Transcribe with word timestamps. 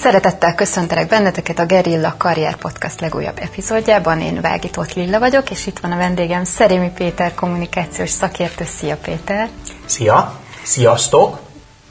Szeretettel 0.00 0.54
köszöntelek 0.54 1.08
benneteket 1.08 1.58
a 1.58 1.66
Gerilla 1.66 2.14
Karrier 2.18 2.56
Podcast 2.56 3.00
legújabb 3.00 3.38
epizódjában. 3.38 4.20
Én 4.20 4.40
Vágított 4.40 4.94
Lilla 4.94 5.18
vagyok, 5.18 5.50
és 5.50 5.66
itt 5.66 5.78
van 5.78 5.92
a 5.92 5.96
vendégem 5.96 6.44
Szerémi 6.44 6.90
Péter, 6.90 7.34
kommunikációs 7.34 8.10
szakértő. 8.10 8.64
Szia 8.64 8.96
Péter! 8.96 9.48
Szia! 9.84 10.38
Sziasztok! 10.62 11.38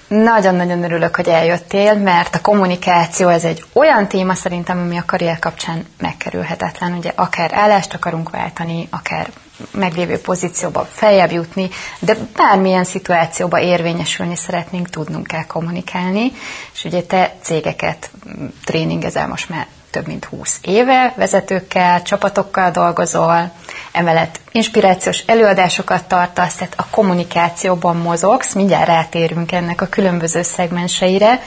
Nagyon-nagyon 0.07 0.83
örülök, 0.83 1.15
hogy 1.15 1.27
eljöttél, 1.27 1.93
mert 1.93 2.35
a 2.35 2.41
kommunikáció 2.41 3.27
ez 3.27 3.43
egy 3.43 3.63
olyan 3.73 4.07
téma 4.07 4.33
szerintem, 4.33 4.77
ami 4.77 4.97
a 4.97 5.03
karrier 5.05 5.39
kapcsán 5.39 5.85
megkerülhetetlen. 5.99 6.93
Ugye 6.93 7.11
akár 7.15 7.53
állást 7.53 7.93
akarunk 7.93 8.29
váltani, 8.29 8.87
akár 8.91 9.29
meglévő 9.71 10.17
pozícióba 10.19 10.87
feljebb 10.91 11.31
jutni, 11.31 11.69
de 11.99 12.17
bármilyen 12.35 12.83
szituációba 12.83 13.59
érvényesülni 13.59 14.35
szeretnénk, 14.35 14.89
tudnunk 14.89 15.27
kell 15.27 15.45
kommunikálni. 15.45 16.31
És 16.73 16.83
ugye 16.83 17.01
te 17.01 17.35
cégeket 17.41 18.11
tréningezel 18.63 19.27
most 19.27 19.49
már 19.49 19.67
több 19.89 20.07
mint 20.07 20.25
20 20.25 20.59
éve, 20.61 21.13
vezetőkkel, 21.17 22.01
csapatokkal 22.01 22.71
dolgozol, 22.71 23.51
emellett 23.91 24.39
inspirációs 24.51 25.19
előadásokat 25.25 26.03
tartasz, 26.03 26.55
tehát 26.55 26.73
a 26.77 26.87
kommunikációban 26.89 27.97
mozogsz, 27.97 28.53
mindjárt 28.53 28.87
rátérünk 28.87 29.51
ennek 29.51 29.81
a 29.81 29.87
különböző 29.87 30.41
szegmenseire. 30.41 31.41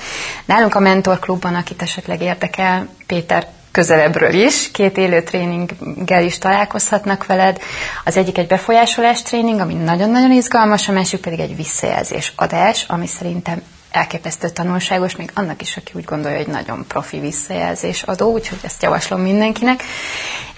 Nálunk 0.44 0.74
a 0.74 0.80
Mentor 0.80 1.18
Klubban, 1.18 1.54
akit 1.54 1.82
esetleg 1.82 2.22
érdekel, 2.22 2.88
Péter 3.06 3.46
közelebbről 3.72 4.34
is, 4.34 4.70
két 4.70 4.96
élő 4.96 5.22
tréninggel 5.22 6.24
is 6.24 6.38
találkozhatnak 6.38 7.26
veled. 7.26 7.58
Az 8.04 8.16
egyik 8.16 8.38
egy 8.38 8.46
befolyásolás 8.46 9.22
tréning, 9.22 9.60
ami 9.60 9.74
nagyon-nagyon 9.74 10.32
izgalmas, 10.32 10.88
a 10.88 10.92
másik 10.92 11.20
pedig 11.20 11.38
egy 11.38 11.56
visszajelzés 11.56 12.32
adás, 12.36 12.84
ami 12.88 13.06
szerintem 13.06 13.62
elképesztő 13.92 14.48
tanulságos, 14.48 15.16
még 15.16 15.30
annak 15.34 15.62
is, 15.62 15.76
aki 15.76 15.92
úgy 15.94 16.04
gondolja, 16.04 16.36
hogy 16.36 16.46
nagyon 16.46 16.84
profi 16.88 17.20
visszajelzés 17.20 18.02
adó, 18.02 18.32
úgyhogy 18.32 18.58
ezt 18.62 18.82
javaslom 18.82 19.20
mindenkinek. 19.20 19.82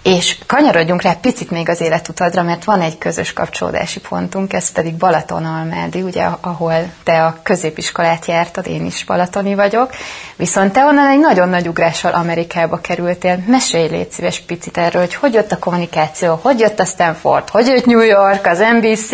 És 0.05 0.39
kanyarodjunk 0.47 1.03
rá 1.03 1.13
picit 1.13 1.51
még 1.51 1.69
az 1.69 1.81
életutadra, 1.81 2.43
mert 2.43 2.65
van 2.65 2.81
egy 2.81 2.99
közös 2.99 3.33
kapcsolódási 3.33 4.01
pontunk, 4.01 4.53
ez 4.53 4.73
pedig 4.73 4.95
Balatonalmádi, 4.95 6.03
ugye, 6.03 6.25
ahol 6.41 6.93
te 7.03 7.25
a 7.25 7.39
középiskolát 7.43 8.27
jártad, 8.27 8.67
én 8.67 8.85
is 8.85 9.05
balatoni 9.05 9.55
vagyok, 9.55 9.91
viszont 10.37 10.73
te 10.73 10.85
onnan 10.85 11.09
egy 11.09 11.19
nagyon 11.19 11.49
nagy 11.49 11.69
ugrással 11.69 12.13
Amerikába 12.13 12.81
kerültél. 12.81 13.43
Mesélj 13.47 13.89
légy 13.89 14.11
szíves 14.11 14.41
picit 14.41 14.79
erről, 14.79 15.03
hogy 15.03 15.15
hogy 15.15 15.33
jött 15.35 15.53
a 15.53 15.59
kommunikáció, 15.59 16.39
hogy 16.43 16.59
jött 16.59 16.81
a 16.81 16.85
Stanford, 16.85 17.49
hogy 17.49 17.67
jött 17.67 17.87
New 17.87 18.01
York, 18.01 18.47
az 18.47 18.59
NBC, 18.59 19.11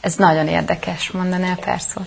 ez 0.00 0.14
nagyon 0.14 0.48
érdekes, 0.48 1.10
mondanál 1.10 1.56
persze. 1.56 2.00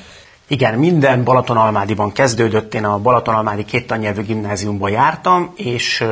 Igen, 0.51 0.79
minden 0.79 1.23
Balatonalmádiban 1.23 2.11
kezdődött. 2.11 2.73
Én 2.73 2.85
a 2.85 2.97
Balatonalmádi 2.97 3.65
két 3.65 3.87
tannyelvű 3.87 4.21
gimnáziumban 4.21 4.89
jártam, 4.89 5.53
és 5.55 6.03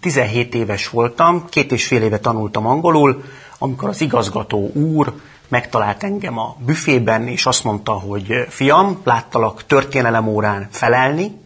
17 0.00 0.54
éves 0.54 0.88
voltam, 0.88 1.44
két 1.48 1.72
és 1.72 1.86
fél 1.86 2.02
éve 2.02 2.18
tanultam 2.18 2.66
angolul, 2.66 3.24
amikor 3.58 3.88
az 3.88 4.00
igazgató 4.00 4.70
úr 4.72 5.12
megtalált 5.48 6.02
engem 6.02 6.38
a 6.38 6.56
büfében, 6.58 7.28
és 7.28 7.46
azt 7.46 7.64
mondta, 7.64 7.92
hogy 7.92 8.26
fiam, 8.48 9.00
láttalak 9.04 9.66
történelem 9.66 10.28
órán 10.28 10.68
felelni, 10.70 11.40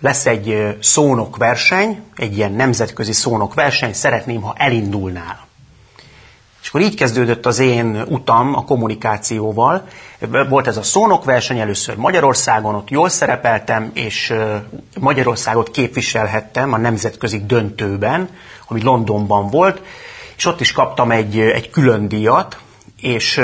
lesz 0.00 0.26
egy 0.26 0.76
szónok 0.80 1.36
verseny, 1.36 2.02
egy 2.16 2.36
ilyen 2.36 2.52
nemzetközi 2.52 3.12
szónok 3.12 3.54
verseny, 3.54 3.92
szeretném, 3.92 4.40
ha 4.40 4.54
elindulnál. 4.56 5.47
És 6.68 6.74
akkor 6.74 6.86
így 6.86 6.96
kezdődött 6.96 7.46
az 7.46 7.58
én 7.58 8.02
utam 8.08 8.56
a 8.56 8.64
kommunikációval. 8.64 9.88
Volt 10.48 10.66
ez 10.66 10.76
a 10.76 10.82
szónokverseny 10.82 11.58
először 11.58 11.96
Magyarországon, 11.96 12.74
ott 12.74 12.90
jól 12.90 13.08
szerepeltem, 13.08 13.90
és 13.94 14.34
Magyarországot 14.98 15.70
képviselhettem 15.70 16.72
a 16.72 16.76
nemzetközi 16.76 17.44
döntőben, 17.46 18.28
ami 18.66 18.82
Londonban 18.82 19.50
volt, 19.50 19.82
és 20.36 20.44
ott 20.44 20.60
is 20.60 20.72
kaptam 20.72 21.10
egy, 21.10 21.38
egy 21.38 21.70
külön 21.70 22.08
díjat, 22.08 22.58
és 23.00 23.40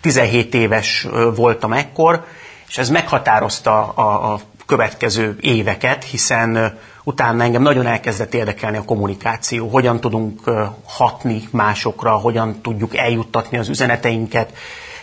17 0.00 0.54
éves 0.54 1.06
voltam 1.34 1.72
ekkor, 1.72 2.24
és 2.68 2.78
ez 2.78 2.90
meghatározta 2.90 3.88
a, 3.88 4.32
a 4.32 4.40
következő 4.66 5.36
éveket, 5.40 6.04
hiszen 6.04 6.78
utána 7.04 7.42
engem 7.42 7.62
nagyon 7.62 7.86
elkezdett 7.86 8.34
érdekelni 8.34 8.76
a 8.76 8.84
kommunikáció, 8.84 9.68
hogyan 9.68 10.00
tudunk 10.00 10.40
hatni 10.84 11.42
másokra, 11.50 12.12
hogyan 12.12 12.60
tudjuk 12.62 12.96
eljuttatni 12.96 13.58
az 13.58 13.68
üzeneteinket. 13.68 14.52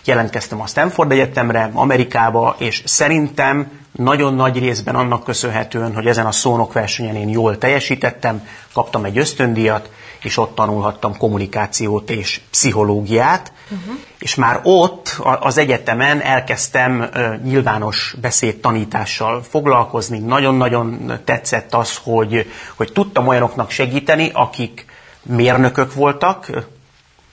Jelentkeztem 0.06 0.62
a 0.62 0.68
Stanford 0.68 1.12
Egyetemre, 1.12 1.70
Amerikába, 1.74 2.56
és 2.58 2.84
szerintem 2.86 3.72
nagyon 3.92 4.34
nagy 4.34 4.60
részben 4.60 4.96
annak 4.96 5.24
köszönhetően, 5.24 5.94
hogy 5.94 6.08
ezen 6.08 6.26
a 6.26 6.32
szónokversenyen 6.32 7.16
én 7.16 7.30
jól 7.30 7.58
teljesítettem, 7.58 8.48
kaptam 8.74 9.06
egy 9.06 9.18
ösztöndíjat, 9.18 9.90
és 10.24 10.38
ott 10.38 10.56
tanulhattam 10.56 11.18
kommunikációt 11.18 12.10
és 12.10 12.42
pszichológiát, 12.50 13.52
uh-huh. 13.70 13.96
és 14.20 14.36
már 14.36 14.60
ott 14.64 15.20
az 15.40 15.58
egyetemen 15.58 16.22
elkezdtem 16.22 17.10
nyilvános 17.44 18.16
beszédtanítással 18.22 19.44
foglalkozni. 19.44 20.20
Nagyon-nagyon 20.20 21.14
tetszett 21.26 21.74
az, 21.74 22.00
hogy, 22.04 22.52
hogy 22.76 22.92
tudtam 22.92 23.28
olyanoknak 23.28 23.70
segíteni, 23.70 24.30
akik 24.34 24.86
mérnökök 25.24 25.94
voltak, 25.94 26.50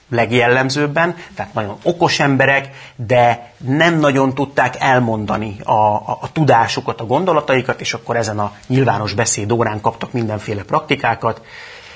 legjellemzőbben, 0.09 1.15
tehát 1.35 1.53
nagyon 1.53 1.77
okos 1.83 2.19
emberek, 2.19 2.69
de 2.95 3.53
nem 3.57 3.99
nagyon 3.99 4.33
tudták 4.33 4.75
elmondani 4.79 5.55
a, 5.63 5.71
a, 5.71 6.17
a 6.21 6.31
tudásukat, 6.31 7.01
a 7.01 7.05
gondolataikat, 7.05 7.81
és 7.81 7.93
akkor 7.93 8.15
ezen 8.15 8.39
a 8.39 8.51
nyilvános 8.67 9.13
beszéd 9.13 9.51
órán 9.51 9.81
kaptak 9.81 10.11
mindenféle 10.11 10.63
praktikákat, 10.63 11.41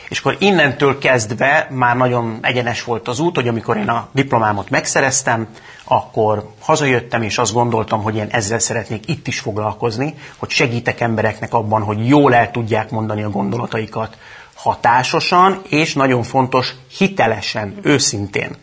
és 0.09 0.19
akkor 0.19 0.35
innentől 0.39 0.97
kezdve 0.97 1.67
már 1.71 1.95
nagyon 1.95 2.37
egyenes 2.41 2.83
volt 2.83 3.07
az 3.07 3.19
út, 3.19 3.35
hogy 3.35 3.47
amikor 3.47 3.77
én 3.77 3.89
a 3.89 4.09
diplomámot 4.11 4.69
megszereztem, 4.69 5.47
akkor 5.83 6.49
hazajöttem, 6.59 7.21
és 7.21 7.37
azt 7.37 7.53
gondoltam, 7.53 8.01
hogy 8.01 8.15
én 8.15 8.27
ezzel 8.31 8.59
szeretnék 8.59 9.07
itt 9.07 9.27
is 9.27 9.39
foglalkozni, 9.39 10.15
hogy 10.37 10.49
segítek 10.49 10.99
embereknek 10.99 11.53
abban, 11.53 11.83
hogy 11.83 12.07
jól 12.07 12.33
el 12.33 12.51
tudják 12.51 12.89
mondani 12.89 13.23
a 13.23 13.29
gondolataikat 13.29 14.17
hatásosan, 14.53 15.61
és 15.69 15.93
nagyon 15.93 16.23
fontos, 16.23 16.73
hitelesen, 16.97 17.79
őszintén 17.81 18.55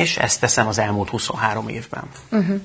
és 0.00 0.16
ezt 0.16 0.40
teszem 0.40 0.66
az 0.66 0.78
elmúlt 0.78 1.08
23 1.08 1.68
évben. 1.68 2.02
Uh-huh. 2.30 2.60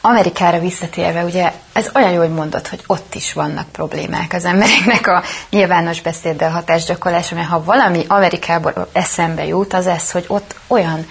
Amerikára 0.00 0.58
visszatérve, 0.58 1.24
ugye 1.24 1.52
ez 1.72 1.90
olyan 1.94 2.10
jó, 2.10 2.18
hogy 2.18 2.32
mondod, 2.34 2.66
hogy 2.66 2.82
ott 2.86 3.14
is 3.14 3.32
vannak 3.32 3.68
problémák 3.68 4.32
az 4.32 4.44
embereknek 4.44 5.06
a 5.06 5.22
nyilvános 5.50 6.00
beszéddel 6.00 6.50
hatásgyakorlása, 6.50 7.34
mert 7.34 7.48
ha 7.48 7.64
valami 7.64 8.04
Amerikából 8.08 8.88
eszembe 8.92 9.46
jut, 9.46 9.72
az 9.72 9.86
ez, 9.86 10.10
hogy 10.10 10.24
ott 10.28 10.54
olyan 10.66 11.06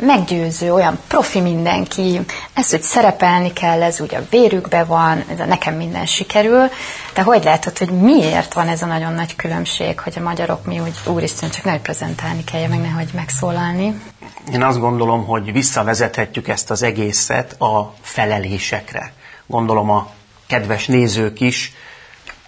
meggyőző, 0.00 0.72
olyan 0.72 0.98
profi 1.06 1.40
mindenki, 1.40 2.20
ez, 2.54 2.70
hogy 2.70 2.82
szerepelni 2.82 3.52
kell, 3.52 3.82
ez 3.82 4.00
úgy 4.00 4.14
a 4.14 4.26
vérükbe 4.30 4.84
van, 4.84 5.24
ez 5.32 5.40
a 5.40 5.44
nekem 5.44 5.74
minden 5.74 6.06
sikerül. 6.06 6.70
De 7.14 7.22
hogy 7.22 7.44
látod, 7.44 7.78
hogy 7.78 7.90
miért 7.90 8.54
van 8.54 8.68
ez 8.68 8.82
a 8.82 8.86
nagyon 8.86 9.12
nagy 9.12 9.36
különbség, 9.36 10.00
hogy 10.00 10.14
a 10.16 10.22
magyarok 10.22 10.64
mi 10.64 10.80
úgy, 10.80 10.94
úristen, 11.06 11.50
csak 11.50 11.64
ne 11.64 11.80
prezentálni 11.80 12.44
kell, 12.44 12.68
meg 12.68 12.80
nehogy 12.80 13.08
megszólalni? 13.14 14.00
Én 14.52 14.62
azt 14.62 14.78
gondolom, 14.78 15.26
hogy 15.26 15.52
visszavezethetjük 15.52 16.48
ezt 16.48 16.70
az 16.70 16.82
egészet 16.82 17.60
a 17.60 17.94
felelésekre. 18.00 19.12
Gondolom 19.46 19.90
a 19.90 20.10
kedves 20.46 20.86
nézők 20.86 21.40
is 21.40 21.72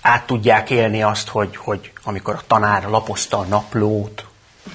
át 0.00 0.26
tudják 0.26 0.70
élni 0.70 1.02
azt, 1.02 1.28
hogy, 1.28 1.56
hogy 1.56 1.92
amikor 2.04 2.34
a 2.34 2.42
tanár 2.46 2.84
lapozta 2.84 3.38
a 3.38 3.44
naplót, 3.44 4.26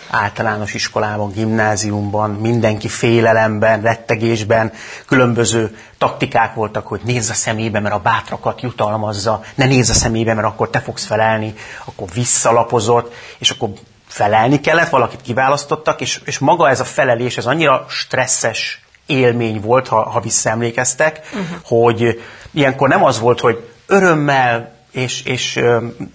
általános 0.09 0.73
iskolában, 0.73 1.31
gimnáziumban, 1.31 2.29
mindenki 2.31 2.87
félelemben, 2.87 3.81
rettegésben, 3.81 4.71
különböző 5.05 5.77
taktikák 5.97 6.53
voltak, 6.53 6.87
hogy 6.87 7.01
nézz 7.03 7.29
a 7.29 7.33
szemébe, 7.33 7.79
mert 7.79 7.95
a 7.95 7.99
bátrakat 7.99 8.61
jutalmazza, 8.61 9.41
ne 9.55 9.65
nézz 9.65 9.89
a 9.89 9.93
szemébe, 9.93 10.33
mert 10.33 10.47
akkor 10.47 10.69
te 10.69 10.79
fogsz 10.79 11.05
felelni, 11.05 11.53
akkor 11.85 12.07
visszalapozott, 12.13 13.13
és 13.37 13.49
akkor 13.49 13.69
felelni 14.17 14.59
kellett, 14.59 14.89
valakit 14.89 15.21
kiválasztottak, 15.21 16.01
és, 16.01 16.21
és 16.25 16.39
maga 16.39 16.69
ez 16.69 16.79
a 16.79 16.85
felelés, 16.85 17.37
ez 17.37 17.45
annyira 17.45 17.85
stresszes 17.89 18.81
élmény 19.05 19.61
volt, 19.61 19.87
ha, 19.87 20.09
ha 20.09 20.19
visszaemlékeztek, 20.19 21.19
uh-huh. 21.33 21.57
hogy 21.63 22.21
ilyenkor 22.51 22.87
nem 22.87 23.03
az 23.03 23.19
volt, 23.19 23.39
hogy 23.39 23.69
örömmel 23.85 24.75
és, 24.91 25.23
és 25.23 25.59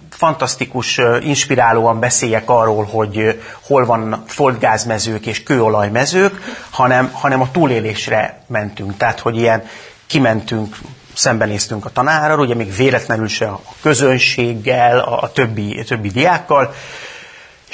fantasztikus, 0.09 0.99
inspirálóan 1.21 1.99
beszéljek 1.99 2.49
arról, 2.49 2.83
hogy 2.83 3.41
hol 3.67 3.85
van 3.85 4.23
földgázmezők 4.27 5.25
és 5.25 5.43
kőolajmezők, 5.43 6.57
hanem, 6.69 7.11
hanem 7.11 7.41
a 7.41 7.51
túlélésre 7.51 8.43
mentünk. 8.47 8.97
Tehát, 8.97 9.19
hogy 9.19 9.37
ilyen 9.37 9.63
kimentünk, 10.07 10.77
szembenéztünk 11.13 11.85
a 11.85 11.89
tanárral, 11.89 12.39
ugye 12.39 12.55
még 12.55 12.75
véletlenül 12.75 13.27
se 13.27 13.47
a 13.47 13.61
közönséggel, 13.81 14.99
a, 14.99 15.21
a 15.21 15.31
többi, 15.31 15.79
a 15.79 15.83
többi 15.83 16.09
diákkal, 16.09 16.73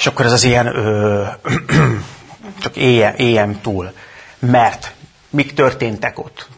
és 0.00 0.06
akkor 0.06 0.24
ez 0.24 0.32
az 0.32 0.44
ilyen 0.44 0.66
ö, 0.66 1.24
csak 2.62 2.76
éljem, 2.76 3.14
éljem 3.16 3.60
túl. 3.60 3.92
Mert 4.38 4.94
mik 5.30 5.54
történtek 5.54 6.18
ott? 6.18 6.48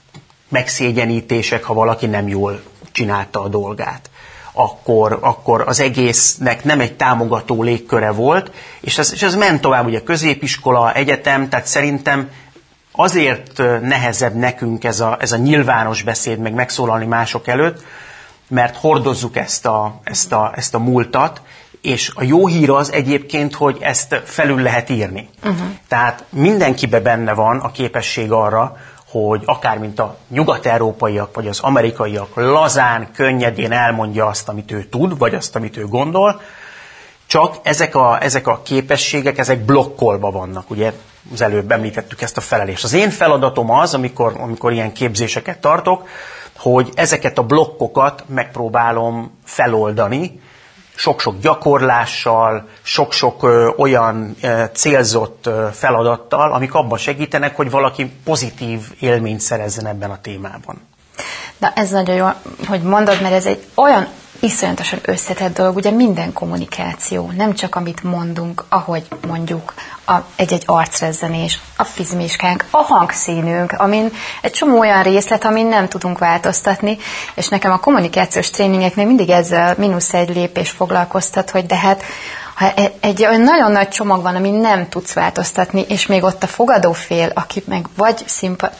Megszégyenítések, 0.48 1.64
ha 1.64 1.74
valaki 1.74 2.06
nem 2.06 2.28
jól 2.28 2.62
csinálta 2.92 3.42
a 3.42 3.48
dolgát 3.48 4.10
akkor, 4.52 5.18
akkor 5.20 5.60
az 5.66 5.80
egésznek 5.80 6.64
nem 6.64 6.80
egy 6.80 6.96
támogató 6.96 7.62
légköre 7.62 8.10
volt, 8.10 8.50
és 8.80 8.98
ez, 8.98 9.12
és 9.12 9.22
ez 9.22 9.34
ment 9.34 9.60
tovább, 9.60 9.86
ugye 9.86 10.02
középiskola, 10.02 10.92
egyetem, 10.92 11.48
tehát 11.48 11.66
szerintem 11.66 12.30
azért 12.92 13.58
nehezebb 13.82 14.34
nekünk 14.34 14.84
ez 14.84 15.00
a, 15.00 15.16
ez 15.20 15.32
a 15.32 15.36
nyilvános 15.36 16.02
beszéd, 16.02 16.38
meg 16.38 16.52
megszólalni 16.52 17.06
mások 17.06 17.46
előtt, 17.46 17.84
mert 18.48 18.76
hordozzuk 18.76 19.36
ezt 19.36 19.66
a, 19.66 20.00
ezt 20.04 20.32
a, 20.32 20.52
ezt 20.56 20.74
a 20.74 20.78
múltat, 20.78 21.40
és 21.82 22.12
a 22.14 22.22
jó 22.22 22.46
hír 22.46 22.70
az 22.70 22.92
egyébként, 22.92 23.54
hogy 23.54 23.76
ezt 23.80 24.20
felül 24.24 24.62
lehet 24.62 24.90
írni. 24.90 25.28
Uh-huh. 25.44 25.66
Tehát 25.88 26.24
mindenkibe 26.28 27.00
benne 27.00 27.32
van 27.32 27.58
a 27.58 27.70
képesség 27.70 28.32
arra, 28.32 28.76
hogy 29.10 29.42
akár 29.44 29.78
mint 29.78 29.98
a 29.98 30.16
nyugat-európaiak 30.28 31.34
vagy 31.34 31.48
az 31.48 31.60
amerikaiak 31.60 32.34
lazán, 32.34 33.08
könnyedén 33.14 33.72
elmondja 33.72 34.26
azt, 34.26 34.48
amit 34.48 34.72
ő 34.72 34.84
tud, 34.84 35.18
vagy 35.18 35.34
azt, 35.34 35.56
amit 35.56 35.76
ő 35.76 35.86
gondol, 35.86 36.40
csak 37.26 37.56
ezek 37.62 37.94
a, 37.94 38.22
ezek 38.22 38.46
a 38.46 38.60
képességek, 38.62 39.38
ezek 39.38 39.64
blokkolva 39.64 40.30
vannak, 40.30 40.70
ugye 40.70 40.92
az 41.32 41.40
előbb 41.40 41.72
említettük 41.72 42.20
ezt 42.22 42.36
a 42.36 42.40
felelést. 42.40 42.84
Az 42.84 42.92
én 42.92 43.10
feladatom 43.10 43.70
az, 43.70 43.94
amikor, 43.94 44.32
amikor 44.38 44.72
ilyen 44.72 44.92
képzéseket 44.92 45.60
tartok, 45.60 46.08
hogy 46.56 46.88
ezeket 46.94 47.38
a 47.38 47.42
blokkokat 47.42 48.24
megpróbálom 48.28 49.38
feloldani, 49.44 50.40
sok-sok 50.94 51.40
gyakorlással, 51.40 52.68
sok-sok 52.82 53.42
olyan 53.76 54.36
célzott 54.72 55.50
feladattal, 55.72 56.52
amik 56.52 56.74
abban 56.74 56.98
segítenek, 56.98 57.56
hogy 57.56 57.70
valaki 57.70 58.12
pozitív 58.24 58.80
élményt 59.00 59.40
szerezzen 59.40 59.86
ebben 59.86 60.10
a 60.10 60.20
témában. 60.20 60.80
Na 61.58 61.72
ez 61.74 61.90
nagyon 61.90 62.14
jó, 62.16 62.26
hogy 62.68 62.82
mondod, 62.82 63.20
mert 63.22 63.34
ez 63.34 63.46
egy 63.46 63.64
olyan 63.74 64.08
iszonyatosan 64.40 64.98
összetett 65.02 65.54
dolog, 65.54 65.76
ugye 65.76 65.90
minden 65.90 66.32
kommunikáció, 66.32 67.30
nem 67.36 67.54
csak 67.54 67.74
amit 67.74 68.02
mondunk, 68.02 68.64
ahogy 68.68 69.06
mondjuk 69.26 69.74
a, 70.12 70.24
egy-egy 70.36 70.62
arcrezzenés, 70.66 71.60
a 71.76 71.84
fizmiskánk, 71.84 72.64
a 72.70 72.76
hangszínünk, 72.76 73.72
amin 73.72 74.12
egy 74.40 74.50
csomó 74.50 74.78
olyan 74.78 75.02
részlet, 75.02 75.44
amin 75.44 75.66
nem 75.66 75.88
tudunk 75.88 76.18
változtatni, 76.18 76.98
és 77.34 77.48
nekem 77.48 77.72
a 77.72 77.80
kommunikációs 77.80 78.50
tréningeknél 78.50 79.06
mindig 79.06 79.30
ezzel 79.30 79.74
mínusz 79.78 80.14
egy 80.14 80.34
lépés 80.34 80.70
foglalkoztat, 80.70 81.50
hogy 81.50 81.66
de 81.66 81.76
hát 81.76 82.02
ha 82.54 82.72
e- 82.74 82.92
egy 83.00 83.24
olyan 83.24 83.40
nagyon 83.40 83.72
nagy 83.72 83.88
csomag 83.88 84.22
van, 84.22 84.36
amin 84.36 84.54
nem 84.54 84.88
tudsz 84.88 85.12
változtatni, 85.12 85.84
és 85.88 86.06
még 86.06 86.22
ott 86.22 86.42
a 86.42 86.46
fogadófél, 86.46 87.30
aki 87.34 87.62
meg 87.66 87.86
vagy 87.96 88.24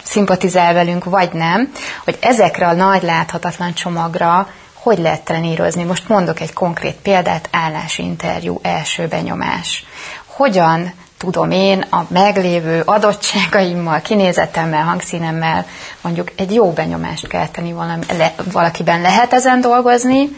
szimpatizál 0.05 0.75
velünk, 0.75 1.05
vagy 1.05 1.33
nem, 1.33 1.73
hogy 2.05 2.19
ezekre 2.21 2.67
a 2.67 2.73
nagy 2.73 3.03
láthatatlan 3.03 3.75
csomagra 3.75 4.49
hogy 4.83 4.99
lehet 4.99 5.25
trenírozni? 5.25 5.83
Most 5.83 6.09
mondok 6.09 6.41
egy 6.41 6.53
konkrét 6.53 6.97
példát, 7.03 7.49
állásinterjú, 7.53 8.59
első 8.63 9.07
benyomás. 9.07 9.85
Hogyan 10.27 10.93
tudom 11.23 11.51
én 11.51 11.85
a 11.91 12.05
meglévő 12.09 12.83
adottságaimmal, 12.85 14.01
kinézetemmel, 14.01 14.85
hangszínemmel 14.85 15.67
mondjuk 16.01 16.29
egy 16.37 16.55
jó 16.55 16.71
benyomást 16.71 17.27
kelteni 17.27 17.73
valami, 17.73 18.05
le, 18.17 18.35
valakiben 18.53 19.01
lehet 19.01 19.33
ezen 19.33 19.61
dolgozni, 19.61 20.29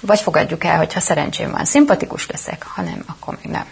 vagy 0.00 0.20
fogadjuk 0.20 0.64
el, 0.64 0.76
hogy 0.76 0.92
ha 0.92 1.00
szerencsém 1.00 1.50
van, 1.50 1.64
szimpatikus 1.64 2.26
leszek, 2.30 2.66
ha 2.74 2.82
nem, 2.82 3.04
akkor 3.06 3.38
még 3.42 3.52
nem. 3.52 3.64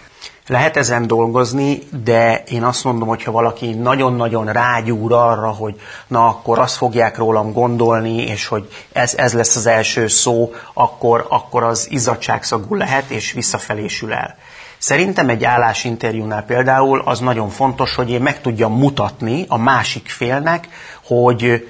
Lehet 0.46 0.76
ezen 0.76 1.06
dolgozni, 1.06 1.78
de 2.04 2.42
én 2.46 2.64
azt 2.64 2.84
mondom, 2.84 3.08
hogy 3.08 3.22
ha 3.22 3.32
valaki 3.32 3.74
nagyon-nagyon 3.74 4.52
rágyúr 4.52 5.12
arra, 5.12 5.48
hogy 5.48 5.80
na 6.06 6.26
akkor 6.26 6.58
azt 6.58 6.76
fogják 6.76 7.16
rólam 7.16 7.52
gondolni, 7.52 8.16
és 8.22 8.46
hogy 8.46 8.68
ez, 8.92 9.14
ez 9.14 9.32
lesz 9.32 9.56
az 9.56 9.66
első 9.66 10.06
szó, 10.06 10.52
akkor, 10.72 11.26
akkor 11.28 11.62
az 11.62 11.86
izzadságszagú 11.90 12.74
lehet, 12.74 13.10
és 13.10 13.32
visszafelésül 13.32 14.12
el. 14.12 14.36
Szerintem 14.78 15.28
egy 15.28 15.44
állásinterjúnál 15.44 16.42
például 16.42 17.02
az 17.04 17.20
nagyon 17.20 17.48
fontos, 17.48 17.94
hogy 17.94 18.10
én 18.10 18.20
meg 18.20 18.40
tudjam 18.40 18.78
mutatni 18.78 19.44
a 19.48 19.58
másik 19.58 20.08
félnek, 20.08 20.68
hogy 21.04 21.68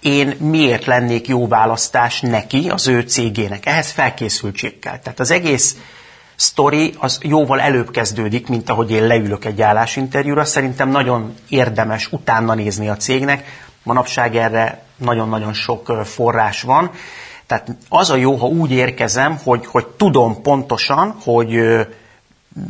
én 0.00 0.36
miért 0.38 0.84
lennék 0.84 1.28
jó 1.28 1.48
választás 1.48 2.20
neki, 2.20 2.68
az 2.70 2.86
ő 2.86 3.00
cégének. 3.00 3.66
Ehhez 3.66 3.90
felkészültség 3.90 4.78
kell. 4.78 4.98
Tehát 4.98 5.20
az 5.20 5.30
egész 5.30 5.76
sztori 6.36 6.94
az 6.98 7.18
jóval 7.22 7.60
előbb 7.60 7.90
kezdődik, 7.90 8.48
mint 8.48 8.70
ahogy 8.70 8.90
én 8.90 9.06
leülök 9.06 9.44
egy 9.44 9.62
állásinterjúra. 9.62 10.44
Szerintem 10.44 10.88
nagyon 10.88 11.34
érdemes 11.48 12.12
utána 12.12 12.54
nézni 12.54 12.88
a 12.88 12.96
cégnek. 12.96 13.62
Manapság 13.82 14.36
erre 14.36 14.82
nagyon-nagyon 14.96 15.52
sok 15.52 15.92
forrás 16.04 16.62
van. 16.62 16.90
Tehát 17.46 17.76
az 17.88 18.10
a 18.10 18.16
jó, 18.16 18.34
ha 18.34 18.46
úgy 18.46 18.70
érkezem, 18.70 19.38
hogy, 19.44 19.66
hogy 19.66 19.86
tudom 19.86 20.42
pontosan, 20.42 21.16
hogy 21.22 21.56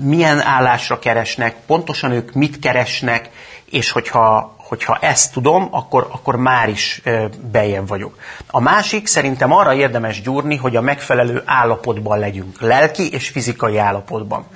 milyen 0.00 0.40
állásra 0.40 0.98
keresnek, 0.98 1.54
pontosan 1.66 2.12
ők 2.12 2.32
mit 2.32 2.58
keresnek, 2.58 3.31
és 3.70 3.90
hogyha 3.90 4.54
hogyha 4.69 4.98
ezt 5.00 5.32
tudom, 5.32 5.69
akkor, 5.70 6.08
akkor 6.10 6.36
már 6.36 6.69
is 6.69 7.02
bejebb 7.50 7.88
vagyok. 7.88 8.19
A 8.46 8.60
másik 8.60 9.06
szerintem 9.06 9.52
arra 9.52 9.75
érdemes 9.75 10.22
gyúrni, 10.22 10.56
hogy 10.56 10.76
a 10.76 10.81
megfelelő 10.81 11.42
állapotban 11.44 12.19
legyünk, 12.19 12.60
lelki 12.60 13.12
és 13.12 13.28
fizikai 13.28 13.78
állapotban. 13.78 14.46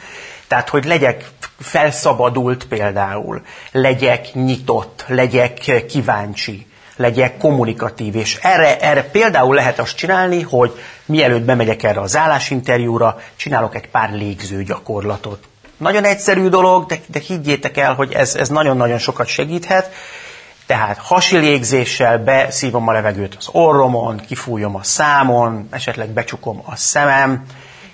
Tehát, 0.46 0.68
hogy 0.68 0.84
legyek 0.84 1.30
felszabadult 1.58 2.64
például, 2.64 3.42
legyek 3.72 4.32
nyitott, 4.32 5.04
legyek 5.08 5.84
kíváncsi, 5.88 6.66
legyek 6.98 7.38
kommunikatív, 7.38 8.16
és 8.16 8.38
erre, 8.42 8.78
erre 8.78 9.02
például 9.02 9.54
lehet 9.54 9.78
azt 9.78 9.96
csinálni, 9.96 10.42
hogy 10.42 10.78
mielőtt 11.04 11.42
bemegyek 11.42 11.82
erre 11.82 12.00
az 12.00 12.16
állásinterjúra, 12.16 13.20
csinálok 13.36 13.74
egy 13.74 13.88
pár 13.88 14.12
légző 14.12 14.62
gyakorlatot 14.62 15.48
nagyon 15.78 16.04
egyszerű 16.04 16.48
dolog, 16.48 16.86
de, 16.86 16.98
de 17.06 17.18
higgyétek 17.18 17.76
el, 17.76 17.94
hogy 17.94 18.12
ez, 18.12 18.34
ez 18.34 18.48
nagyon-nagyon 18.48 18.98
sokat 18.98 19.26
segíthet. 19.26 19.92
Tehát 20.66 20.98
hasi 20.98 21.36
légzéssel 21.36 22.18
beszívom 22.18 22.88
a 22.88 22.92
levegőt 22.92 23.34
az 23.38 23.48
orromon, 23.52 24.20
kifújom 24.26 24.74
a 24.76 24.82
számon, 24.82 25.68
esetleg 25.70 26.08
becsukom 26.08 26.62
a 26.64 26.76
szemem, 26.76 27.44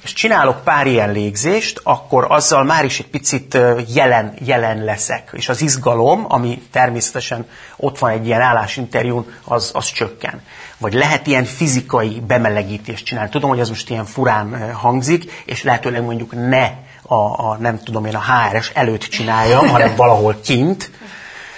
és 0.05 0.13
csinálok 0.13 0.65
pár 0.65 0.87
ilyen 0.87 1.13
légzést, 1.13 1.81
akkor 1.83 2.27
azzal 2.29 2.65
már 2.65 2.85
is 2.85 2.99
egy 2.99 3.07
picit 3.07 3.59
jelen, 3.95 4.35
jelen 4.45 4.85
leszek. 4.85 5.31
És 5.33 5.49
az 5.49 5.63
izgalom, 5.63 6.25
ami 6.29 6.63
természetesen 6.71 7.47
ott 7.77 7.99
van 7.99 8.11
egy 8.11 8.27
ilyen 8.27 8.41
állásinterjún, 8.41 9.27
az, 9.45 9.71
az 9.75 9.93
csökken. 9.93 10.43
Vagy 10.79 10.93
lehet 10.93 11.27
ilyen 11.27 11.45
fizikai 11.45 12.23
bemelegítést 12.27 13.05
csinálni. 13.05 13.31
Tudom, 13.31 13.51
hogy 13.51 13.61
ez 13.61 13.69
most 13.69 13.91
ilyen 13.91 14.05
furán 14.05 14.73
hangzik, 14.73 15.43
és 15.45 15.63
lehetőleg 15.63 16.03
mondjuk 16.03 16.49
ne 16.49 16.71
a, 17.03 17.15
a 17.51 17.57
nem 17.61 17.79
tudom 17.83 18.05
én, 18.05 18.15
a 18.15 18.23
HRS 18.23 18.71
előtt 18.75 19.03
csináljam, 19.03 19.69
hanem 19.69 19.97
valahol 20.03 20.37
kint. 20.45 20.91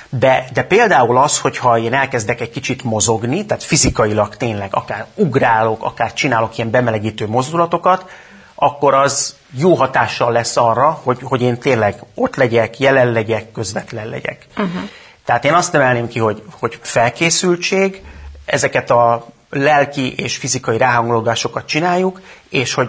De, 0.08 0.48
de 0.52 0.62
például 0.62 1.18
az, 1.18 1.38
hogyha 1.38 1.78
én 1.78 1.94
elkezdek 1.94 2.40
egy 2.40 2.50
kicsit 2.50 2.82
mozogni, 2.82 3.46
tehát 3.46 3.64
fizikailag 3.64 4.36
tényleg 4.36 4.68
akár 4.70 5.06
ugrálok, 5.14 5.84
akár 5.84 6.12
csinálok 6.12 6.58
ilyen 6.58 6.70
bemelegítő 6.70 7.26
mozdulatokat, 7.26 8.10
akkor 8.56 8.94
az 8.94 9.36
jó 9.50 9.74
hatással 9.74 10.32
lesz 10.32 10.56
arra, 10.56 11.00
hogy, 11.02 11.18
hogy 11.22 11.40
én 11.40 11.58
tényleg 11.58 12.02
ott 12.14 12.36
legyek, 12.36 12.78
jelen 12.78 13.12
legyek, 13.12 13.52
közvetlen 13.52 14.08
legyek. 14.08 14.46
Uh-huh. 14.56 14.82
Tehát 15.24 15.44
én 15.44 15.52
azt 15.52 15.74
emelném 15.74 16.08
ki, 16.08 16.18
hogy, 16.18 16.42
hogy 16.58 16.78
felkészültség, 16.82 18.02
ezeket 18.44 18.90
a 18.90 19.26
lelki 19.50 20.14
és 20.14 20.36
fizikai 20.36 20.78
ráhangolódásokat 20.78 21.66
csináljuk, 21.66 22.20
és 22.48 22.74
hogy 22.74 22.88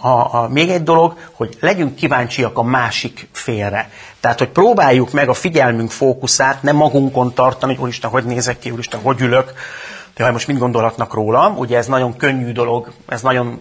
a, 0.00 0.08
a, 0.08 0.48
még 0.48 0.70
egy 0.70 0.82
dolog, 0.82 1.16
hogy 1.32 1.56
legyünk 1.60 1.94
kíváncsiak 1.94 2.58
a 2.58 2.62
másik 2.62 3.28
félre. 3.32 3.90
Tehát, 4.20 4.38
hogy 4.38 4.48
próbáljuk 4.48 5.12
meg 5.12 5.28
a 5.28 5.34
figyelmünk 5.34 5.90
fókuszát 5.90 6.62
nem 6.62 6.76
magunkon 6.76 7.34
tartani, 7.34 7.74
hogy 7.74 7.82
úristen, 7.82 8.10
hogy 8.10 8.24
nézek 8.24 8.58
ki, 8.58 8.70
úristen, 8.70 9.00
hogy 9.00 9.20
ülök, 9.20 9.52
de 10.16 10.24
ha 10.24 10.32
most 10.32 10.46
mit 10.46 10.58
gondolhatnak 10.58 11.14
rólam, 11.14 11.58
ugye 11.58 11.76
ez 11.76 11.86
nagyon 11.86 12.16
könnyű 12.16 12.52
dolog, 12.52 12.92
ez 13.08 13.22
nagyon 13.22 13.60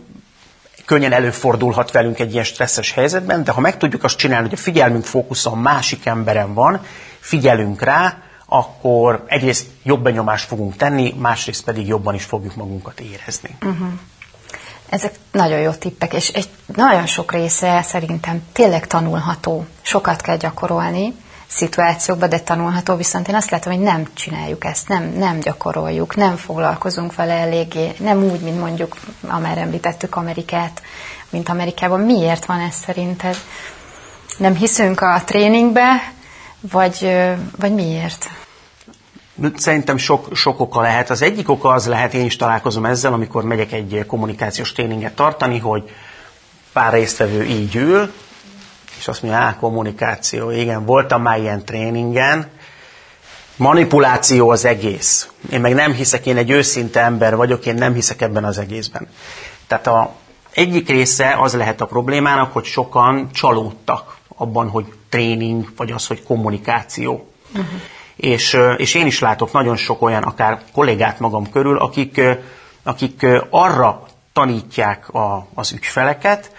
könnyen 0.85 1.11
előfordulhat 1.11 1.91
velünk 1.91 2.19
egy 2.19 2.31
ilyen 2.31 2.43
stresszes 2.43 2.91
helyzetben, 2.91 3.43
de 3.43 3.51
ha 3.51 3.61
meg 3.61 3.77
tudjuk 3.77 4.03
azt 4.03 4.17
csinálni, 4.17 4.47
hogy 4.47 4.57
a 4.57 4.61
figyelmünk 4.61 5.05
fókusza 5.05 5.51
a 5.51 5.55
másik 5.55 6.05
emberen 6.05 6.53
van, 6.53 6.85
figyelünk 7.19 7.81
rá, 7.81 8.17
akkor 8.45 9.23
egyrészt 9.27 9.67
jobb 9.83 10.03
benyomást 10.03 10.47
fogunk 10.47 10.75
tenni, 10.75 11.13
másrészt 11.17 11.63
pedig 11.63 11.87
jobban 11.87 12.15
is 12.15 12.23
fogjuk 12.23 12.55
magunkat 12.55 12.99
érezni. 12.99 13.57
Uh-huh. 13.61 13.87
Ezek 14.89 15.13
nagyon 15.31 15.59
jó 15.59 15.71
tippek, 15.71 16.13
és 16.13 16.27
egy 16.27 16.49
nagyon 16.65 17.05
sok 17.05 17.31
része 17.31 17.81
szerintem 17.81 18.43
tényleg 18.51 18.87
tanulható. 18.87 19.65
Sokat 19.81 20.21
kell 20.21 20.37
gyakorolni 20.37 21.13
szituációkban, 21.55 22.29
de 22.29 22.39
tanulható, 22.39 22.95
viszont 22.95 23.27
én 23.27 23.35
azt 23.35 23.49
látom, 23.49 23.73
hogy 23.73 23.81
nem 23.81 24.07
csináljuk 24.13 24.65
ezt, 24.65 24.87
nem, 24.87 25.03
nem 25.03 25.39
gyakoroljuk, 25.39 26.15
nem 26.15 26.35
foglalkozunk 26.35 27.15
vele 27.15 27.33
eléggé, 27.33 27.91
nem 27.99 28.23
úgy, 28.23 28.39
mint 28.39 28.59
mondjuk, 28.59 28.95
amár 29.27 29.57
említettük 29.57 30.15
Amerikát, 30.15 30.81
mint 31.29 31.49
Amerikában. 31.49 31.99
Miért 31.99 32.45
van 32.45 32.59
ez 32.59 32.75
szerinted? 32.75 33.35
Nem 34.37 34.55
hiszünk 34.55 35.01
a 35.01 35.21
tréningbe, 35.25 36.13
vagy, 36.71 37.17
vagy 37.59 37.73
miért? 37.73 38.29
Szerintem 39.55 39.97
sok, 39.97 40.35
sok 40.35 40.59
oka 40.59 40.81
lehet. 40.81 41.09
Az 41.09 41.21
egyik 41.21 41.49
oka 41.49 41.69
az 41.69 41.87
lehet, 41.87 42.13
én 42.13 42.25
is 42.25 42.35
találkozom 42.35 42.85
ezzel, 42.85 43.13
amikor 43.13 43.43
megyek 43.43 43.71
egy 43.71 44.05
kommunikációs 44.07 44.71
tréninget 44.71 45.15
tartani, 45.15 45.59
hogy 45.59 45.89
pár 46.73 46.93
résztvevő 46.93 47.43
így 47.43 47.75
ül, 47.75 48.13
és 49.03 49.09
azt 49.09 49.21
mondja, 49.21 49.41
á, 49.41 49.55
kommunikáció, 49.59 50.49
igen, 50.49 50.85
voltam 50.85 51.21
már 51.21 51.39
ilyen 51.39 51.65
tréningen, 51.65 52.49
manipuláció 53.55 54.49
az 54.49 54.65
egész. 54.65 55.29
Én 55.51 55.61
meg 55.61 55.73
nem 55.73 55.93
hiszek, 55.93 56.25
én 56.25 56.37
egy 56.37 56.49
őszinte 56.49 57.01
ember 57.01 57.35
vagyok, 57.35 57.65
én 57.65 57.75
nem 57.75 57.93
hiszek 57.93 58.21
ebben 58.21 58.43
az 58.43 58.57
egészben. 58.57 59.07
Tehát 59.67 59.87
a 59.87 60.13
egyik 60.53 60.89
része 60.89 61.35
az 61.39 61.53
lehet 61.53 61.81
a 61.81 61.85
problémának, 61.85 62.53
hogy 62.53 62.63
sokan 62.63 63.31
csalódtak 63.31 64.17
abban, 64.35 64.69
hogy 64.69 64.85
tréning, 65.09 65.71
vagy 65.77 65.91
az, 65.91 66.07
hogy 66.07 66.23
kommunikáció. 66.23 67.27
Uh-huh. 67.51 67.81
És, 68.15 68.57
és 68.77 68.93
én 68.93 69.05
is 69.05 69.19
látok 69.19 69.51
nagyon 69.51 69.75
sok 69.75 70.01
olyan, 70.01 70.23
akár 70.23 70.61
kollégát 70.73 71.19
magam 71.19 71.51
körül, 71.51 71.77
akik, 71.77 72.21
akik 72.83 73.25
arra 73.49 74.03
tanítják 74.33 75.09
a, 75.09 75.47
az 75.53 75.71
ügyfeleket, 75.71 76.51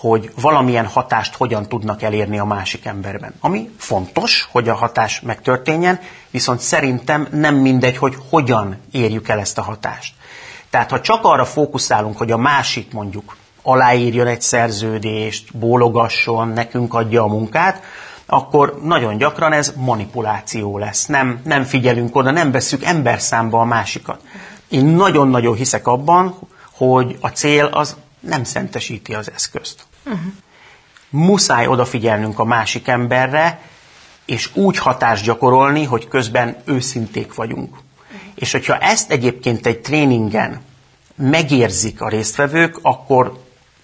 hogy 0.00 0.32
valamilyen 0.40 0.86
hatást 0.86 1.36
hogyan 1.36 1.68
tudnak 1.68 2.02
elérni 2.02 2.38
a 2.38 2.44
másik 2.44 2.84
emberben. 2.84 3.34
Ami 3.40 3.70
fontos, 3.78 4.48
hogy 4.50 4.68
a 4.68 4.74
hatás 4.74 5.20
megtörténjen, 5.20 6.00
viszont 6.30 6.60
szerintem 6.60 7.28
nem 7.30 7.54
mindegy, 7.54 7.96
hogy 7.96 8.16
hogyan 8.30 8.76
érjük 8.90 9.28
el 9.28 9.38
ezt 9.38 9.58
a 9.58 9.62
hatást. 9.62 10.14
Tehát 10.70 10.90
ha 10.90 11.00
csak 11.00 11.24
arra 11.24 11.44
fókuszálunk, 11.44 12.16
hogy 12.16 12.30
a 12.30 12.36
másik 12.36 12.92
mondjuk 12.92 13.36
aláírjon 13.62 14.26
egy 14.26 14.40
szerződést, 14.40 15.56
bólogasson, 15.56 16.48
nekünk 16.48 16.94
adja 16.94 17.22
a 17.22 17.26
munkát, 17.26 17.82
akkor 18.26 18.80
nagyon 18.82 19.16
gyakran 19.16 19.52
ez 19.52 19.72
manipuláció 19.76 20.78
lesz. 20.78 21.06
Nem, 21.06 21.40
nem 21.44 21.64
figyelünk 21.64 22.16
oda, 22.16 22.30
nem 22.30 22.50
veszük 22.50 22.84
emberszámba 22.84 23.60
a 23.60 23.64
másikat. 23.64 24.20
Én 24.68 24.84
nagyon-nagyon 24.84 25.54
hiszek 25.54 25.86
abban, 25.86 26.38
hogy 26.72 27.16
a 27.20 27.28
cél 27.28 27.64
az 27.64 27.96
nem 28.20 28.44
szentesíti 28.44 29.14
az 29.14 29.30
eszközt. 29.34 29.88
Uh-huh. 30.04 30.20
Muszáj 31.08 31.66
odafigyelnünk 31.66 32.38
a 32.38 32.44
másik 32.44 32.88
emberre, 32.88 33.60
és 34.24 34.50
úgy 34.54 34.78
hatást 34.78 35.24
gyakorolni, 35.24 35.84
hogy 35.84 36.08
közben 36.08 36.56
őszinték 36.64 37.34
vagyunk. 37.34 37.70
Uh-huh. 37.70 38.20
És 38.34 38.52
hogyha 38.52 38.78
ezt 38.78 39.10
egyébként 39.10 39.66
egy 39.66 39.78
tréningen 39.78 40.60
megérzik 41.16 42.00
a 42.00 42.08
résztvevők, 42.08 42.78
akkor, 42.82 43.38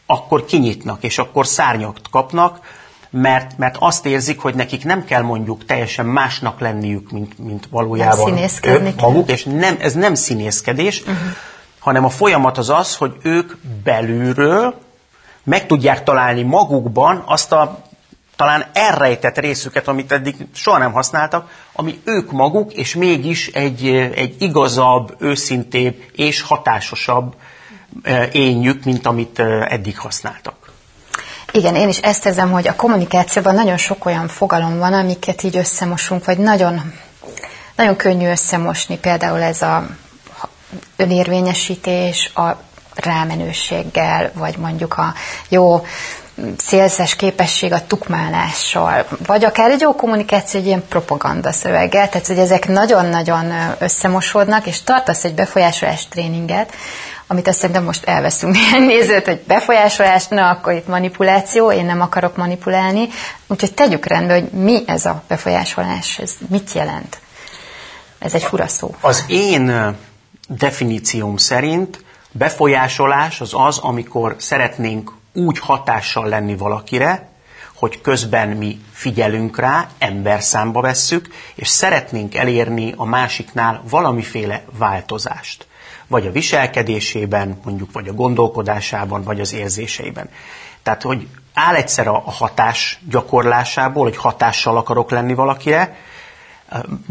akkor 0.06 0.44
kinyitnak, 0.44 1.02
és 1.02 1.18
akkor 1.18 1.46
szárnyat 1.46 2.00
kapnak, 2.10 2.60
mert, 3.10 3.58
mert 3.58 3.76
azt 3.78 4.06
érzik, 4.06 4.40
hogy 4.40 4.54
nekik 4.54 4.84
nem 4.84 5.04
kell 5.04 5.22
mondjuk 5.22 5.64
teljesen 5.64 6.06
másnak 6.06 6.60
lenniük, 6.60 7.10
mint, 7.10 7.38
mint 7.38 7.66
valójában 7.70 8.38
ők 8.62 9.00
maguk, 9.00 9.30
és 9.30 9.44
nem, 9.44 9.76
ez 9.78 9.94
nem 9.94 10.14
színészkedés, 10.14 11.00
uh-huh. 11.00 11.16
hanem 11.78 12.04
a 12.04 12.08
folyamat 12.08 12.58
az 12.58 12.70
az, 12.70 12.96
hogy 12.96 13.16
ők 13.22 13.52
belülről 13.84 14.85
meg 15.46 15.66
tudják 15.66 16.02
találni 16.02 16.42
magukban 16.42 17.22
azt 17.26 17.52
a 17.52 17.84
talán 18.36 18.64
elrejtett 18.72 19.38
részüket, 19.38 19.88
amit 19.88 20.12
eddig 20.12 20.36
soha 20.54 20.78
nem 20.78 20.92
használtak, 20.92 21.50
ami 21.72 22.00
ők 22.04 22.32
maguk, 22.32 22.72
és 22.72 22.94
mégis 22.94 23.46
egy, 23.46 23.86
egy 24.14 24.34
igazabb, 24.38 25.14
őszintébb 25.18 26.02
és 26.12 26.40
hatásosabb 26.40 27.34
énjük, 28.32 28.84
mint 28.84 29.06
amit 29.06 29.38
eddig 29.68 29.98
használtak. 29.98 30.72
Igen, 31.52 31.74
én 31.74 31.88
is 31.88 31.98
ezt 31.98 32.26
érzem, 32.26 32.50
hogy 32.50 32.68
a 32.68 32.76
kommunikációban 32.76 33.54
nagyon 33.54 33.76
sok 33.76 34.04
olyan 34.04 34.28
fogalom 34.28 34.78
van, 34.78 34.92
amiket 34.92 35.42
így 35.42 35.56
összemosunk, 35.56 36.24
vagy 36.24 36.38
nagyon, 36.38 36.92
nagyon 37.76 37.96
könnyű 37.96 38.28
összemosni. 38.28 38.98
Például 38.98 39.42
ez 39.42 39.62
a 39.62 39.86
önérvényesítés, 40.96 42.30
a 42.34 42.64
rámenőséggel, 42.96 44.30
vagy 44.34 44.56
mondjuk 44.56 44.98
a 44.98 45.14
jó 45.48 45.84
szélszes 46.56 47.16
képesség 47.16 47.72
a 47.72 47.86
tukmálással, 47.86 49.06
vagy 49.26 49.44
akár 49.44 49.70
egy 49.70 49.80
jó 49.80 49.94
kommunikáció 49.94 50.60
egy 50.60 50.66
ilyen 50.66 50.84
propaganda 50.88 51.52
szöveggel, 51.52 52.08
tehát 52.08 52.26
hogy 52.26 52.38
ezek 52.38 52.68
nagyon-nagyon 52.68 53.52
összemosódnak, 53.78 54.66
és 54.66 54.82
tartasz 54.82 55.24
egy 55.24 55.34
befolyásolás 55.34 56.08
tréninget, 56.08 56.72
amit 57.26 57.48
azt 57.48 57.58
szerintem 57.58 57.84
most 57.84 58.04
elveszünk 58.04 58.54
néhány 58.54 58.82
nézőt, 58.96 59.26
hogy 59.26 59.40
befolyásolás, 59.46 60.26
na 60.26 60.48
akkor 60.48 60.72
itt 60.72 60.86
manipuláció, 60.86 61.72
én 61.72 61.84
nem 61.84 62.00
akarok 62.00 62.36
manipulálni, 62.36 63.08
úgyhogy 63.46 63.74
tegyük 63.74 64.06
rendbe, 64.06 64.34
hogy 64.34 64.50
mi 64.50 64.82
ez 64.86 65.04
a 65.04 65.22
befolyásolás, 65.28 66.18
ez 66.18 66.32
mit 66.48 66.72
jelent? 66.72 67.18
Ez 68.18 68.34
egy 68.34 68.42
fura 68.42 68.68
szó. 68.68 68.94
Az 69.00 69.24
én 69.26 69.96
definícióm 70.48 71.36
szerint 71.36 72.04
Befolyásolás 72.38 73.40
az 73.40 73.54
az, 73.54 73.78
amikor 73.78 74.34
szeretnénk 74.38 75.12
úgy 75.32 75.58
hatással 75.58 76.28
lenni 76.28 76.56
valakire, 76.56 77.28
hogy 77.74 78.00
közben 78.00 78.48
mi 78.48 78.80
figyelünk 78.92 79.58
rá, 79.58 79.88
ember 79.98 80.42
számba 80.42 80.80
vesszük, 80.80 81.28
és 81.54 81.68
szeretnénk 81.68 82.34
elérni 82.34 82.94
a 82.96 83.04
másiknál 83.04 83.82
valamiféle 83.88 84.64
változást. 84.78 85.66
Vagy 86.06 86.26
a 86.26 86.30
viselkedésében, 86.30 87.60
mondjuk, 87.64 87.92
vagy 87.92 88.08
a 88.08 88.12
gondolkodásában, 88.12 89.22
vagy 89.22 89.40
az 89.40 89.52
érzéseiben. 89.52 90.28
Tehát, 90.82 91.02
hogy 91.02 91.26
áll 91.54 91.74
egyszer 91.74 92.08
a 92.08 92.20
hatás 92.20 93.00
gyakorlásából, 93.10 94.02
hogy 94.02 94.16
hatással 94.16 94.76
akarok 94.76 95.10
lenni 95.10 95.34
valakire, 95.34 95.96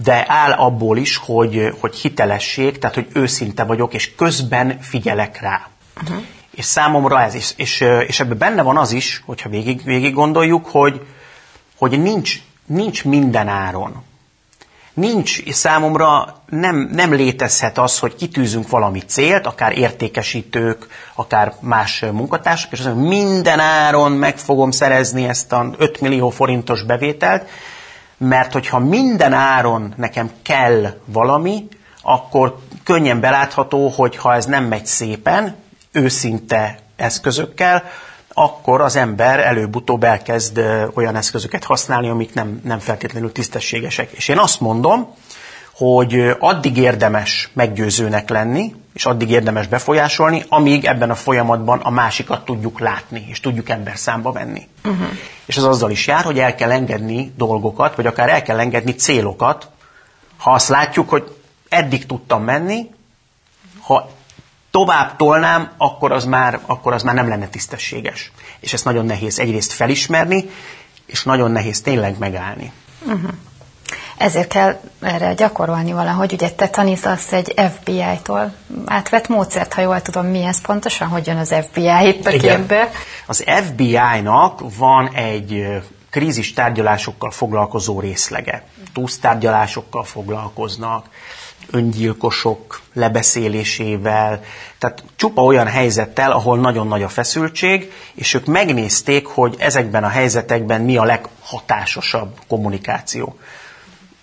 de 0.03 0.25
áll 0.27 0.51
abból 0.51 0.97
is, 0.97 1.17
hogy, 1.17 1.73
hogy 1.79 1.95
hitelesség, 1.95 2.79
tehát 2.79 2.95
hogy 2.95 3.07
őszinte 3.13 3.63
vagyok, 3.63 3.93
és 3.93 4.15
közben 4.15 4.79
figyelek 4.81 5.41
rá. 5.41 5.67
Uh-huh. 6.01 6.23
És 6.51 6.65
számomra 6.65 7.21
ez 7.21 7.33
is, 7.33 7.53
és, 7.55 7.83
és 8.07 8.19
ebben 8.19 8.37
benne 8.37 8.61
van 8.61 8.77
az 8.77 8.91
is, 8.91 9.21
hogyha 9.25 9.49
végig, 9.49 9.83
végig 9.83 10.13
gondoljuk, 10.13 10.65
hogy, 10.65 11.01
hogy 11.77 12.01
nincs, 12.01 12.39
nincs 12.65 13.05
minden 13.05 13.47
áron. 13.47 14.03
Nincs, 14.93 15.39
és 15.39 15.55
számomra 15.55 16.41
nem, 16.49 16.89
nem 16.93 17.13
létezhet 17.13 17.77
az, 17.77 17.99
hogy 17.99 18.15
kitűzünk 18.15 18.69
valami 18.69 18.99
célt, 18.99 19.45
akár 19.45 19.77
értékesítők, 19.77 20.87
akár 21.15 21.53
más 21.59 21.99
munkatársak, 22.11 22.71
és 22.71 22.79
azt 22.79 22.87
mondjuk, 22.87 23.07
minden 23.07 23.59
áron 23.59 24.11
meg 24.11 24.37
fogom 24.37 24.71
szerezni 24.71 25.27
ezt 25.27 25.51
a 25.51 25.73
5 25.77 26.01
millió 26.01 26.29
forintos 26.29 26.83
bevételt, 26.83 27.49
mert 28.17 28.53
hogyha 28.53 28.79
minden 28.79 29.33
áron 29.33 29.93
nekem 29.97 30.31
kell 30.41 30.93
valami, 31.05 31.67
akkor 32.01 32.57
könnyen 32.83 33.19
belátható, 33.19 33.87
hogy 33.87 34.15
ha 34.15 34.33
ez 34.33 34.45
nem 34.45 34.63
megy 34.63 34.85
szépen, 34.85 35.55
őszinte 35.91 36.79
eszközökkel, 36.95 37.83
akkor 38.33 38.81
az 38.81 38.95
ember 38.95 39.39
előbb-utóbb 39.39 40.03
elkezd 40.03 40.61
olyan 40.93 41.15
eszközöket 41.15 41.63
használni, 41.63 42.09
amik 42.09 42.33
nem, 42.33 42.61
nem 42.63 42.79
feltétlenül 42.79 43.31
tisztességesek. 43.31 44.11
És 44.11 44.27
én 44.27 44.37
azt 44.37 44.59
mondom, 44.59 45.13
hogy 45.75 46.35
addig 46.39 46.77
érdemes 46.77 47.49
meggyőzőnek 47.53 48.29
lenni, 48.29 48.75
és 48.93 49.05
addig 49.05 49.29
érdemes 49.29 49.67
befolyásolni, 49.67 50.43
amíg 50.49 50.85
ebben 50.85 51.09
a 51.09 51.15
folyamatban 51.15 51.79
a 51.79 51.89
másikat 51.89 52.45
tudjuk 52.45 52.79
látni, 52.79 53.25
és 53.29 53.39
tudjuk 53.39 53.69
ember 53.69 53.97
számba 53.97 54.31
venni. 54.31 54.67
Uh-huh. 54.85 55.07
És 55.45 55.57
ez 55.57 55.63
azzal 55.63 55.91
is 55.91 56.07
jár, 56.07 56.23
hogy 56.23 56.39
el 56.39 56.55
kell 56.55 56.71
engedni 56.71 57.33
dolgokat, 57.37 57.95
vagy 57.95 58.05
akár 58.05 58.29
el 58.29 58.41
kell 58.41 58.59
engedni 58.59 58.91
célokat, 58.91 59.69
ha 60.37 60.51
azt 60.51 60.69
látjuk, 60.69 61.09
hogy 61.09 61.35
eddig 61.69 62.05
tudtam 62.05 62.43
menni, 62.43 62.89
ha 63.81 64.09
tovább 64.71 65.15
tolnám, 65.15 65.71
akkor 65.77 66.11
az 66.11 66.25
már, 66.25 66.59
akkor 66.65 66.93
az 66.93 67.03
már 67.03 67.15
nem 67.15 67.27
lenne 67.27 67.47
tisztességes. 67.47 68.31
És 68.59 68.73
ezt 68.73 68.85
nagyon 68.85 69.05
nehéz 69.05 69.39
egyrészt 69.39 69.71
felismerni, 69.71 70.49
és 71.05 71.23
nagyon 71.23 71.51
nehéz 71.51 71.81
tényleg 71.81 72.17
megállni. 72.17 72.71
Uh-huh. 73.05 73.29
Ezért 74.17 74.47
kell 74.47 74.79
erre 75.01 75.33
gyakorolni 75.33 75.93
valahogy. 75.93 76.33
Ugye 76.33 76.49
te 76.49 76.67
tanítasz 76.67 77.31
egy 77.31 77.53
FBI-tól 77.75 78.53
átvett 78.85 79.27
módszert, 79.27 79.73
ha 79.73 79.81
jól 79.81 80.01
tudom, 80.01 80.25
mi 80.25 80.43
ez 80.43 80.61
pontosan, 80.61 81.07
hogy 81.07 81.27
jön 81.27 81.37
az 81.37 81.55
FBI 81.69 82.07
itt 82.07 82.25
a 82.25 82.31
Igen. 82.31 82.57
képbe. 82.57 82.89
Az 83.25 83.43
FBI-nak 83.63 84.61
van 84.77 85.09
egy 85.13 85.65
krízis 86.09 86.53
tárgyalásokkal 86.53 87.31
foglalkozó 87.31 87.99
részlege. 87.99 88.63
Túsztárgyalásokkal 88.93 90.03
foglalkoznak, 90.03 91.05
öngyilkosok 91.71 92.81
lebeszélésével, 92.93 94.43
tehát 94.77 95.03
csupa 95.15 95.43
olyan 95.43 95.67
helyzettel, 95.67 96.31
ahol 96.31 96.57
nagyon 96.57 96.87
nagy 96.87 97.03
a 97.03 97.09
feszültség, 97.09 97.91
és 98.13 98.33
ők 98.33 98.45
megnézték, 98.45 99.25
hogy 99.25 99.55
ezekben 99.57 100.03
a 100.03 100.07
helyzetekben 100.07 100.81
mi 100.81 100.97
a 100.97 101.03
leghatásosabb 101.03 102.39
kommunikáció 102.47 103.35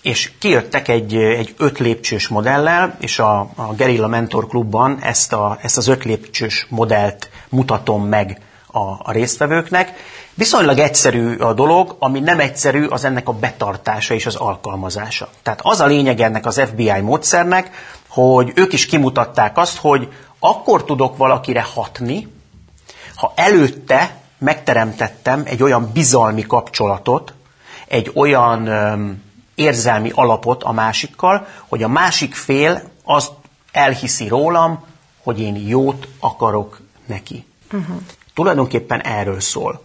és 0.03 0.33
kijöttek 0.39 0.89
egy, 0.89 1.15
egy 1.15 1.55
öt 1.59 1.79
lépcsős 1.79 2.29
modellel, 2.29 2.97
és 3.01 3.19
a, 3.19 3.39
a 3.55 3.75
Gerilla 3.77 4.07
Mentor 4.07 4.47
Klubban 4.47 4.99
ezt, 5.03 5.33
a, 5.33 5.59
ezt 5.63 5.77
az 5.77 5.89
öt 5.89 6.05
lépcsős 6.05 6.67
modellt 6.69 7.31
mutatom 7.49 8.05
meg 8.07 8.41
a, 8.67 8.79
a 8.79 9.13
résztvevőknek. 9.13 9.93
Viszonylag 10.35 10.79
egyszerű 10.79 11.37
a 11.37 11.53
dolog, 11.53 11.97
ami 11.99 12.21
nem 12.21 12.41
egyszerű, 12.41 12.87
az 12.87 13.05
ennek 13.05 13.29
a 13.29 13.33
betartása 13.33 14.15
és 14.15 14.27
az 14.27 14.35
alkalmazása. 14.35 15.29
Tehát 15.43 15.61
az 15.63 15.81
a 15.81 15.87
lényeg 15.87 16.21
ennek 16.21 16.47
az 16.47 16.61
FBI 16.61 17.01
módszernek, 17.01 17.71
hogy 18.09 18.53
ők 18.55 18.73
is 18.73 18.87
kimutatták 18.87 19.59
azt, 19.59 19.77
hogy 19.77 20.09
akkor 20.39 20.85
tudok 20.85 21.17
valakire 21.17 21.63
hatni, 21.75 22.29
ha 23.15 23.33
előtte 23.37 24.17
megteremtettem 24.39 25.43
egy 25.45 25.63
olyan 25.63 25.91
bizalmi 25.93 26.43
kapcsolatot, 26.43 27.35
egy 27.89 28.11
olyan 28.15 28.69
érzelmi 29.55 30.11
alapot 30.15 30.63
a 30.63 30.73
másikkal, 30.73 31.47
hogy 31.69 31.83
a 31.83 31.89
másik 31.89 32.35
fél 32.35 32.83
azt 33.05 33.33
elhiszi 33.73 34.29
rólam, 34.29 34.85
hogy 35.23 35.41
én 35.41 35.57
jót 35.57 36.09
akarok 36.21 36.81
neki. 37.07 37.47
Uh-huh. 37.73 37.97
Tulajdonképpen 38.35 39.01
erről 39.01 39.41
szól. 39.41 39.83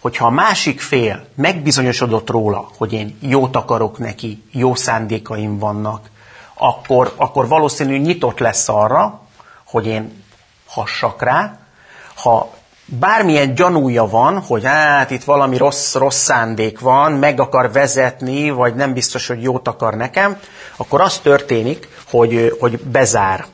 Hogyha 0.00 0.26
a 0.26 0.30
másik 0.30 0.80
fél 0.80 1.26
megbizonyosodott 1.34 2.30
róla, 2.30 2.68
hogy 2.76 2.92
én 2.92 3.16
jót 3.20 3.56
akarok 3.56 3.98
neki, 3.98 4.42
jó 4.50 4.74
szándékaim 4.74 5.58
vannak, 5.58 6.10
akkor, 6.54 7.12
akkor 7.16 7.48
valószínű 7.48 7.98
nyitott 7.98 8.38
lesz 8.38 8.68
arra, 8.68 9.20
hogy 9.64 9.86
én 9.86 10.24
hassak 10.66 11.22
rá. 11.22 11.58
Ha 12.14 12.55
bármilyen 12.86 13.54
gyanúja 13.54 14.06
van, 14.08 14.40
hogy 14.40 14.64
hát 14.64 15.10
itt 15.10 15.24
valami 15.24 15.56
rossz, 15.56 15.94
rossz 15.94 16.22
szándék 16.22 16.80
van, 16.80 17.12
meg 17.12 17.40
akar 17.40 17.72
vezetni, 17.72 18.50
vagy 18.50 18.74
nem 18.74 18.92
biztos, 18.92 19.26
hogy 19.26 19.42
jót 19.42 19.68
akar 19.68 19.94
nekem, 19.94 20.38
akkor 20.76 21.00
az 21.00 21.18
történik, 21.18 21.88
hogy, 22.10 22.56
hogy 22.60 22.78
bezár, 22.80 23.46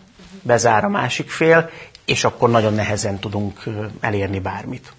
bezár 0.43 0.85
a 0.85 0.89
másik 0.89 1.31
fél, 1.31 1.71
és 2.05 2.25
akkor 2.25 2.51
nagyon 2.51 2.75
nehezen 2.75 3.19
tudunk 3.19 3.63
elérni 4.01 4.41
bármit. 4.41 4.93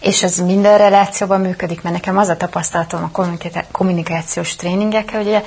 És 0.00 0.22
ez 0.22 0.36
minden 0.36 0.78
relációban 0.78 1.40
működik, 1.40 1.82
mert 1.82 1.94
nekem 1.94 2.18
az 2.18 2.28
a 2.28 2.36
tapasztalatom 2.36 3.10
a 3.12 3.22
kommunikációs 3.72 4.56
tréningekkel, 4.56 5.22
hogy 5.22 5.42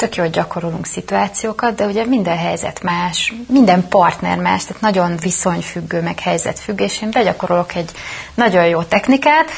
tök 0.00 0.16
jó, 0.16 0.22
hogy 0.22 0.32
gyakorolunk 0.32 0.86
szituációkat, 0.86 1.74
de 1.74 1.86
ugye 1.86 2.04
minden 2.04 2.36
helyzet 2.36 2.82
más, 2.82 3.34
minden 3.48 3.88
partner 3.88 4.38
más, 4.38 4.64
tehát 4.64 4.82
nagyon 4.82 5.16
viszonyfüggő, 5.16 6.02
meg 6.02 6.18
helyzetfüggő, 6.20 6.84
és 6.84 7.02
én 7.02 7.10
begyakorolok 7.10 7.74
egy 7.74 7.90
nagyon 8.34 8.66
jó 8.66 8.82
technikát, 8.82 9.50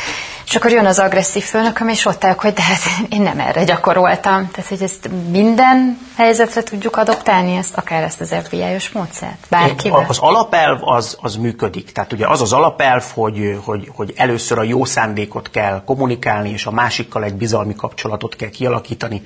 és 0.47 0.57
akkor 0.57 0.71
jön 0.71 0.87
az 0.87 0.99
agresszív 0.99 1.43
főnököm, 1.43 1.89
és 1.89 2.07
ott 2.07 2.25
állok, 2.25 2.41
hogy 2.41 2.53
de 2.53 2.63
hát 2.63 2.79
én 3.09 3.23
nem 3.23 3.41
erre 3.41 3.65
gyakoroltam. 3.65 4.51
Tehát, 4.51 4.69
hogy 4.69 4.83
ezt 4.83 5.11
minden 5.31 5.99
helyzetre 6.17 6.63
tudjuk 6.63 6.97
adoptálni, 6.97 7.57
ezt 7.57 7.77
akár 7.77 8.03
ezt 8.03 8.21
az 8.21 8.35
FBI-os 8.45 8.91
módszert, 8.91 9.47
bárkivel. 9.49 10.05
Az 10.09 10.19
alapelv 10.19 10.79
az, 10.81 11.17
az 11.21 11.37
működik. 11.37 11.93
Tehát 11.93 12.13
ugye 12.13 12.27
az 12.27 12.41
az 12.41 12.53
alapelv, 12.53 13.05
hogy, 13.15 13.59
hogy, 13.65 13.91
hogy 13.95 14.13
először 14.17 14.59
a 14.59 14.63
jó 14.63 14.85
szándékot 14.85 15.51
kell 15.51 15.83
kommunikálni, 15.85 16.51
és 16.51 16.67
a 16.67 16.71
másikkal 16.71 17.25
egy 17.25 17.35
bizalmi 17.35 17.75
kapcsolatot 17.75 18.37
kell 18.37 18.51
kialakítani, 18.51 19.23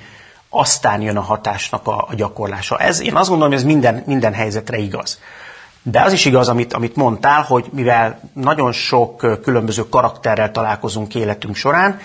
aztán 0.49 1.01
jön 1.01 1.17
a 1.17 1.21
hatásnak 1.21 1.87
a, 1.87 2.05
a 2.09 2.15
gyakorlása. 2.15 2.77
Ez, 2.77 3.01
én 3.01 3.15
azt 3.15 3.29
gondolom, 3.29 3.51
hogy 3.51 3.61
ez 3.61 3.67
minden, 3.67 4.03
minden 4.05 4.33
helyzetre 4.33 4.77
igaz. 4.77 5.19
De 5.83 6.01
az 6.01 6.13
is 6.13 6.25
igaz, 6.25 6.49
amit, 6.49 6.73
amit 6.73 6.95
mondtál, 6.95 7.41
hogy 7.41 7.65
mivel 7.71 8.19
nagyon 8.33 8.71
sok 8.71 9.41
különböző 9.41 9.89
karakterrel 9.89 10.51
találkozunk 10.51 11.15
életünk 11.15 11.55
során, 11.55 11.99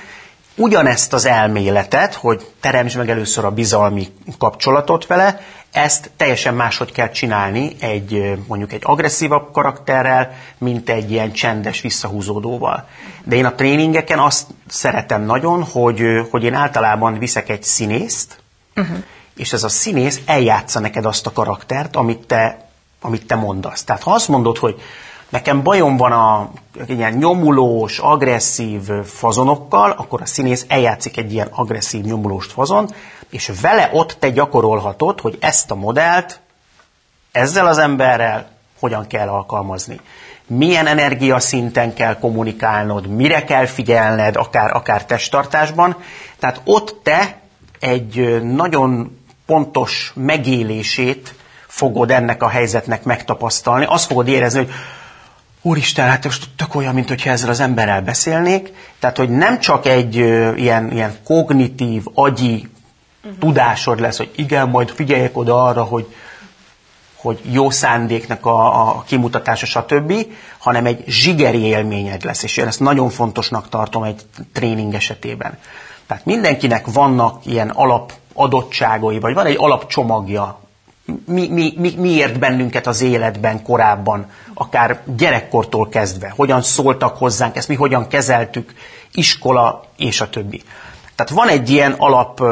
ugyanezt 0.56 1.12
az 1.12 1.26
elméletet, 1.26 2.14
hogy 2.14 2.46
teremtsd 2.60 2.96
meg 2.96 3.10
először 3.10 3.44
a 3.44 3.50
bizalmi 3.50 4.08
kapcsolatot 4.38 5.06
vele, 5.06 5.40
ezt 5.72 6.10
teljesen 6.16 6.54
máshogy 6.54 6.92
kell 6.92 7.08
csinálni 7.08 7.76
egy 7.80 8.38
mondjuk 8.46 8.72
egy 8.72 8.82
agresszívabb 8.84 9.52
karakterrel, 9.52 10.32
mint 10.58 10.90
egy 10.90 11.10
ilyen 11.10 11.32
csendes 11.32 11.80
visszahúzódóval. 11.80 12.88
De 13.24 13.36
én 13.36 13.44
a 13.44 13.54
tréningeken 13.54 14.18
azt 14.18 14.46
szeretem 14.66 15.22
nagyon, 15.22 15.62
hogy, 15.62 16.02
hogy 16.30 16.44
én 16.44 16.54
általában 16.54 17.18
viszek 17.18 17.48
egy 17.48 17.62
színészt, 17.62 18.38
uh-huh. 18.76 18.96
és 19.36 19.52
ez 19.52 19.64
a 19.64 19.68
színész 19.68 20.20
eljátsza 20.26 20.80
neked 20.80 21.04
azt 21.04 21.26
a 21.26 21.32
karaktert, 21.32 21.96
amit 21.96 22.26
te, 22.26 22.68
amit 23.00 23.26
te 23.26 23.34
mondasz. 23.34 23.84
Tehát 23.84 24.02
ha 24.02 24.12
azt 24.12 24.28
mondod, 24.28 24.58
hogy 24.58 24.80
nekem 25.28 25.62
bajom 25.62 25.96
van 25.96 26.12
a 26.12 26.50
ilyen 26.86 27.12
nyomulós, 27.12 27.98
agresszív 27.98 28.82
fazonokkal, 29.04 29.90
akkor 29.90 30.20
a 30.20 30.26
színész 30.26 30.64
eljátszik 30.68 31.16
egy 31.16 31.32
ilyen 31.32 31.48
agresszív, 31.50 32.04
nyomulós 32.04 32.46
fazon, 32.46 32.94
és 33.30 33.52
vele 33.60 33.90
ott 33.92 34.16
te 34.18 34.30
gyakorolhatod, 34.30 35.20
hogy 35.20 35.38
ezt 35.40 35.70
a 35.70 35.74
modellt 35.74 36.40
ezzel 37.32 37.66
az 37.66 37.78
emberrel 37.78 38.50
hogyan 38.78 39.06
kell 39.06 39.28
alkalmazni. 39.28 40.00
Milyen 40.56 40.86
energiaszinten 40.86 41.94
kell 41.94 42.18
kommunikálnod, 42.18 43.06
mire 43.06 43.44
kell 43.44 43.66
figyelned, 43.66 44.36
akár, 44.36 44.76
akár 44.76 45.04
testtartásban. 45.04 45.96
Tehát 46.38 46.60
ott 46.64 47.00
te 47.02 47.40
egy 47.80 48.42
nagyon 48.42 49.18
pontos 49.46 50.12
megélését 50.14 51.34
fogod 51.66 52.10
ennek 52.10 52.42
a 52.42 52.48
helyzetnek 52.48 53.04
megtapasztalni. 53.04 53.84
Azt 53.88 54.06
fogod 54.06 54.28
érezni, 54.28 54.58
hogy 54.58 54.70
Úristen, 55.64 56.08
hát 56.08 56.24
most 56.24 56.48
tök 56.56 56.74
olyan, 56.74 56.94
mint 56.94 57.08
hogyha 57.08 57.30
ezzel 57.30 57.50
az 57.50 57.60
emberrel 57.60 58.02
beszélnék. 58.02 58.72
Tehát, 58.98 59.16
hogy 59.16 59.30
nem 59.30 59.60
csak 59.60 59.86
egy 59.86 60.18
ö, 60.18 60.54
ilyen, 60.54 60.92
ilyen 60.92 61.16
kognitív, 61.24 62.02
agyi 62.14 62.68
uh-huh. 63.22 63.38
tudásod 63.38 64.00
lesz, 64.00 64.16
hogy 64.16 64.30
igen, 64.36 64.68
majd 64.68 64.90
figyeljek 64.90 65.36
oda 65.36 65.64
arra, 65.64 65.82
hogy, 65.82 66.14
hogy 67.22 67.40
jó 67.42 67.70
szándéknak 67.70 68.46
a, 68.46 68.88
a 68.88 69.02
kimutatása, 69.06 69.66
stb., 69.66 70.12
hanem 70.58 70.86
egy 70.86 71.04
zsigeri 71.06 71.60
élményed 71.62 72.24
lesz, 72.24 72.42
és 72.42 72.56
én 72.56 72.66
ezt 72.66 72.80
nagyon 72.80 73.10
fontosnak 73.10 73.68
tartom 73.68 74.02
egy 74.02 74.22
tréning 74.52 74.94
esetében. 74.94 75.58
Tehát 76.06 76.24
mindenkinek 76.24 76.86
vannak 76.86 77.46
ilyen 77.46 77.68
alap 77.68 78.12
adottságai, 78.34 79.18
vagy 79.18 79.34
van 79.34 79.46
egy 79.46 79.56
alapcsomagja, 79.58 80.60
mi, 81.26 81.48
mi, 81.48 81.74
mi, 81.76 81.94
miért 81.96 82.38
bennünket 82.38 82.86
az 82.86 83.00
életben 83.00 83.62
korábban, 83.62 84.26
akár 84.54 85.02
gyerekkortól 85.16 85.88
kezdve, 85.88 86.32
hogyan 86.36 86.62
szóltak 86.62 87.16
hozzánk, 87.16 87.56
ezt 87.56 87.68
mi 87.68 87.74
hogyan 87.74 88.08
kezeltük, 88.08 88.74
iskola 89.12 89.84
és 89.96 90.20
a 90.20 90.28
többi. 90.28 90.62
Tehát 91.14 91.32
van 91.32 91.48
egy 91.48 91.70
ilyen 91.70 91.92
alap 91.92 92.42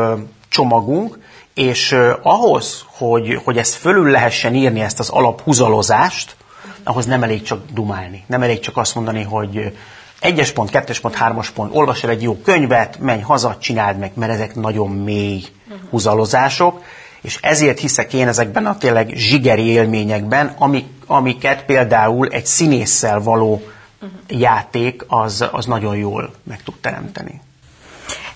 csomagunk, 0.49 1.19
és 1.61 1.97
ahhoz, 2.23 2.85
hogy, 2.87 3.41
hogy 3.45 3.59
ezt 3.59 3.75
fölül 3.75 4.11
lehessen 4.11 4.55
írni, 4.55 4.81
ezt 4.81 4.99
az 4.99 5.09
alaphuzalozást, 5.09 6.37
ahhoz 6.83 7.07
nem 7.07 7.23
elég 7.23 7.43
csak 7.43 7.61
dumálni. 7.73 8.25
Nem 8.27 8.43
elég 8.43 8.61
csak 8.61 8.77
azt 8.77 8.95
mondani, 8.95 9.23
hogy 9.23 9.77
egyes 10.21 10.53
pont, 10.53 10.71
kettes 10.71 11.01
pont, 11.01 11.15
hármas 11.15 11.51
pont, 11.51 11.77
olvas 11.77 12.03
el 12.05 12.11
egy 12.11 12.23
jó 12.23 12.37
könyvet, 12.37 12.99
menj 12.99 13.21
haza, 13.21 13.57
csináld 13.59 13.99
meg, 13.99 14.11
mert 14.15 14.33
ezek 14.33 14.55
nagyon 14.55 14.91
mély 14.91 15.43
húzalozások, 15.91 16.83
és 17.21 17.39
ezért 17.43 17.79
hiszek 17.79 18.13
én 18.13 18.29
ezekben 18.29 18.67
a 18.67 18.79
tényleg 18.79 19.13
zsigeri 19.15 19.67
élményekben, 19.67 20.55
amik, 20.59 20.87
amiket 21.07 21.65
például 21.65 22.29
egy 22.29 22.47
színésszel 22.47 23.21
való 23.21 23.53
uh-huh. 23.53 24.41
játék 24.41 25.05
az, 25.07 25.45
az 25.53 25.67
nagyon 25.67 25.97
jól 25.97 26.31
meg 26.43 26.63
tud 26.63 26.75
teremteni. 26.81 27.41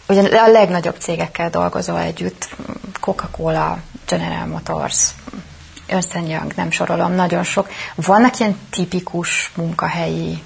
Ugyan 0.09 0.25
a 0.25 0.51
legnagyobb 0.51 0.97
cégekkel 0.99 1.51
dolgozol 1.51 1.99
együtt, 1.99 2.49
Coca-Cola, 3.01 3.79
General 4.07 4.47
Motors, 4.47 5.09
Ernst 5.87 6.57
nem 6.57 6.71
sorolom, 6.71 7.13
nagyon 7.13 7.43
sok. 7.43 7.69
Vannak 7.95 8.39
ilyen 8.39 8.59
tipikus 8.71 9.53
munkahelyi 9.57 10.43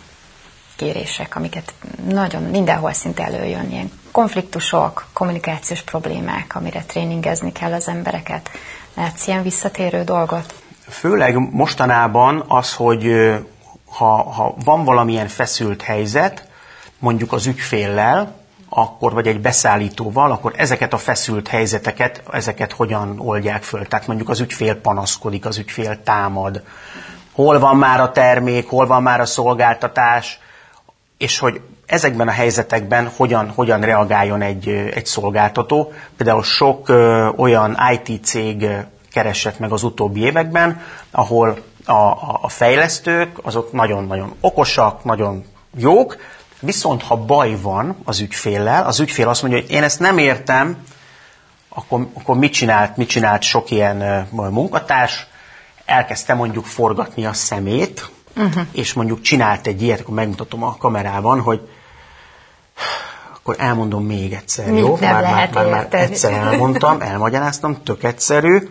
kérések, 0.77 1.37
amiket 1.37 1.75
nagyon 2.09 2.43
mindenhol 2.43 2.93
szinte 2.93 3.25
előjön, 3.25 3.71
ilyen 3.71 3.93
konfliktusok, 4.11 5.07
kommunikációs 5.13 5.83
problémák, 5.83 6.55
amire 6.55 6.85
tréningezni 6.87 7.53
kell 7.53 7.73
az 7.73 7.89
embereket. 7.89 8.51
Látsz 8.95 9.27
ilyen 9.27 9.43
visszatérő 9.43 10.05
dolgot? 10.05 10.55
Főleg 10.89 11.39
mostanában 11.53 12.45
az, 12.49 12.75
hogy 12.75 13.07
ha, 13.87 14.23
ha 14.23 14.55
van 14.65 14.85
valamilyen 14.85 15.29
feszült 15.29 15.83
helyzet, 15.83 16.49
mondjuk 16.99 17.33
az 17.33 17.47
ügyféllel, 17.47 18.38
akkor, 18.69 19.13
vagy 19.13 19.27
egy 19.27 19.41
beszállítóval, 19.41 20.31
akkor 20.31 20.53
ezeket 20.57 20.93
a 20.93 20.99
feszült 20.99 21.49
helyzeteket, 21.49 22.23
ezeket 22.33 22.73
hogyan 22.73 23.21
oldják 23.21 23.63
föl. 23.63 23.87
Tehát 23.87 24.07
mondjuk 24.07 24.29
az 24.29 24.41
ügyfél 24.41 24.75
panaszkodik, 24.75 25.47
az 25.47 25.59
ügyfél 25.59 26.03
támad, 26.03 26.63
hol 27.33 27.59
van 27.59 27.77
már 27.77 28.01
a 28.01 28.13
termék, 28.13 28.69
hol 28.69 28.87
van 28.87 29.03
már 29.03 29.21
a 29.21 29.27
szolgáltatás, 29.27 30.39
és 31.19 31.39
hogy 31.39 31.61
ezekben 31.87 32.29
a 32.29 32.31
helyzetekben 32.31 33.11
hogyan, 33.17 33.49
hogyan 33.49 33.81
reagáljon 33.81 34.43
egy, 34.43 34.69
egy 34.69 35.07
szolgáltató. 35.07 35.93
Például 36.17 36.43
sok 36.43 36.89
ö, 36.89 37.29
olyan 37.37 37.77
IT 37.93 38.25
cég 38.25 38.67
keresett 39.13 39.59
meg 39.59 39.73
az 39.73 39.83
utóbbi 39.83 40.21
években, 40.21 40.81
ahol 41.11 41.59
a, 41.85 41.93
a, 41.93 42.39
a 42.43 42.49
fejlesztők 42.49 43.39
azok 43.43 43.73
nagyon-nagyon 43.73 44.35
okosak, 44.41 45.05
nagyon 45.05 45.45
jók, 45.77 46.17
viszont 46.61 47.03
ha 47.03 47.17
baj 47.17 47.57
van 47.61 47.97
az 48.05 48.21
ügyféllel, 48.21 48.87
az 48.87 49.01
ügyfél 49.01 49.29
azt 49.29 49.43
mondja, 49.43 49.61
hogy 49.61 49.71
én 49.71 49.83
ezt 49.83 50.01
nem 50.01 50.19
értem, 50.19 50.77
akkor, 51.69 52.09
akkor 52.15 52.37
mit, 52.37 52.53
csinált, 52.53 52.97
mit 52.97 53.09
csinált 53.09 53.43
sok 53.43 53.71
ilyen 53.71 54.29
munkatárs, 54.31 55.27
elkezdte 55.85 56.35
mondjuk 56.35 56.65
forgatni 56.65 57.27
a 57.27 57.33
szemét, 57.33 58.11
uh-huh. 58.37 58.63
és 58.73 58.93
mondjuk 58.93 59.21
csinált 59.21 59.67
egy 59.67 59.83
ilyet, 59.83 60.01
akkor 60.01 60.15
megmutatom 60.15 60.63
a 60.63 60.77
kamerában, 60.77 61.41
hogy 61.41 61.69
akkor 63.35 63.57
elmondom 63.59 64.05
még 64.05 64.33
egyszer, 64.33 64.71
Mit 64.71 64.81
jó? 64.81 64.99
már, 65.01 65.23
lehet 65.23 65.55
már, 65.55 65.67
már 65.67 65.89
egyszer 65.91 66.33
elmondtam, 66.33 67.01
elmagyaráztam, 67.01 67.83
tök 67.83 68.05
egyszerű. 68.05 68.69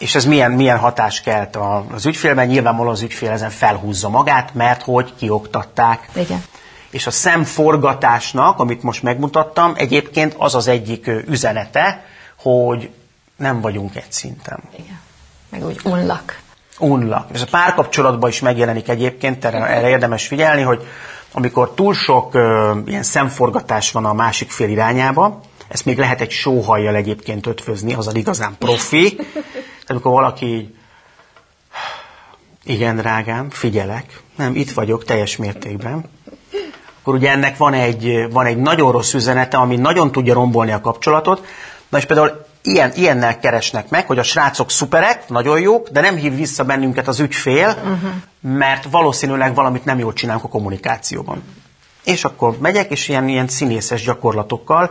És 0.00 0.14
ez 0.14 0.24
milyen, 0.24 0.52
milyen 0.52 0.78
hatást 0.78 1.22
kelt 1.22 1.58
az 1.94 2.06
ügyfélben? 2.06 2.46
Nyilvánvalóan 2.46 2.94
az 2.94 3.02
ügyfél 3.02 3.30
ezen 3.30 3.50
felhúzza 3.50 4.08
magát, 4.08 4.54
mert 4.54 4.82
hogy 4.82 5.14
kioktatták. 5.16 6.08
Igen. 6.14 6.44
És 6.90 7.06
a 7.06 7.10
szemforgatásnak, 7.10 8.58
amit 8.58 8.82
most 8.82 9.02
megmutattam, 9.02 9.72
egyébként 9.76 10.34
az 10.38 10.54
az 10.54 10.68
egyik 10.68 11.10
üzenete, 11.26 12.04
hogy 12.36 12.90
nem 13.36 13.60
vagyunk 13.60 13.96
egy 13.96 14.12
szinten. 14.12 14.60
Igen. 14.78 15.00
Meg 15.48 15.66
úgy 15.66 15.80
unlak. 15.84 16.40
Unlak. 16.78 17.28
Ez 17.32 17.42
a 17.42 17.46
párkapcsolatban 17.50 18.30
is 18.30 18.40
megjelenik 18.40 18.88
egyébként, 18.88 19.44
erre, 19.44 19.66
erre 19.66 19.88
érdemes 19.88 20.26
figyelni, 20.26 20.62
hogy 20.62 20.86
amikor 21.32 21.74
túl 21.74 21.94
sok 21.94 22.34
ö, 22.34 22.78
ilyen 22.86 23.02
szemforgatás 23.02 23.90
van 23.90 24.04
a 24.04 24.12
másik 24.12 24.50
fél 24.50 24.68
irányába, 24.68 25.40
ezt 25.68 25.84
még 25.84 25.98
lehet 25.98 26.20
egy 26.20 26.30
sóhajjal 26.30 26.94
egyébként 26.94 27.46
ötvözni, 27.46 27.94
az 27.94 28.06
az 28.06 28.14
igazán 28.14 28.56
profi. 28.58 29.20
Amikor 29.90 30.12
valaki 30.12 30.46
így, 30.46 30.74
igen, 32.64 32.96
drágám, 32.96 33.50
figyelek, 33.50 34.22
nem, 34.36 34.54
itt 34.54 34.70
vagyok 34.70 35.04
teljes 35.04 35.36
mértékben, 35.36 36.04
akkor 37.00 37.14
ugye 37.14 37.30
ennek 37.30 37.56
van 37.56 37.74
egy, 37.74 38.26
van 38.30 38.46
egy 38.46 38.56
nagyon 38.56 38.92
rossz 38.92 39.12
üzenete, 39.12 39.56
ami 39.56 39.76
nagyon 39.76 40.12
tudja 40.12 40.34
rombolni 40.34 40.72
a 40.72 40.80
kapcsolatot. 40.80 41.46
Na 41.88 41.98
és 41.98 42.04
például 42.04 42.46
ilyen, 42.62 42.92
ilyennel 42.94 43.38
keresnek 43.38 43.88
meg, 43.88 44.06
hogy 44.06 44.18
a 44.18 44.22
srácok 44.22 44.70
szuperek, 44.70 45.28
nagyon 45.28 45.60
jók, 45.60 45.88
de 45.88 46.00
nem 46.00 46.16
hív 46.16 46.36
vissza 46.36 46.64
bennünket 46.64 47.08
az 47.08 47.20
ügyfél, 47.20 47.68
uh-huh. 47.68 48.10
mert 48.40 48.84
valószínűleg 48.90 49.54
valamit 49.54 49.84
nem 49.84 49.98
jól 49.98 50.12
csinálunk 50.12 50.44
a 50.44 50.48
kommunikációban. 50.48 51.42
És 52.04 52.24
akkor 52.24 52.58
megyek, 52.58 52.90
és 52.90 53.08
ilyen, 53.08 53.28
ilyen 53.28 53.48
színészes 53.48 54.04
gyakorlatokkal 54.04 54.90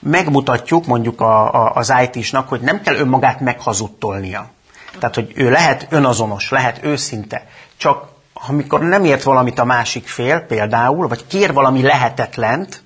megmutatjuk 0.00 0.86
mondjuk 0.86 1.20
a, 1.20 1.54
a, 1.54 1.72
az 1.74 1.92
IT-snak, 2.02 2.48
hogy 2.48 2.60
nem 2.60 2.80
kell 2.80 2.94
önmagát 2.94 3.40
meghazudtolnia. 3.40 4.50
Tehát, 4.98 5.14
hogy 5.14 5.32
ő 5.34 5.50
lehet 5.50 5.86
önazonos, 5.90 6.50
lehet 6.50 6.84
őszinte, 6.84 7.46
csak 7.76 8.08
amikor 8.46 8.80
nem 8.80 9.04
ért 9.04 9.22
valamit 9.22 9.58
a 9.58 9.64
másik 9.64 10.08
fél 10.08 10.40
például, 10.40 11.08
vagy 11.08 11.26
kér 11.26 11.52
valami 11.52 11.82
lehetetlent, 11.82 12.82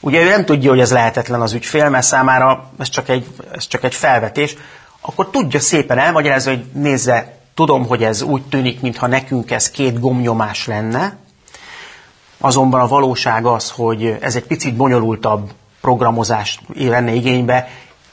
ugye 0.00 0.22
ő 0.22 0.28
nem 0.28 0.44
tudja, 0.44 0.70
hogy 0.70 0.80
ez 0.80 0.92
lehetetlen 0.92 1.40
az 1.40 1.52
ügyfél, 1.52 1.88
mert 1.88 2.06
számára 2.06 2.70
ez 2.78 2.88
csak 2.88 3.08
egy, 3.08 3.26
ez 3.54 3.66
csak 3.66 3.84
egy 3.84 3.94
felvetés, 3.94 4.56
akkor 5.00 5.30
tudja 5.30 5.60
szépen 5.60 5.98
elmagyarázni, 5.98 6.54
hogy 6.54 6.64
nézze, 6.72 7.38
tudom, 7.54 7.86
hogy 7.86 8.02
ez 8.02 8.22
úgy 8.22 8.42
tűnik, 8.42 8.80
mintha 8.80 9.06
nekünk 9.06 9.50
ez 9.50 9.70
két 9.70 10.00
gomnyomás 10.00 10.66
lenne, 10.66 11.16
azonban 12.38 12.80
a 12.80 12.86
valóság 12.86 13.46
az, 13.46 13.70
hogy 13.70 14.16
ez 14.20 14.36
egy 14.36 14.46
picit 14.46 14.76
bonyolultabb 14.76 15.50
programozást 15.80 16.60
venne 16.74 17.12
igénybe, 17.12 17.68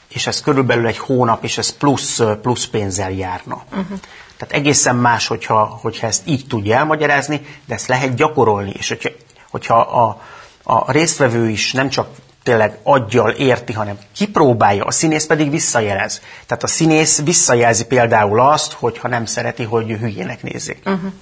és 0.08 0.26
ez 0.26 0.40
körülbelül 0.40 0.86
egy 0.86 0.98
hónap, 0.98 1.44
és 1.44 1.58
ez 1.58 1.76
plusz, 1.76 2.20
plusz 2.42 2.66
pénzzel 2.66 3.10
járna. 3.10 3.62
Uh-huh. 3.70 3.98
Tehát 4.36 4.54
egészen 4.54 4.96
más, 4.96 5.26
hogyha, 5.26 5.78
hogyha 5.82 6.06
ezt 6.06 6.22
így 6.24 6.46
tudja 6.46 6.76
elmagyarázni, 6.76 7.46
de 7.66 7.74
ezt 7.74 7.86
lehet 7.86 8.14
gyakorolni, 8.14 8.72
és 8.78 8.88
hogyha, 8.88 9.10
hogyha 9.50 9.78
a, 9.80 10.22
a 10.62 10.92
résztvevő 10.92 11.48
is 11.48 11.72
nem 11.72 11.88
csak 11.88 12.08
tényleg 12.42 12.78
aggyal 12.82 13.30
érti, 13.30 13.72
hanem 13.72 13.98
kipróbálja, 14.14 14.84
a 14.84 14.90
színész 14.90 15.26
pedig 15.26 15.50
visszajelez. 15.50 16.20
Tehát 16.46 16.62
a 16.62 16.66
színész 16.66 17.22
visszajelzi 17.22 17.84
például 17.84 18.40
azt, 18.40 18.72
hogyha 18.72 19.08
nem 19.08 19.24
szereti, 19.24 19.62
hogy 19.62 19.90
hülyének 19.90 20.42
nézzék. 20.42 20.82
Uh-huh. 20.84 21.12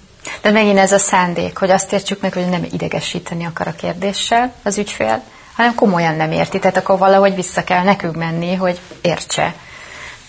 De 0.43 0.51
megint 0.51 0.79
ez 0.79 0.93
a 0.93 0.99
szándék, 0.99 1.59
hogy 1.59 1.71
azt 1.71 1.93
értsük 1.93 2.21
meg, 2.21 2.33
hogy 2.33 2.49
nem 2.49 2.67
idegesíteni 2.73 3.45
akar 3.45 3.67
a 3.67 3.73
kérdéssel 3.73 4.53
az 4.63 4.79
ügyfél, 4.79 5.23
hanem 5.57 5.75
komolyan 5.75 6.15
nem 6.15 6.33
érti, 6.33 6.59
tehát 6.59 6.77
akkor 6.77 6.99
valahogy 6.99 7.35
vissza 7.35 7.65
kell 7.65 7.83
nekünk 7.83 8.17
menni, 8.17 8.55
hogy 8.55 8.81
értse. 9.01 9.55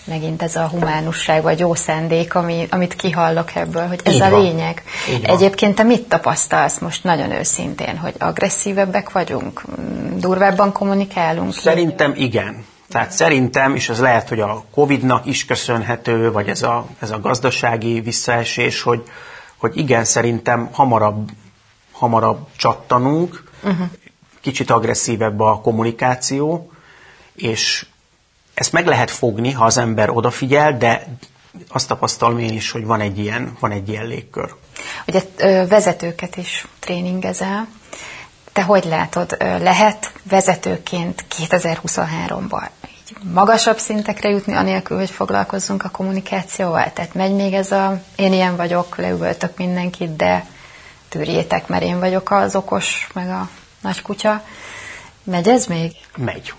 Megint 0.04 0.42
ez 0.42 0.56
a 0.56 0.68
humánusság 0.68 1.42
vagy 1.42 1.58
jó 1.58 1.74
szándék, 1.74 2.34
ami, 2.34 2.66
amit 2.70 2.94
kihallok 2.94 3.54
ebből, 3.54 3.86
hogy 3.86 4.00
ez 4.04 4.14
Így 4.14 4.20
a 4.20 4.30
van. 4.30 4.42
lényeg. 4.42 4.82
Egyébként 5.22 5.74
te 5.74 5.82
mit 5.82 6.08
tapasztalsz 6.08 6.78
most 6.78 7.04
nagyon 7.04 7.32
őszintén, 7.32 7.96
hogy 7.96 8.14
agresszívebbek 8.18 9.12
vagyunk, 9.12 9.62
durvábban 10.16 10.72
kommunikálunk? 10.72 11.52
Szerintem 11.52 12.12
igen. 12.16 12.64
Tehát 12.88 13.10
szerintem, 13.10 13.74
és 13.74 13.88
ez 13.88 14.00
lehet, 14.00 14.28
hogy 14.28 14.40
a 14.40 14.64
Covid-nak 14.74 15.26
is 15.26 15.44
köszönhető, 15.44 16.32
vagy 16.32 16.48
ez 16.48 16.62
a, 16.62 16.86
ez 16.98 17.10
a 17.10 17.20
gazdasági 17.20 18.00
visszaesés, 18.00 18.82
hogy, 18.82 19.02
hogy 19.56 19.76
igen, 19.76 20.04
szerintem 20.04 20.68
hamarabb, 20.72 21.30
hamarabb 21.92 22.46
csattanunk, 22.56 23.44
uh-huh 23.62 23.86
kicsit 24.40 24.70
agresszívebb 24.70 25.40
a 25.40 25.60
kommunikáció, 25.60 26.70
és 27.34 27.86
ezt 28.54 28.72
meg 28.72 28.86
lehet 28.86 29.10
fogni, 29.10 29.52
ha 29.52 29.64
az 29.64 29.78
ember 29.78 30.10
odafigyel, 30.10 30.78
de 30.78 31.06
azt 31.68 31.88
tapasztalom 31.88 32.38
én 32.38 32.52
is, 32.54 32.70
hogy 32.70 32.84
van 32.84 33.00
egy 33.00 33.18
ilyen, 33.18 33.56
van 33.60 33.70
egy 33.70 33.88
ilyen 33.88 34.06
légkör. 34.06 34.54
Ugye 35.06 35.20
vezetőket 35.66 36.36
is 36.36 36.66
tréningezel. 36.78 37.68
Te 38.52 38.62
hogy 38.62 38.84
látod, 38.84 39.36
lehet 39.38 40.12
vezetőként 40.22 41.24
2023-ban 41.38 42.68
így 43.10 43.16
magasabb 43.32 43.78
szintekre 43.78 44.28
jutni, 44.28 44.54
anélkül, 44.54 44.96
hogy 44.96 45.10
foglalkozzunk 45.10 45.84
a 45.84 45.88
kommunikációval? 45.90 46.92
Tehát 46.92 47.14
megy 47.14 47.34
még 47.34 47.52
ez 47.52 47.72
a 47.72 48.02
én 48.16 48.32
ilyen 48.32 48.56
vagyok, 48.56 48.96
leüvöltök 48.96 49.56
mindenkit, 49.56 50.16
de 50.16 50.46
tűrjétek, 51.08 51.66
mert 51.66 51.82
én 51.82 51.98
vagyok 51.98 52.30
az 52.30 52.56
okos, 52.56 53.08
meg 53.14 53.28
a 53.28 53.48
nagy 53.80 54.02
kutya. 54.02 54.42
Megy 55.22 55.48
ez 55.48 55.66
még? 55.66 55.92
Megy. 56.16 56.52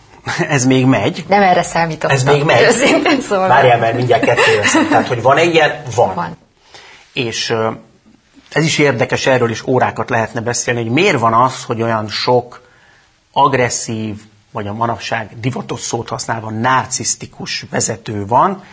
Ez 0.50 0.66
még 0.66 0.86
megy. 0.86 1.26
Nem 1.28 1.42
erre 1.42 1.64
számítottam. 1.64 2.18
Ez 2.18 2.24
még 2.24 2.44
megy. 2.44 3.22
Szóval. 3.22 3.48
Várjál, 3.48 3.80
mert 3.80 3.96
mindjárt 3.96 4.24
kettő 4.24 4.56
lesz. 4.58 4.72
Tehát, 4.90 5.08
hogy 5.08 5.22
van 5.22 5.38
egy 5.38 5.54
ilyen? 5.54 5.84
Van. 5.96 6.16
van. 6.16 6.38
És 7.14 7.54
ez 8.52 8.64
is 8.64 8.78
érdekes, 8.78 9.26
erről 9.26 9.50
is 9.50 9.68
órákat 9.68 10.10
lehetne 10.10 10.42
beszélni, 10.42 10.82
hogy 10.82 10.92
miért 10.92 11.20
van 11.20 11.34
az, 11.34 11.64
hogy 11.64 11.82
olyan 11.82 12.08
sok 12.08 12.62
agresszív, 13.32 14.22
vagy 14.52 14.68
a 14.68 14.74
manapság 14.74 15.40
divatos 15.40 15.80
szót 15.80 16.10
használva 16.10 16.50
narcisztikus 16.50 17.66
vezető 17.70 18.26
van. 18.26 18.64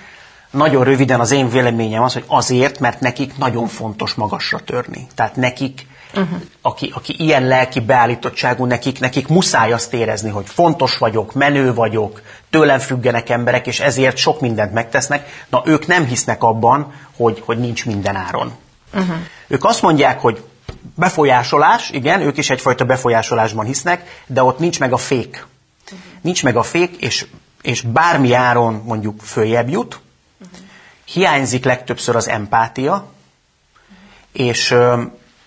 Nagyon 0.51 0.85
röviden 0.85 1.21
az 1.21 1.31
én 1.31 1.49
véleményem 1.49 2.03
az, 2.03 2.13
hogy 2.13 2.25
azért, 2.27 2.79
mert 2.79 3.01
nekik 3.01 3.37
nagyon 3.37 3.67
fontos 3.67 4.15
magasra 4.15 4.59
törni. 4.59 5.07
Tehát 5.15 5.37
nekik 5.37 5.87
uh-huh. 6.15 6.41
aki, 6.63 6.93
aki 6.95 7.15
ilyen 7.19 7.47
lelki 7.47 7.81
beállítottságú, 7.81 8.65
nekik, 8.65 9.01
nekik 9.01 9.29
muszáj 9.29 9.73
azt 9.73 9.93
érezni, 9.93 10.31
hogy 10.31 10.47
fontos 10.47 10.99
vagyok, 10.99 11.33
menő 11.33 11.75
vagyok, 11.75 12.23
tőlem 12.51 12.79
függenek 12.79 13.29
emberek, 13.29 13.67
és 13.67 13.81
ezért 13.81 14.17
sok 14.17 14.41
mindent 14.41 14.73
megtesznek. 14.73 15.47
Na, 15.49 15.63
ők 15.65 15.87
nem 15.87 16.07
hisznek 16.07 16.43
abban, 16.43 16.93
hogy, 17.17 17.43
hogy 17.45 17.59
nincs 17.59 17.87
minden 17.87 18.17
áron. 18.17 18.53
Uh-huh. 18.95 19.17
Ők 19.47 19.65
azt 19.65 19.83
mondják, 19.83 20.21
hogy 20.21 20.45
befolyásolás, 20.95 21.91
igen, 21.91 22.21
ők 22.21 22.37
is 22.37 22.51
egyfajta 22.51 22.85
befolyásolásban 22.85 23.67
hisznek, 23.67 24.23
de 24.27 24.43
ott 24.43 24.59
nincs 24.59 24.81
meg 24.81 24.93
a 24.93 24.97
fék. 24.97 25.47
Uh-huh. 25.85 26.01
Nincs 26.21 26.43
meg 26.43 26.57
a 26.57 26.63
fék, 26.63 26.97
és, 26.97 27.27
és 27.63 27.81
bármi 27.81 28.33
áron 28.33 28.83
mondjuk 28.85 29.21
följebb 29.21 29.69
jut, 29.69 30.01
uh-huh. 30.41 30.59
hiányzik 31.05 31.65
legtöbbször 31.65 32.17
az 32.17 32.29
empátia, 32.29 32.93
uh-huh. 32.93 33.07
és 34.33 34.75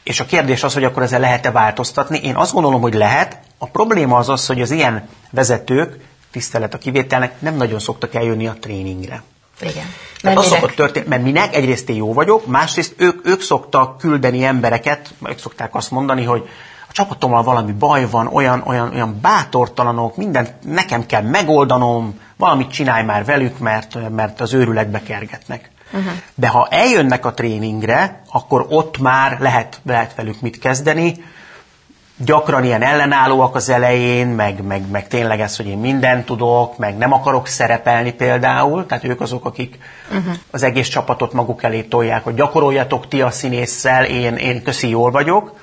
és 0.09 0.19
a 0.19 0.25
kérdés 0.25 0.63
az, 0.63 0.73
hogy 0.73 0.83
akkor 0.83 1.03
ezzel 1.03 1.19
lehet-e 1.19 1.51
változtatni. 1.51 2.19
Én 2.23 2.35
azt 2.35 2.53
gondolom, 2.53 2.81
hogy 2.81 2.93
lehet. 2.93 3.37
A 3.57 3.65
probléma 3.65 4.17
az 4.17 4.29
az, 4.29 4.45
hogy 4.45 4.61
az 4.61 4.71
ilyen 4.71 5.07
vezetők, 5.31 5.99
tisztelet 6.31 6.73
a 6.73 6.77
kivételnek, 6.77 7.41
nem 7.41 7.55
nagyon 7.55 7.79
szoktak 7.79 8.13
eljönni 8.15 8.47
a 8.47 8.55
tréningre. 8.59 9.23
Igen. 9.61 9.85
Mert 10.23 10.37
az 10.37 10.45
szokott 10.45 10.75
történni, 10.75 11.07
mert 11.07 11.23
minek? 11.23 11.55
Egyrészt 11.55 11.89
én 11.89 11.95
jó 11.95 12.13
vagyok, 12.13 12.47
másrészt 12.47 12.93
ők, 12.97 13.27
ők 13.27 13.41
szoktak 13.41 13.97
küldeni 13.97 14.43
embereket, 14.43 15.13
ők 15.29 15.39
szokták 15.39 15.75
azt 15.75 15.91
mondani, 15.91 16.23
hogy 16.23 16.49
a 16.87 16.91
csapatommal 16.91 17.43
valami 17.43 17.71
baj 17.71 18.09
van, 18.09 18.27
olyan, 18.27 18.63
olyan, 18.65 18.93
olyan 18.93 19.19
bátortalanok, 19.21 20.15
mindent 20.15 20.53
nekem 20.61 21.05
kell 21.05 21.21
megoldanom, 21.21 22.19
valamit 22.37 22.71
csinálj 22.71 23.03
már 23.03 23.25
velük, 23.25 23.59
mert, 23.59 24.09
mert 24.09 24.41
az 24.41 24.53
őrületbe 24.53 25.01
kergetnek. 25.01 25.69
Uh-huh. 25.91 26.11
De 26.35 26.47
ha 26.47 26.67
eljönnek 26.71 27.25
a 27.25 27.33
tréningre, 27.33 28.21
akkor 28.31 28.65
ott 28.69 28.97
már 28.97 29.39
lehet, 29.39 29.79
lehet 29.85 30.15
velük 30.15 30.41
mit 30.41 30.59
kezdeni. 30.59 31.23
Gyakran 32.17 32.63
ilyen 32.63 32.81
ellenállóak 32.81 33.55
az 33.55 33.69
elején, 33.69 34.27
meg, 34.27 34.63
meg, 34.63 34.89
meg 34.89 35.07
tényleg 35.07 35.39
ez, 35.39 35.55
hogy 35.55 35.67
én 35.67 35.77
mindent 35.77 36.25
tudok, 36.25 36.77
meg 36.77 36.97
nem 36.97 37.13
akarok 37.13 37.47
szerepelni 37.47 38.13
például. 38.13 38.85
Tehát 38.85 39.03
ők 39.03 39.21
azok, 39.21 39.45
akik 39.45 39.79
uh-huh. 40.09 40.33
az 40.51 40.63
egész 40.63 40.87
csapatot 40.87 41.33
maguk 41.33 41.63
elé 41.63 41.81
tolják, 41.81 42.23
hogy 42.23 42.35
gyakoroljatok 42.35 43.07
ti 43.07 43.21
a 43.21 43.31
színésszel, 43.31 44.05
én, 44.05 44.35
én 44.35 44.63
köszi 44.63 44.89
jól 44.89 45.11
vagyok. 45.11 45.55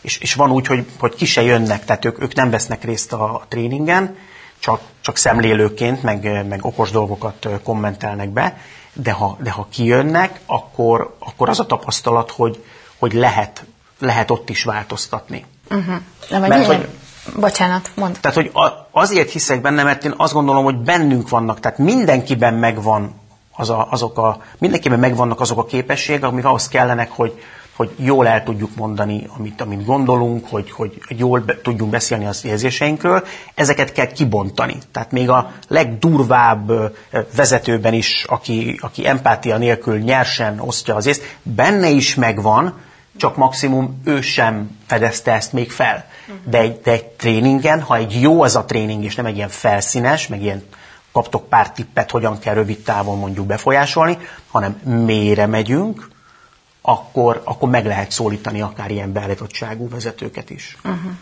És, 0.00 0.18
és 0.18 0.34
van 0.34 0.50
úgy, 0.50 0.66
hogy, 0.66 0.86
hogy 0.98 1.14
ki 1.14 1.24
se 1.24 1.42
jönnek, 1.42 1.84
tehát 1.84 2.04
ők, 2.04 2.22
ők 2.22 2.34
nem 2.34 2.50
vesznek 2.50 2.84
részt 2.84 3.12
a 3.12 3.42
tréningen, 3.48 4.16
csak, 4.58 4.80
csak 5.00 5.16
szemlélőként, 5.16 6.02
meg, 6.02 6.46
meg 6.48 6.64
okos 6.64 6.90
dolgokat 6.90 7.48
kommentelnek 7.62 8.28
be 8.28 8.56
de 8.92 9.12
ha, 9.12 9.36
de 9.42 9.50
ha 9.50 9.66
kijönnek, 9.70 10.40
akkor, 10.46 11.16
akkor 11.18 11.48
az 11.48 11.60
a 11.60 11.66
tapasztalat, 11.66 12.30
hogy, 12.30 12.64
hogy 12.98 13.12
lehet, 13.12 13.64
lehet 13.98 14.30
ott 14.30 14.50
is 14.50 14.64
változtatni. 14.64 15.44
Uh-huh. 15.70 15.94
De 16.28 16.38
mert, 16.38 16.66
hogy, 16.66 16.88
Bocsánat, 17.36 17.90
mond. 17.94 18.18
Tehát, 18.20 18.36
hogy 18.36 18.52
azért 18.90 19.30
hiszek 19.30 19.60
benne, 19.60 19.82
mert 19.82 20.04
én 20.04 20.14
azt 20.16 20.32
gondolom, 20.32 20.64
hogy 20.64 20.76
bennünk 20.76 21.28
vannak, 21.28 21.60
tehát 21.60 21.78
mindenkiben 21.78 22.54
megvan 22.54 23.20
az 23.52 23.70
a, 23.70 23.86
azok 23.90 24.18
a, 24.18 24.42
mindenkiben 24.58 24.98
megvannak 24.98 25.40
azok 25.40 25.58
a 25.58 25.64
képességek, 25.64 26.24
amik 26.24 26.44
ahhoz 26.44 26.68
kellenek, 26.68 27.10
hogy, 27.10 27.42
hogy 27.80 27.90
jól 27.96 28.26
el 28.28 28.42
tudjuk 28.42 28.76
mondani, 28.76 29.28
amit, 29.36 29.60
amit 29.60 29.84
gondolunk, 29.84 30.46
hogy, 30.48 30.70
hogy 30.70 31.00
jól 31.08 31.40
be, 31.40 31.60
tudjunk 31.62 31.90
beszélni 31.90 32.26
az 32.26 32.44
érzéseinkről, 32.44 33.26
ezeket 33.54 33.92
kell 33.92 34.06
kibontani. 34.06 34.76
Tehát 34.92 35.12
még 35.12 35.30
a 35.30 35.52
legdurvább 35.68 36.70
vezetőben 37.36 37.92
is, 37.92 38.24
aki, 38.28 38.78
aki 38.80 39.06
empátia 39.06 39.56
nélkül 39.56 39.98
nyersen 39.98 40.60
osztja 40.60 40.94
az 40.94 41.06
észt, 41.06 41.36
benne 41.42 41.88
is 41.88 42.14
megvan, 42.14 42.78
csak 43.16 43.36
maximum 43.36 44.00
ő 44.04 44.20
sem 44.20 44.78
fedezte 44.86 45.32
ezt 45.32 45.52
még 45.52 45.70
fel. 45.70 46.04
De 46.44 46.58
egy, 46.58 46.80
de 46.80 46.90
egy 46.90 47.04
tréningen, 47.04 47.82
ha 47.82 47.96
egy 47.96 48.20
jó 48.20 48.42
az 48.42 48.56
a 48.56 48.64
tréning, 48.64 49.04
és 49.04 49.14
nem 49.14 49.26
egy 49.26 49.36
ilyen 49.36 49.48
felszínes, 49.48 50.26
meg 50.26 50.42
ilyen 50.42 50.62
kaptok 51.12 51.48
pár 51.48 51.72
tippet, 51.72 52.10
hogyan 52.10 52.38
kell 52.38 52.54
rövid 52.54 52.78
távon 52.78 53.18
mondjuk 53.18 53.46
befolyásolni, 53.46 54.18
hanem 54.50 54.72
mélyre 54.84 55.46
megyünk, 55.46 56.09
akkor, 56.90 57.42
akkor 57.44 57.68
meg 57.68 57.86
lehet 57.86 58.10
szólítani 58.10 58.60
akár 58.60 58.90
ilyen 58.90 59.12
beállítottságú 59.12 59.88
vezetőket 59.88 60.50
is. 60.50 60.76
Uh-huh. 60.84 61.12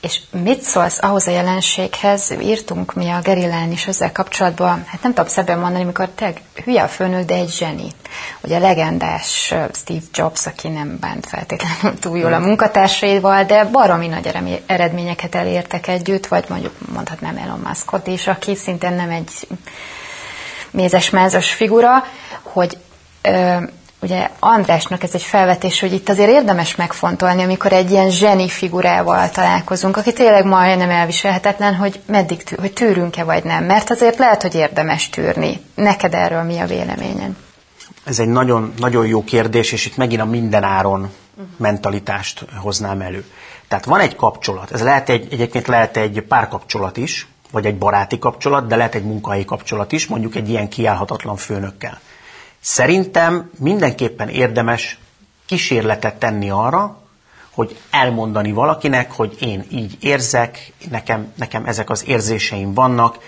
És 0.00 0.20
mit 0.30 0.62
szólsz 0.62 1.02
ahhoz 1.02 1.26
a 1.26 1.30
jelenséghez, 1.30 2.34
írtunk 2.40 2.94
mi 2.94 3.08
a 3.08 3.20
Gerillán 3.20 3.70
is 3.70 3.86
ezzel 3.86 4.12
kapcsolatban, 4.12 4.84
hát 4.86 5.02
nem 5.02 5.14
tudom 5.14 5.30
szebben 5.30 5.58
mondani, 5.58 5.84
mikor 5.84 6.08
te 6.08 6.32
hülye 6.64 6.82
a 6.82 6.88
főnök, 6.88 7.26
de 7.26 7.34
egy 7.34 7.50
zseni. 7.50 7.90
Ugye 8.40 8.56
a 8.56 8.60
legendás 8.60 9.54
Steve 9.72 10.04
Jobs, 10.12 10.46
aki 10.46 10.68
nem 10.68 10.98
bánt 11.00 11.26
feltétlenül 11.26 11.98
túl 11.98 12.18
jól 12.18 12.32
a 12.32 12.38
munkatársaival, 12.38 13.44
de 13.44 13.64
baromi 13.64 14.06
nagy 14.06 14.30
eredményeket 14.66 15.34
elértek 15.34 15.88
együtt, 15.88 16.26
vagy 16.26 16.44
mondjuk 16.48 16.74
mondhatnám 16.92 17.36
Elon 17.36 17.60
Muskot 17.66 18.06
is, 18.06 18.26
aki 18.26 18.54
szintén 18.54 18.92
nem 18.92 19.10
egy 19.10 19.48
mézes-mázas 20.70 21.52
figura, 21.52 22.04
hogy 22.42 22.78
ugye 24.02 24.30
Andrásnak 24.38 25.02
ez 25.02 25.14
egy 25.14 25.22
felvetés, 25.22 25.80
hogy 25.80 25.92
itt 25.92 26.08
azért 26.08 26.30
érdemes 26.30 26.76
megfontolni, 26.76 27.42
amikor 27.42 27.72
egy 27.72 27.90
ilyen 27.90 28.10
zseni 28.10 28.48
figurával 28.48 29.30
találkozunk, 29.30 29.96
aki 29.96 30.12
tényleg 30.12 30.44
majdnem 30.44 30.90
elviselhetetlen, 30.90 31.74
hogy 31.74 32.00
meddig 32.06 32.42
tű, 32.42 32.56
hogy 32.56 32.72
tűrünk-e 32.72 33.24
vagy 33.24 33.44
nem, 33.44 33.64
mert 33.64 33.90
azért 33.90 34.18
lehet, 34.18 34.42
hogy 34.42 34.54
érdemes 34.54 35.08
tűrni. 35.08 35.60
Neked 35.74 36.14
erről 36.14 36.42
mi 36.42 36.58
a 36.58 36.66
véleményed? 36.66 37.30
Ez 38.04 38.18
egy 38.18 38.28
nagyon, 38.28 38.72
nagyon 38.78 39.06
jó 39.06 39.24
kérdés, 39.24 39.72
és 39.72 39.86
itt 39.86 39.96
megint 39.96 40.20
a 40.20 40.24
mindenáron 40.24 41.10
mentalitást 41.56 42.44
hoznám 42.60 43.00
elő. 43.00 43.24
Tehát 43.68 43.84
van 43.84 44.00
egy 44.00 44.16
kapcsolat, 44.16 44.72
ez 44.72 44.82
lehet 44.82 45.08
egy, 45.08 45.32
egyébként 45.32 45.66
lehet 45.66 45.96
egy 45.96 46.24
párkapcsolat 46.28 46.96
is, 46.96 47.26
vagy 47.50 47.66
egy 47.66 47.78
baráti 47.78 48.18
kapcsolat, 48.18 48.66
de 48.66 48.76
lehet 48.76 48.94
egy 48.94 49.04
munkai 49.04 49.44
kapcsolat 49.44 49.92
is, 49.92 50.06
mondjuk 50.06 50.34
egy 50.34 50.48
ilyen 50.48 50.68
kiállhatatlan 50.68 51.36
főnökkel. 51.36 52.00
Szerintem 52.64 53.50
mindenképpen 53.58 54.28
érdemes 54.28 54.98
kísérletet 55.46 56.14
tenni 56.14 56.50
arra, 56.50 57.00
hogy 57.50 57.80
elmondani 57.90 58.52
valakinek, 58.52 59.12
hogy 59.12 59.36
én 59.40 59.64
így 59.70 59.96
érzek, 60.00 60.72
nekem, 60.90 61.32
nekem 61.36 61.64
ezek 61.66 61.90
az 61.90 62.06
érzéseim 62.06 62.74
vannak, 62.74 63.18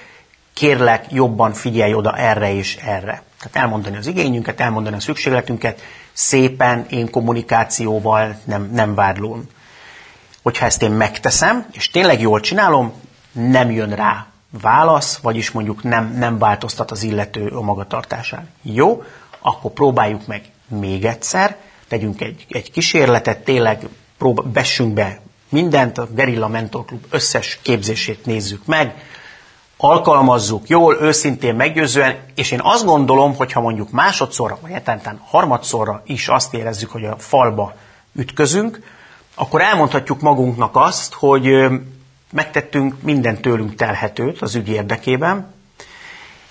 kérlek, 0.53 1.13
jobban 1.13 1.53
figyelj 1.53 1.95
oda 1.95 2.17
erre 2.17 2.55
és 2.55 2.77
erre. 2.77 3.23
Tehát 3.39 3.57
elmondani 3.57 3.97
az 3.97 4.07
igényünket, 4.07 4.61
elmondani 4.61 4.97
a 4.97 5.01
szükségletünket, 5.01 5.81
szépen, 6.13 6.87
én 6.91 7.11
kommunikációval, 7.11 8.37
nem, 8.45 8.71
nem 8.73 8.95
vádlón. 8.95 9.49
Hogyha 10.43 10.67
ezt 10.67 10.83
én 10.83 10.91
megteszem, 10.91 11.67
és 11.73 11.91
tényleg 11.91 12.21
jól 12.21 12.41
csinálom, 12.41 12.93
nem 13.33 13.71
jön 13.71 13.95
rá 13.95 14.27
válasz, 14.61 15.17
vagyis 15.17 15.51
mondjuk 15.51 15.83
nem, 15.83 16.15
nem 16.19 16.39
változtat 16.39 16.91
az 16.91 17.03
illető 17.03 17.47
a 17.47 17.61
magatartásán. 17.61 18.49
Jó, 18.63 19.03
akkor 19.47 19.71
próbáljuk 19.71 20.27
meg 20.27 20.43
még 20.67 21.05
egyszer, 21.05 21.57
tegyünk 21.89 22.21
egy, 22.21 22.47
egy 22.49 22.71
kísérletet, 22.71 23.45
tényleg 23.45 23.89
próba, 24.19 24.43
bessünk 24.43 24.95
be 24.95 25.21
mindent, 25.49 25.99
a 25.99 26.09
Gerilla 26.15 26.49
Mentor 26.49 26.85
Club 26.85 27.05
összes 27.11 27.59
képzését 27.63 28.27
nézzük 28.27 28.67
meg, 28.67 28.95
alkalmazzuk 29.77 30.69
jól, 30.69 30.97
őszintén, 31.01 31.55
meggyőzően, 31.55 32.19
és 32.35 32.51
én 32.51 32.61
azt 32.63 32.85
gondolom, 32.85 33.37
hogy 33.37 33.53
ha 33.53 33.61
mondjuk 33.61 33.91
másodszorra, 33.91 34.59
vagy 34.61 34.71
egyáltalán 34.71 35.21
harmadszorra 35.25 36.03
is 36.07 36.29
azt 36.29 36.55
érezzük, 36.55 36.91
hogy 36.91 37.05
a 37.05 37.19
falba 37.19 37.75
ütközünk, 38.13 38.81
akkor 39.35 39.61
elmondhatjuk 39.61 40.21
magunknak 40.21 40.77
azt, 40.77 41.15
hogy 41.15 41.65
megtettünk 42.33 43.03
minden 43.03 43.41
tőlünk 43.41 43.75
telhetőt 43.75 44.43
az 44.43 44.55
ügy 44.55 44.69
érdekében, 44.69 45.54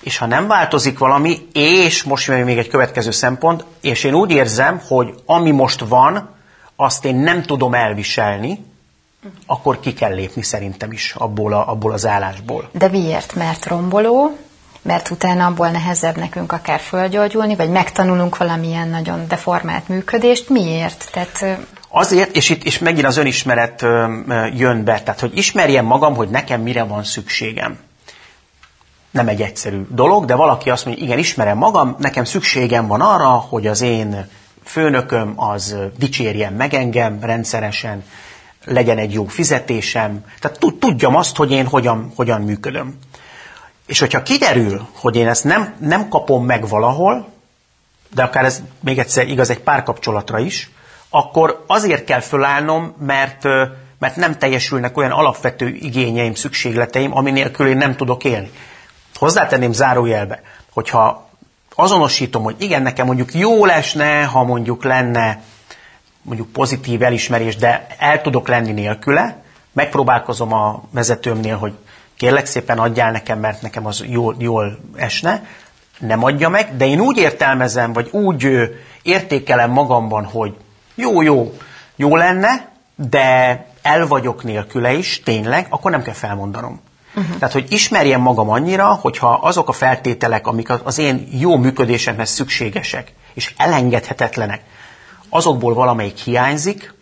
és 0.03 0.17
ha 0.17 0.25
nem 0.25 0.47
változik 0.47 0.97
valami, 0.97 1.47
és 1.53 2.03
most 2.03 2.27
jön 2.27 2.43
még 2.43 2.57
egy 2.57 2.67
következő 2.67 3.11
szempont, 3.11 3.65
és 3.81 4.03
én 4.03 4.13
úgy 4.13 4.31
érzem, 4.31 4.81
hogy 4.87 5.13
ami 5.25 5.51
most 5.51 5.79
van, 5.79 6.29
azt 6.75 7.05
én 7.05 7.15
nem 7.15 7.43
tudom 7.43 7.73
elviselni, 7.73 8.65
akkor 9.45 9.79
ki 9.79 9.93
kell 9.93 10.13
lépni 10.13 10.41
szerintem 10.41 10.91
is 10.91 11.13
abból, 11.17 11.53
a, 11.53 11.69
abból 11.69 11.91
az 11.91 12.05
állásból. 12.05 12.69
De 12.71 12.87
miért? 12.87 13.35
Mert 13.35 13.65
romboló, 13.65 14.37
mert 14.81 15.09
utána 15.09 15.45
abból 15.45 15.69
nehezebb 15.69 16.17
nekünk 16.17 16.51
akár 16.51 16.79
fölgyógyulni, 16.79 17.55
vagy 17.55 17.69
megtanulunk 17.69 18.37
valamilyen 18.37 18.87
nagyon 18.87 19.27
deformált 19.27 19.87
működést. 19.87 20.49
Miért? 20.49 21.09
Tehát, 21.11 21.59
Azért, 21.95 22.35
és 22.35 22.49
itt 22.49 22.63
és 22.63 22.79
megint 22.79 23.05
az 23.05 23.17
önismeret 23.17 23.81
jön 24.53 24.83
be, 24.83 25.01
tehát 25.01 25.19
hogy 25.19 25.37
ismerjem 25.37 25.85
magam, 25.85 26.15
hogy 26.15 26.29
nekem 26.29 26.61
mire 26.61 26.83
van 26.83 27.03
szükségem 27.03 27.79
nem 29.13 29.27
egy 29.27 29.41
egyszerű 29.41 29.81
dolog, 29.89 30.25
de 30.25 30.35
valaki 30.35 30.69
azt 30.69 30.85
mondja, 30.85 31.03
igen, 31.03 31.17
ismerem 31.17 31.57
magam, 31.57 31.95
nekem 31.99 32.23
szükségem 32.23 32.87
van 32.87 33.01
arra, 33.01 33.27
hogy 33.27 33.67
az 33.67 33.81
én 33.81 34.27
főnököm 34.63 35.33
az 35.35 35.75
dicsérjen 35.97 36.53
meg 36.53 36.73
engem 36.73 37.19
rendszeresen, 37.21 38.03
legyen 38.65 38.97
egy 38.97 39.13
jó 39.13 39.25
fizetésem, 39.25 40.25
tehát 40.39 40.59
tudjam 40.79 41.15
azt, 41.15 41.35
hogy 41.35 41.51
én 41.51 41.65
hogyan, 41.65 42.11
hogyan 42.15 42.41
működöm. 42.41 42.97
És 43.85 43.99
hogyha 43.99 44.23
kiderül, 44.23 44.87
hogy 44.93 45.15
én 45.15 45.27
ezt 45.27 45.43
nem, 45.43 45.73
nem 45.79 46.09
kapom 46.09 46.45
meg 46.45 46.67
valahol, 46.67 47.27
de 48.13 48.23
akár 48.23 48.45
ez 48.45 48.61
még 48.79 48.99
egyszer 48.99 49.27
igaz 49.27 49.49
egy 49.49 49.59
párkapcsolatra 49.59 50.39
is, 50.39 50.71
akkor 51.09 51.63
azért 51.67 52.03
kell 52.03 52.19
fölállnom, 52.19 52.95
mert, 52.99 53.43
mert 53.99 54.15
nem 54.15 54.37
teljesülnek 54.37 54.97
olyan 54.97 55.11
alapvető 55.11 55.67
igényeim, 55.67 56.33
szükségleteim, 56.33 57.17
ami 57.17 57.31
nélkül 57.31 57.67
én 57.67 57.77
nem 57.77 57.95
tudok 57.95 58.23
élni. 58.23 58.51
Hozzátenném 59.23 59.73
zárójelbe, 59.73 60.41
hogyha 60.73 61.29
azonosítom, 61.75 62.43
hogy 62.43 62.55
igen, 62.57 62.81
nekem 62.81 63.05
mondjuk 63.05 63.33
jó 63.33 63.65
lesne, 63.65 64.23
ha 64.23 64.43
mondjuk 64.43 64.83
lenne 64.83 65.41
mondjuk 66.21 66.51
pozitív 66.51 67.01
elismerés, 67.01 67.55
de 67.55 67.87
el 67.99 68.21
tudok 68.21 68.47
lenni 68.47 68.71
nélküle, 68.71 69.43
megpróbálkozom 69.71 70.53
a 70.53 70.83
vezetőmnél, 70.91 71.57
hogy 71.57 71.73
kérlek 72.15 72.45
szépen 72.45 72.79
adjál 72.79 73.11
nekem, 73.11 73.39
mert 73.39 73.61
nekem 73.61 73.85
az 73.85 74.03
jól, 74.07 74.35
jól 74.39 74.79
esne, 74.95 75.45
nem 75.99 76.23
adja 76.23 76.49
meg, 76.49 76.77
de 76.77 76.85
én 76.85 76.99
úgy 76.99 77.17
értelmezem, 77.17 77.93
vagy 77.93 78.09
úgy 78.11 78.47
értékelem 79.01 79.71
magamban, 79.71 80.25
hogy 80.25 80.55
jó, 80.95 81.21
jó, 81.21 81.53
jó 81.95 82.15
lenne, 82.15 82.69
de 82.95 83.65
el 83.81 84.07
vagyok 84.07 84.43
nélküle 84.43 84.93
is, 84.93 85.21
tényleg, 85.23 85.65
akkor 85.69 85.91
nem 85.91 86.01
kell 86.01 86.13
felmondanom. 86.13 86.81
Uh-huh. 87.15 87.37
Tehát, 87.37 87.53
hogy 87.53 87.71
ismerjem 87.71 88.21
magam 88.21 88.49
annyira, 88.49 88.93
hogyha 88.93 89.33
azok 89.33 89.69
a 89.69 89.71
feltételek, 89.71 90.47
amik 90.47 90.69
az 90.83 90.97
én 90.97 91.27
jó 91.31 91.57
működésemhez 91.57 92.29
szükségesek, 92.29 93.13
és 93.33 93.53
elengedhetetlenek, 93.57 94.61
azokból 95.29 95.73
valamelyik 95.73 96.17
hiányzik, 96.17 96.93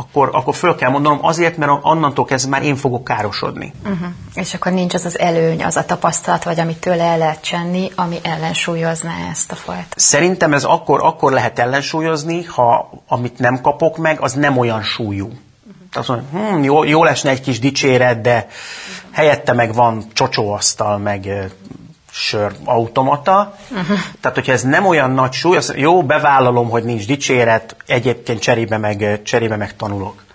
akkor, 0.00 0.30
akkor 0.32 0.54
föl 0.54 0.74
kell 0.74 0.90
mondanom 0.90 1.24
azért, 1.24 1.56
mert 1.56 1.72
annantól 1.82 2.24
kezdve 2.24 2.50
már 2.50 2.62
én 2.62 2.76
fogok 2.76 3.04
károsodni. 3.04 3.72
Uh-huh. 3.82 4.08
És 4.34 4.54
akkor 4.54 4.72
nincs 4.72 4.94
az 4.94 5.04
az 5.04 5.18
előny, 5.18 5.64
az 5.64 5.76
a 5.76 5.84
tapasztalat, 5.84 6.44
vagy 6.44 6.60
amit 6.60 6.80
tőle 6.80 7.04
el 7.04 7.18
lehet 7.18 7.42
csenni, 7.42 7.90
ami 7.94 8.16
ellensúlyozná 8.22 9.14
ezt 9.30 9.52
a 9.52 9.54
fajta. 9.54 9.86
Szerintem 9.96 10.52
ez 10.52 10.64
akkor, 10.64 11.00
akkor 11.02 11.32
lehet 11.32 11.58
ellensúlyozni, 11.58 12.44
ha 12.44 12.90
amit 13.08 13.38
nem 13.38 13.60
kapok 13.60 13.96
meg, 13.96 14.20
az 14.20 14.32
nem 14.32 14.58
olyan 14.58 14.82
súlyú. 14.82 15.28
Tehát 15.90 16.08
azt 16.08 16.08
mondja, 16.08 16.56
hm, 16.56 16.62
jó, 16.62 16.84
jó 16.84 17.04
lesne 17.04 17.30
egy 17.30 17.40
kis 17.40 17.58
dicséret, 17.58 18.20
de 18.20 18.46
helyette 19.12 19.52
meg 19.52 19.74
van 19.74 20.04
csocsóasztal, 20.12 20.98
meg 20.98 21.50
sör 22.10 22.52
automata. 22.64 23.54
Uh-huh. 23.70 23.98
Tehát, 24.20 24.36
hogyha 24.36 24.52
ez 24.52 24.62
nem 24.62 24.86
olyan 24.86 25.10
nagy 25.10 25.32
súly, 25.32 25.56
az 25.56 25.72
jó, 25.76 26.02
bevállalom, 26.02 26.70
hogy 26.70 26.84
nincs 26.84 27.06
dicséret, 27.06 27.76
egyébként 27.86 28.40
cserébe 28.40 28.76
meg, 28.76 29.22
cserébe 29.22 29.56
meg 29.56 29.76
tanulok. 29.76 30.26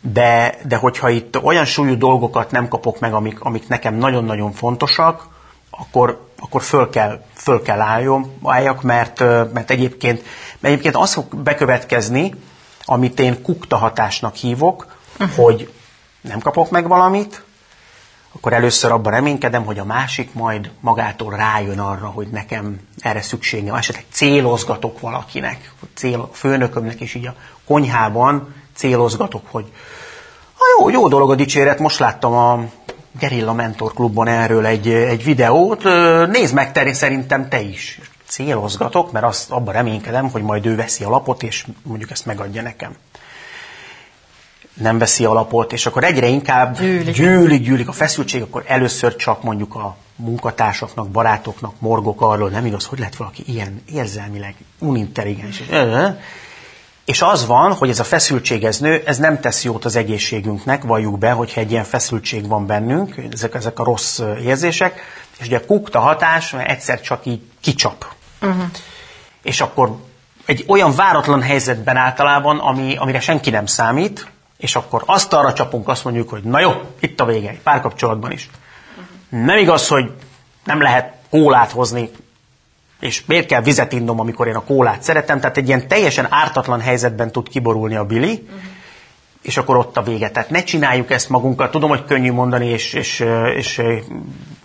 De, 0.00 0.58
de 0.66 0.76
hogyha 0.76 1.08
itt 1.08 1.42
olyan 1.42 1.64
súlyú 1.64 1.96
dolgokat 1.96 2.50
nem 2.50 2.68
kapok 2.68 2.98
meg, 2.98 3.12
amik, 3.12 3.40
amik 3.40 3.68
nekem 3.68 3.94
nagyon-nagyon 3.94 4.52
fontosak, 4.52 5.28
akkor, 5.70 6.26
akkor 6.38 6.62
föl 6.62 6.90
kell, 6.90 7.22
föl 7.34 7.62
kell 7.62 7.80
álljon, 7.80 8.38
álljak, 8.44 8.82
mert, 8.82 9.20
mert 9.52 9.70
egyébként, 9.70 10.22
mert 10.60 10.74
egyébként 10.74 10.96
az 10.96 11.12
fog 11.12 11.36
bekövetkezni, 11.36 12.34
amit 12.84 13.20
én 13.20 13.42
kukta 13.42 13.76
hatásnak 13.76 14.34
hívok, 14.34 14.96
uh-huh. 15.18 15.36
hogy 15.36 15.72
nem 16.20 16.38
kapok 16.38 16.70
meg 16.70 16.88
valamit, 16.88 17.44
akkor 18.32 18.52
először 18.52 18.92
abban 18.92 19.12
reménykedem, 19.12 19.64
hogy 19.64 19.78
a 19.78 19.84
másik 19.84 20.34
majd 20.34 20.70
magától 20.80 21.36
rájön 21.36 21.78
arra, 21.78 22.06
hogy 22.06 22.28
nekem 22.28 22.80
erre 22.98 23.22
szükségem. 23.22 23.74
Esetleg 23.74 24.04
célozgatok 24.10 25.00
valakinek, 25.00 25.72
cél, 25.94 26.20
a 26.20 26.28
főnökömnek 26.32 27.00
is 27.00 27.14
így 27.14 27.26
a 27.26 27.34
konyhában 27.66 28.54
célozgatok, 28.74 29.42
hogy 29.50 29.72
ha 30.54 30.64
jó, 30.78 30.88
jó 30.88 31.08
dolog 31.08 31.30
a 31.30 31.34
dicséret, 31.34 31.78
most 31.78 31.98
láttam 31.98 32.32
a 32.32 32.64
Gerilla 33.18 33.52
Mentor 33.52 33.92
Klubban 33.92 34.28
erről 34.28 34.66
egy, 34.66 34.88
egy 34.88 35.24
videót, 35.24 35.82
nézd 36.28 36.54
meg 36.54 36.72
te, 36.72 36.92
szerintem 36.92 37.48
te 37.48 37.60
is. 37.60 38.00
Célozgatok, 38.26 39.12
mert 39.12 39.24
azt 39.24 39.50
abban 39.50 39.74
reménykedem, 39.74 40.30
hogy 40.30 40.42
majd 40.42 40.66
ő 40.66 40.76
veszi 40.76 41.04
a 41.04 41.10
lapot, 41.10 41.42
és 41.42 41.66
mondjuk 41.82 42.10
ezt 42.10 42.26
megadja 42.26 42.62
nekem 42.62 42.96
nem 44.74 44.98
veszi 44.98 45.24
alapot, 45.24 45.72
és 45.72 45.86
akkor 45.86 46.04
egyre 46.04 46.26
inkább 46.26 46.78
gyűlik, 46.78 47.14
gyűlik, 47.14 47.62
gyűlik 47.62 47.88
a 47.88 47.92
feszültség, 47.92 48.42
akkor 48.42 48.64
először 48.66 49.16
csak 49.16 49.42
mondjuk 49.42 49.74
a 49.74 49.96
munkatársaknak, 50.16 51.08
barátoknak 51.08 51.74
morgok 51.78 52.20
arról, 52.20 52.48
nem 52.48 52.66
igaz, 52.66 52.84
hogy 52.84 52.98
lehet 52.98 53.16
valaki 53.16 53.42
ilyen 53.46 53.82
érzelmileg 53.92 54.54
unintelligens. 54.78 55.62
És 57.04 57.22
az 57.22 57.46
van, 57.46 57.72
hogy 57.72 57.88
ez 57.88 57.98
a 57.98 58.04
feszültség 58.04 58.64
ez 58.64 58.78
nő, 58.78 59.02
ez 59.06 59.18
nem 59.18 59.40
tesz 59.40 59.64
jót 59.64 59.84
az 59.84 59.96
egészségünknek, 59.96 60.82
valljuk 60.82 61.18
be, 61.18 61.30
hogyha 61.30 61.60
egy 61.60 61.70
ilyen 61.70 61.84
feszültség 61.84 62.48
van 62.48 62.66
bennünk, 62.66 63.16
ezek, 63.32 63.54
ezek 63.54 63.78
a 63.78 63.84
rossz 63.84 64.20
érzések, 64.42 65.00
és 65.38 65.46
ugye 65.46 65.56
a 65.56 65.66
kukta 65.66 66.00
hatás 66.00 66.52
egyszer 66.52 67.00
csak 67.00 67.26
így 67.26 67.40
kicsap. 67.60 68.06
Uh-huh. 68.42 68.64
És 69.42 69.60
akkor 69.60 69.96
egy 70.46 70.64
olyan 70.68 70.94
váratlan 70.94 71.42
helyzetben 71.42 71.96
általában, 71.96 72.58
ami, 72.58 72.96
amire 72.96 73.20
senki 73.20 73.50
nem 73.50 73.66
számít, 73.66 74.26
és 74.62 74.76
akkor 74.76 75.02
azt 75.06 75.32
arra 75.32 75.52
csapunk, 75.52 75.88
azt 75.88 76.04
mondjuk, 76.04 76.28
hogy 76.28 76.42
na 76.42 76.60
jó, 76.60 76.72
itt 77.00 77.20
a 77.20 77.24
vége, 77.24 77.48
egy 77.48 77.60
párkapcsolatban 77.60 78.32
is. 78.32 78.50
Nem 79.28 79.58
igaz, 79.58 79.88
hogy 79.88 80.10
nem 80.64 80.80
lehet 80.80 81.14
kólát 81.30 81.70
hozni, 81.70 82.10
és 83.00 83.24
miért 83.26 83.46
kell 83.46 83.62
vizet 83.62 83.92
innom, 83.92 84.20
amikor 84.20 84.46
én 84.46 84.54
a 84.54 84.64
kólát 84.64 85.02
szeretem, 85.02 85.40
tehát 85.40 85.56
egy 85.56 85.68
ilyen 85.68 85.88
teljesen 85.88 86.26
ártatlan 86.30 86.80
helyzetben 86.80 87.32
tud 87.32 87.48
kiborulni 87.48 87.96
a 87.96 88.04
Billy, 88.04 88.48
és 89.42 89.56
akkor 89.56 89.76
ott 89.76 89.96
a 89.96 90.02
vége. 90.02 90.30
Tehát 90.30 90.50
ne 90.50 90.62
csináljuk 90.62 91.10
ezt 91.10 91.28
magunkkal. 91.28 91.70
Tudom, 91.70 91.88
hogy 91.88 92.04
könnyű 92.04 92.32
mondani, 92.32 92.66
és, 92.66 92.92
és, 92.92 93.24
és 93.56 93.82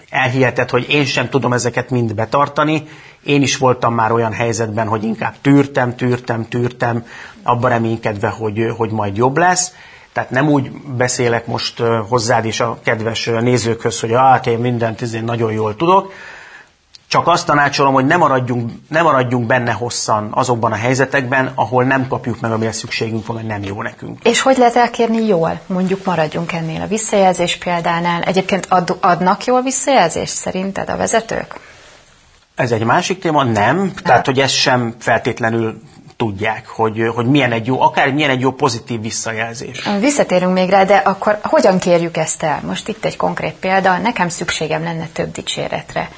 elhihetett, 0.10 0.70
hogy 0.70 0.90
én 0.90 1.06
sem 1.06 1.30
tudom 1.30 1.54
ezeket 1.54 1.90
mind 1.90 2.16
betartani. 2.16 2.88
Én 3.24 3.42
is 3.42 3.58
voltam 3.58 3.94
már 3.94 4.12
olyan 4.12 4.34
helyzetben, 4.34 4.88
hogy 4.88 5.04
inkább 5.04 5.34
tűrtem, 5.42 5.96
tűrtem, 5.96 6.48
tűrtem, 6.48 7.06
abban 7.44 7.70
reménykedve, 7.70 8.28
hogy, 8.28 8.60
hogy 8.78 8.92
majd 8.92 9.18
jobb 9.18 9.38
lesz. 9.38 9.74
Tehát 10.14 10.30
nem 10.30 10.50
úgy 10.50 10.72
beszélek 10.72 11.48
most 11.48 11.84
hozzád 12.10 12.46
és 12.46 12.60
a 12.60 12.80
kedves 12.84 13.26
nézőkhöz, 13.26 14.00
hogy 14.00 14.12
hát 14.12 14.48
én 14.48 14.60
mindent 14.60 15.02
én 15.02 15.24
nagyon 15.24 15.52
jól 15.52 15.76
tudok, 15.76 16.14
csak 17.08 17.28
azt 17.28 17.46
tanácsolom, 17.46 17.94
hogy 17.94 18.06
ne 18.06 18.18
maradjunk, 18.18 18.72
ne 18.90 19.02
maradjunk 19.02 19.46
benne 19.46 19.72
hosszan 19.72 20.30
azokban 20.32 20.72
a 20.72 20.76
helyzetekben, 20.76 21.52
ahol 21.56 21.84
nem 21.84 22.08
kapjuk 22.08 22.40
meg, 22.40 22.52
amire 22.52 22.72
szükségünk 22.72 23.26
van, 23.26 23.38
hogy 23.38 23.46
nem 23.46 23.64
jó 23.64 23.82
nekünk. 23.82 24.20
És 24.24 24.42
hogy 24.42 24.58
lehet 24.58 24.76
elkérni 24.76 25.26
jól? 25.26 25.60
Mondjuk 25.66 26.06
maradjunk 26.06 26.52
ennél 26.52 26.82
a 26.82 26.88
visszajelzés 26.88 27.58
példánál. 27.58 28.22
Egyébként 28.22 28.66
ad, 28.70 28.98
adnak 29.02 29.46
jól 29.46 29.62
visszajelzést 29.62 30.34
szerinted 30.34 30.90
a 30.90 30.98
vezetők? 30.98 31.60
Ez 32.56 32.72
egy 32.72 32.84
másik 32.84 33.20
téma, 33.20 33.44
nem. 33.44 33.94
Tehát, 34.04 34.26
hogy 34.26 34.40
ezt 34.40 34.54
sem 34.54 34.96
feltétlenül 35.00 35.82
tudják, 36.18 36.68
hogy, 36.68 37.02
hogy 37.16 37.26
milyen 37.26 37.52
egy 37.52 37.66
jó, 37.66 37.82
akár 37.82 38.12
milyen 38.12 38.30
egy 38.30 38.42
jó 38.42 38.52
pozitív 38.52 39.02
visszajelzés. 39.02 39.90
Visszatérünk 40.00 40.54
még 40.54 40.70
rá, 40.70 40.84
de 40.84 40.96
akkor 40.96 41.40
hogyan 41.42 41.80
kérjük 41.80 42.18
ezt 42.18 42.44
el? 42.44 42.60
Most 42.66 42.88
itt 42.88 43.06
egy 43.06 43.18
konkrét 43.18 43.54
példa, 43.54 43.98
nekem 43.98 44.30
szükségem 44.30 44.84
lenne 44.84 45.08
több 45.14 45.32
dicséretre. 45.32 46.10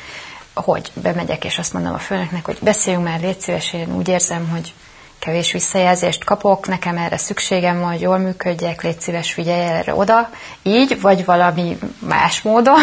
Hogy 0.60 0.92
bemegyek 0.94 1.46
és 1.46 1.58
azt 1.58 1.74
mondom 1.74 1.94
a 1.94 1.98
főnöknek, 1.98 2.46
hogy 2.46 2.58
beszéljünk 2.62 3.06
már, 3.06 3.20
légy 3.20 3.40
szíves, 3.40 3.74
én 3.74 3.96
úgy 3.96 4.08
érzem, 4.08 4.50
hogy 4.50 4.74
kevés 5.20 5.52
visszajelzést 5.52 6.24
kapok, 6.24 6.68
nekem 6.68 6.98
erre 6.98 7.18
szükségem 7.18 7.80
van, 7.80 7.92
hogy 7.92 8.02
jól 8.02 8.18
működjek, 8.18 8.82
légy 8.82 9.00
szíves, 9.02 9.34
figyelj 9.34 9.62
erre 9.62 9.96
oda, 9.96 10.30
így, 10.64 11.02
vagy 11.02 11.26
valami 11.26 11.78
más 12.00 12.42
módon. 12.42 12.80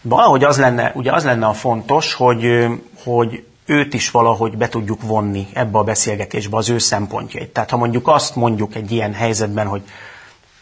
Valahogy 0.00 0.44
az 0.44 0.58
lenne, 0.58 0.92
ugye 0.94 1.12
az 1.12 1.24
lenne 1.24 1.46
a 1.46 1.52
fontos, 1.52 2.14
hogy, 2.14 2.66
hogy 3.04 3.44
őt 3.66 3.94
is 3.94 4.10
valahogy 4.10 4.56
be 4.56 4.68
tudjuk 4.68 5.02
vonni 5.02 5.46
ebbe 5.52 5.78
a 5.78 5.84
beszélgetésbe 5.84 6.56
az 6.56 6.68
ő 6.68 6.78
szempontjait. 6.78 7.52
Tehát 7.52 7.70
ha 7.70 7.76
mondjuk 7.76 8.08
azt 8.08 8.36
mondjuk 8.36 8.74
egy 8.74 8.92
ilyen 8.92 9.14
helyzetben, 9.14 9.66
hogy 9.66 9.82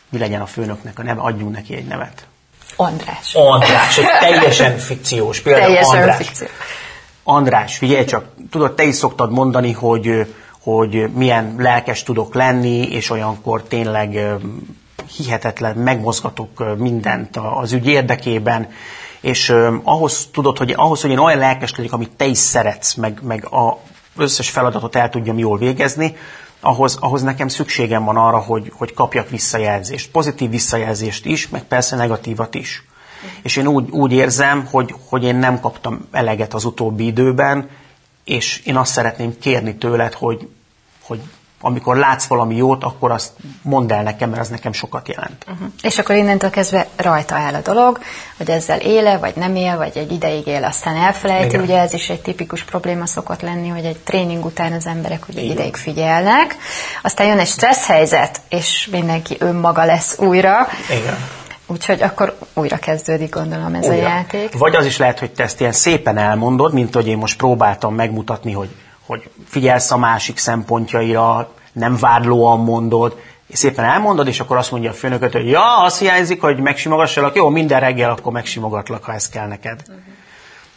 mi 0.09 0.19
legyen 0.19 0.41
a 0.41 0.47
főnöknek 0.47 0.99
a 0.99 1.03
neve, 1.03 1.21
adjunk 1.21 1.55
neki 1.55 1.75
egy 1.75 1.87
nevet. 1.87 2.27
András. 2.77 3.35
András, 3.35 3.99
egy 3.99 4.05
teljesen 4.29 4.79
fikciós 4.79 5.41
példa. 5.41 5.61
Teljesen 5.61 5.99
András. 5.99 6.17
fikció. 6.17 6.47
András, 7.23 7.77
figyelj 7.77 8.05
csak, 8.05 8.25
tudod, 8.51 8.73
te 8.73 8.83
is 8.83 8.95
szoktad 8.95 9.33
mondani, 9.33 9.73
hogy, 9.73 10.35
hogy 10.63 11.11
milyen 11.15 11.55
lelkes 11.59 12.03
tudok 12.03 12.35
lenni, 12.35 12.83
és 12.83 13.11
olyankor 13.11 13.63
tényleg 13.63 14.19
hihetetlen, 15.17 15.77
megmozgatok 15.77 16.77
mindent 16.79 17.37
az 17.37 17.73
ügy 17.73 17.87
érdekében, 17.87 18.69
és 19.21 19.55
ahhoz 19.83 20.29
tudod, 20.33 20.59
hogy 20.59 20.73
ahhoz, 20.77 21.01
hogy 21.01 21.11
én 21.11 21.19
olyan 21.19 21.39
lelkes 21.39 21.75
legyek, 21.77 21.93
amit 21.93 22.11
te 22.17 22.25
is 22.25 22.39
szeretsz, 22.39 22.95
meg, 22.95 23.21
meg 23.23 23.45
a 23.45 23.79
összes 24.17 24.51
feladatot 24.51 24.97
el 24.97 25.09
tudjam 25.09 25.39
jól 25.39 25.59
végezni, 25.59 26.17
ahhoz, 26.61 26.97
ahhoz 27.01 27.23
nekem 27.23 27.49
szükségem 27.49 28.05
van 28.05 28.17
arra, 28.17 28.39
hogy, 28.39 28.73
hogy 28.75 28.95
kapjak 28.95 29.31
visszajelzést. 29.31 30.11
Pozitív 30.11 30.51
visszajelzést 30.51 31.27
is, 31.27 31.49
meg 31.49 31.63
persze 31.63 31.97
negatívat 31.97 32.55
is. 32.55 32.85
És 33.43 33.57
én 33.57 33.67
úgy, 33.67 33.91
úgy 33.91 34.13
érzem, 34.13 34.67
hogy, 34.67 34.95
hogy 35.09 35.25
én 35.25 35.37
nem 35.37 35.61
kaptam 35.61 36.09
eleget 36.11 36.55
az 36.55 36.65
utóbbi 36.65 37.07
időben, 37.07 37.69
és 38.25 38.63
én 38.65 38.77
azt 38.77 38.93
szeretném 38.93 39.39
kérni 39.39 39.77
tőled, 39.77 40.13
hogy, 40.13 40.49
hogy 41.03 41.21
amikor 41.61 41.97
látsz 41.97 42.27
valami 42.27 42.57
jót, 42.57 42.85
akkor 42.85 43.11
azt 43.11 43.31
mondd 43.63 43.93
el 43.93 44.03
nekem, 44.03 44.31
mert 44.31 44.41
az 44.41 44.49
nekem 44.49 44.73
sokat 44.73 45.09
jelent. 45.09 45.47
Uh-huh. 45.49 45.69
És 45.83 45.99
akkor 45.99 46.15
innentől 46.15 46.51
kezdve 46.51 46.87
rajta 46.97 47.35
áll 47.35 47.55
a 47.55 47.61
dolog, 47.61 47.99
hogy 48.37 48.51
ezzel 48.51 48.79
éle, 48.79 49.19
vagy 49.19 49.37
nem 49.37 49.55
él, 49.55 49.77
vagy 49.77 49.97
egy 49.97 50.13
ideig 50.13 50.47
él, 50.47 50.65
aztán 50.65 50.97
elfelejti. 50.97 51.47
Igen. 51.47 51.61
Ugye 51.61 51.79
ez 51.79 51.93
is 51.93 52.11
egy 52.11 52.21
tipikus 52.21 52.65
probléma 52.65 53.07
szokott 53.07 53.41
lenni, 53.41 53.69
hogy 53.69 53.85
egy 53.85 53.99
tréning 53.99 54.45
után 54.45 54.73
az 54.73 54.87
emberek 54.87 55.29
ugye 55.29 55.41
egy 55.41 55.51
ideig 55.51 55.77
figyelnek, 55.77 56.57
aztán 57.03 57.27
jön 57.27 57.39
egy 57.39 57.49
stressz 57.49 57.87
helyzet, 57.87 58.41
és 58.49 58.89
mindenki 58.93 59.37
önmaga 59.39 59.85
lesz 59.85 60.19
újra. 60.19 60.69
Igen. 61.01 61.17
Úgyhogy 61.67 62.03
akkor 62.03 62.39
újra 62.55 62.77
kezdődik, 62.77 63.35
gondolom, 63.35 63.75
ez 63.75 63.85
újra. 63.85 64.07
a 64.07 64.09
játék. 64.09 64.59
Vagy 64.59 64.75
az 64.75 64.87
is 64.87 64.97
lehet, 64.97 65.19
hogy 65.19 65.33
te 65.33 65.43
ezt 65.43 65.61
ilyen 65.61 65.73
szépen 65.73 66.19
elmondod, 66.19 66.73
mint 66.73 66.95
hogy 66.95 67.07
én 67.07 67.19
most 67.19 67.37
próbáltam 67.37 67.95
megmutatni, 67.95 68.53
hogy 68.53 68.69
hogy 69.11 69.31
figyelsz 69.47 69.91
a 69.91 69.97
másik 69.97 70.39
szempontjaira, 70.39 71.53
nem 71.73 71.97
vádlóan 71.97 72.61
mondod, 72.61 73.19
és 73.47 73.59
szépen 73.59 73.85
elmondod, 73.85 74.27
és 74.27 74.41
akkor 74.41 74.57
azt 74.57 74.71
mondja 74.71 74.91
a 74.91 74.95
főnököt, 74.95 75.33
hogy 75.33 75.49
ja, 75.49 75.83
az 75.83 75.99
hiányzik, 75.99 76.41
hogy 76.41 76.59
megsimogassalak, 76.59 77.35
jó, 77.35 77.49
minden 77.49 77.81
reggel 77.81 78.11
akkor 78.11 78.33
megsimogatlak, 78.33 79.05
ha 79.05 79.13
ez 79.13 79.29
kell 79.29 79.47
neked. 79.47 79.83
Uh-huh. 79.89 80.03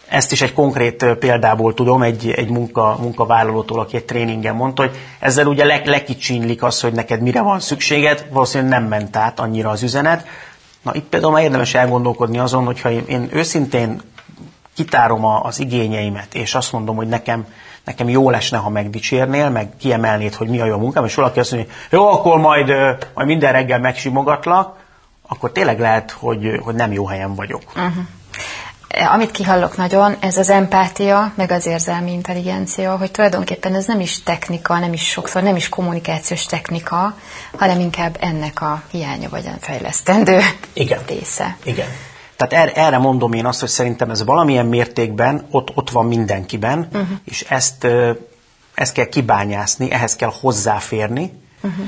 Ezt 0.08 0.32
is 0.32 0.42
egy 0.42 0.54
konkrét 0.54 1.06
példából 1.20 1.74
tudom, 1.74 2.02
egy, 2.02 2.32
egy 2.32 2.50
munka, 2.50 2.98
munkavállalótól, 3.02 3.80
aki 3.80 3.96
egy 3.96 4.06
tréningen 4.06 4.56
mondta, 4.56 4.82
hogy 4.82 4.96
ezzel 5.20 5.46
ugye 5.46 5.66
le, 5.66 5.82
lekicsinlik 5.86 6.64
az, 6.64 6.82
hogy 6.82 6.94
neked 6.94 7.22
mire 7.22 7.42
van 7.42 7.60
szükséged, 7.60 8.28
valószínűleg 8.32 8.80
nem 8.80 8.90
ment 8.90 9.16
át 9.16 9.40
annyira 9.40 9.70
az 9.70 9.84
üzenet. 9.84 10.28
Na 10.82 10.96
itt 10.96 11.08
például 11.10 11.32
már 11.32 11.44
érdemes 11.44 11.74
elgondolkodni 11.74 12.40
azon, 12.40 12.66
hogyha 12.66 12.92
én, 12.92 13.04
én 13.08 13.30
őszintén 13.32 14.02
kitárom 14.76 15.26
a, 15.26 15.44
az 15.44 15.60
igényeimet, 15.60 16.34
és 16.34 16.56
azt 16.56 16.72
mondom, 16.72 16.96
hogy 16.96 17.08
nekem 17.08 17.46
nekem 17.86 18.10
jó 18.10 18.30
lesne, 18.30 18.58
ha 18.58 18.70
megdicsérnél, 18.70 19.50
meg 19.50 19.70
kiemelnéd, 19.80 20.34
hogy 20.34 20.48
mi 20.48 20.60
a 20.60 20.66
jó 20.66 20.78
munkám, 20.78 21.06
és 21.06 21.16
valaki 21.16 21.40
azt 21.40 21.52
mondja, 21.52 21.74
jó, 21.90 22.12
akkor 22.12 22.38
majd, 22.38 22.68
majd 23.14 23.28
minden 23.28 23.52
reggel 23.52 23.80
megsimogatlak, 23.80 24.76
akkor 25.28 25.52
tényleg 25.52 25.80
lehet, 25.80 26.12
hogy, 26.12 26.60
hogy 26.64 26.76
nem 26.76 26.92
jó 26.92 27.06
helyen 27.06 27.36
vagyok. 27.36 27.62
Uh-huh. 27.76 28.04
Amit 29.14 29.32
kihallok 29.32 29.78
nagyon, 29.78 30.16
ez 30.20 30.38
az 30.38 30.50
empátia, 30.50 31.32
meg 31.36 31.52
az 31.52 31.66
érzelmi 31.66 32.12
intelligencia, 32.12 32.98
hogy 32.98 33.12
tulajdonképpen 33.12 33.76
ez 33.76 33.86
nem 33.86 34.00
is 34.00 34.24
technika, 34.24 34.80
nem 34.80 34.94
is 34.94 35.10
sokszor, 35.10 35.44
nem 35.44 35.56
is 35.56 35.70
kommunikációs 35.70 36.46
technika, 36.46 37.16
hanem 37.58 37.80
inkább 37.80 38.18
ennek 38.20 38.62
a 38.62 38.82
hiánya 38.92 39.30
vagy 39.30 39.46
a 39.46 39.58
fejlesztendő 39.60 40.40
Igen. 40.74 41.00
része. 41.08 41.58
Igen. 41.64 41.88
Tehát 42.48 42.68
er, 42.68 42.86
erre 42.86 42.98
mondom 42.98 43.34
én 43.34 43.46
azt, 43.46 43.60
hogy 43.60 43.70
szerintem 43.70 44.10
ez 44.10 44.24
valamilyen 44.24 44.66
mértékben 44.66 45.48
ott, 45.50 45.76
ott 45.76 45.90
van 45.90 46.06
mindenkiben, 46.06 46.88
uh-huh. 46.94 47.08
és 47.24 47.42
ezt, 47.42 47.88
ezt 48.74 48.94
kell 48.94 49.06
kibányászni, 49.06 49.92
ehhez 49.92 50.16
kell 50.16 50.32
hozzáférni, 50.42 51.34
uh-huh. 51.62 51.86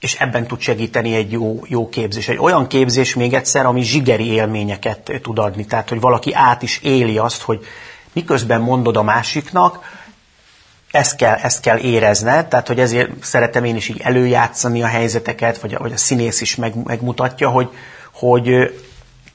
és 0.00 0.14
ebben 0.14 0.46
tud 0.46 0.60
segíteni 0.60 1.14
egy 1.14 1.32
jó, 1.32 1.60
jó 1.66 1.88
képzés. 1.88 2.28
Egy 2.28 2.38
olyan 2.38 2.66
képzés 2.66 3.14
még 3.14 3.34
egyszer, 3.34 3.66
ami 3.66 3.82
zsigeri 3.82 4.26
élményeket 4.26 5.12
tud 5.22 5.38
adni. 5.38 5.66
Tehát, 5.66 5.88
hogy 5.88 6.00
valaki 6.00 6.32
át 6.34 6.62
is 6.62 6.80
éli 6.82 7.18
azt, 7.18 7.42
hogy 7.42 7.64
miközben 8.12 8.60
mondod 8.60 8.96
a 8.96 9.02
másiknak, 9.02 10.02
ezt 10.90 11.16
kell, 11.16 11.34
ezt 11.34 11.60
kell 11.60 11.78
érezned, 11.78 12.46
tehát 12.46 12.66
hogy 12.66 12.80
ezért 12.80 13.10
szeretem 13.20 13.64
én 13.64 13.76
is 13.76 13.88
így 13.88 14.00
előjátszani 14.00 14.82
a 14.82 14.86
helyzeteket, 14.86 15.58
vagy 15.58 15.74
a, 15.74 15.78
vagy 15.78 15.92
a 15.92 15.96
színész 15.96 16.40
is 16.40 16.54
meg, 16.54 16.84
megmutatja, 16.84 17.48
hogy, 17.48 17.68
hogy 18.12 18.48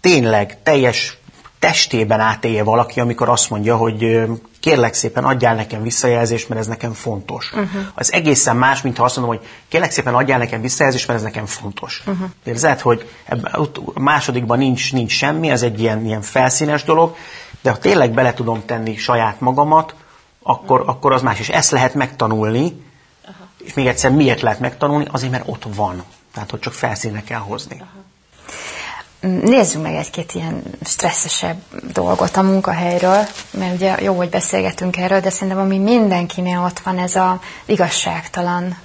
tényleg 0.01 0.57
teljes 0.63 1.17
testében 1.59 2.19
átélje 2.19 2.63
valaki, 2.63 2.99
amikor 2.99 3.29
azt 3.29 3.49
mondja, 3.49 3.75
hogy 3.75 4.27
kérlek 4.59 4.93
szépen 4.93 5.23
adjál 5.23 5.55
nekem 5.55 5.81
visszajelzést, 5.81 6.49
mert 6.49 6.61
ez 6.61 6.67
nekem 6.67 6.93
fontos. 6.93 7.51
Uh-huh. 7.51 7.81
Az 7.93 8.13
egészen 8.13 8.55
más, 8.57 8.81
mint 8.81 8.97
ha 8.97 9.03
azt 9.03 9.17
mondom, 9.17 9.35
hogy 9.35 9.47
kérlek 9.67 9.91
szépen 9.91 10.15
adjál 10.15 10.37
nekem 10.37 10.61
visszajelzést, 10.61 11.07
mert 11.07 11.19
ez 11.19 11.25
nekem 11.25 11.45
fontos. 11.45 12.03
Uh-huh. 12.05 12.29
Érzed, 12.43 12.79
hogy 12.79 13.09
ebben, 13.25 13.53
a 13.93 13.99
másodikban 13.99 14.57
nincs, 14.57 14.93
nincs 14.93 15.11
semmi, 15.11 15.49
ez 15.49 15.61
egy 15.61 15.79
ilyen, 15.79 16.05
ilyen 16.05 16.21
felszínes 16.21 16.83
dolog, 16.83 17.15
de 17.61 17.69
ha 17.69 17.77
tényleg 17.77 18.11
bele 18.11 18.33
tudom 18.33 18.65
tenni 18.65 18.95
saját 18.95 19.39
magamat, 19.39 19.95
akkor, 20.43 20.79
uh-huh. 20.79 20.95
akkor 20.95 21.13
az 21.13 21.21
más. 21.21 21.39
És 21.39 21.49
ezt 21.49 21.71
lehet 21.71 21.93
megtanulni, 21.93 22.63
uh-huh. 22.63 23.47
és 23.57 23.73
még 23.73 23.87
egyszer 23.87 24.11
miért 24.11 24.41
lehet 24.41 24.59
megtanulni? 24.59 25.07
Azért, 25.11 25.31
mert 25.31 25.47
ott 25.47 25.65
van. 25.75 26.03
Tehát, 26.33 26.49
hogy 26.49 26.59
csak 26.59 26.73
felszínre 26.73 27.23
kell 27.23 27.39
hozni. 27.39 27.75
Uh-huh. 27.75 27.87
Nézzük 29.19 29.81
meg 29.81 29.95
egy-két 29.95 30.33
ilyen 30.33 30.63
stresszesebb 30.83 31.57
dolgot 31.93 32.37
a 32.37 32.41
munkahelyről, 32.41 33.27
mert 33.51 33.73
ugye 33.73 34.01
jó, 34.01 34.13
hogy 34.13 34.29
beszélgetünk 34.29 34.97
erről, 34.97 35.19
de 35.19 35.29
szerintem 35.29 35.59
ami 35.59 35.77
mindenkinél 35.77 36.59
ott 36.59 36.79
van, 36.79 36.97
ez 36.97 37.15
az 37.15 37.35
igazságtalan 37.65 38.77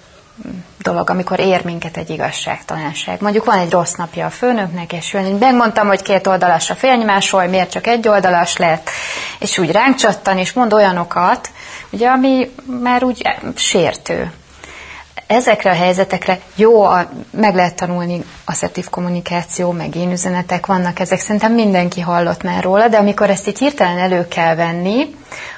dolog, 0.78 1.10
amikor 1.10 1.40
ér 1.40 1.64
minket 1.64 1.96
egy 1.96 2.10
igazságtalanság. 2.10 3.20
Mondjuk 3.20 3.44
van 3.44 3.58
egy 3.58 3.70
rossz 3.70 3.94
napja 3.94 4.26
a 4.26 4.30
főnöknek, 4.30 4.92
és 4.92 5.12
jön, 5.12 5.36
megmondtam, 5.36 5.86
hogy 5.86 6.02
két 6.02 6.26
oldalas 6.26 6.70
a 6.70 6.74
félnyomásról, 6.74 7.46
miért 7.46 7.70
csak 7.70 7.86
egy 7.86 8.08
oldalas 8.08 8.56
lett, 8.56 8.90
és 9.38 9.58
úgy 9.58 9.70
ránk 9.70 9.94
csattan, 9.96 10.38
és 10.38 10.52
mond 10.52 10.72
olyanokat, 10.72 11.50
ugye, 11.90 12.08
ami 12.08 12.54
már 12.80 13.04
úgy 13.04 13.28
sértő 13.54 14.32
ezekre 15.26 15.70
a 15.70 15.74
helyzetekre 15.74 16.40
jó, 16.54 16.82
a, 16.82 17.08
meg 17.30 17.54
lehet 17.54 17.76
tanulni 17.76 18.24
asszertív 18.44 18.88
kommunikáció, 18.88 19.70
meg 19.70 19.96
én 19.96 20.10
üzenetek 20.10 20.66
vannak, 20.66 21.00
ezek 21.00 21.20
szerintem 21.20 21.52
mindenki 21.52 22.00
hallott 22.00 22.42
már 22.42 22.62
róla, 22.62 22.88
de 22.88 22.96
amikor 22.96 23.30
ezt 23.30 23.48
így 23.48 23.58
hirtelen 23.58 23.98
elő 23.98 24.28
kell 24.28 24.54
venni, 24.54 25.14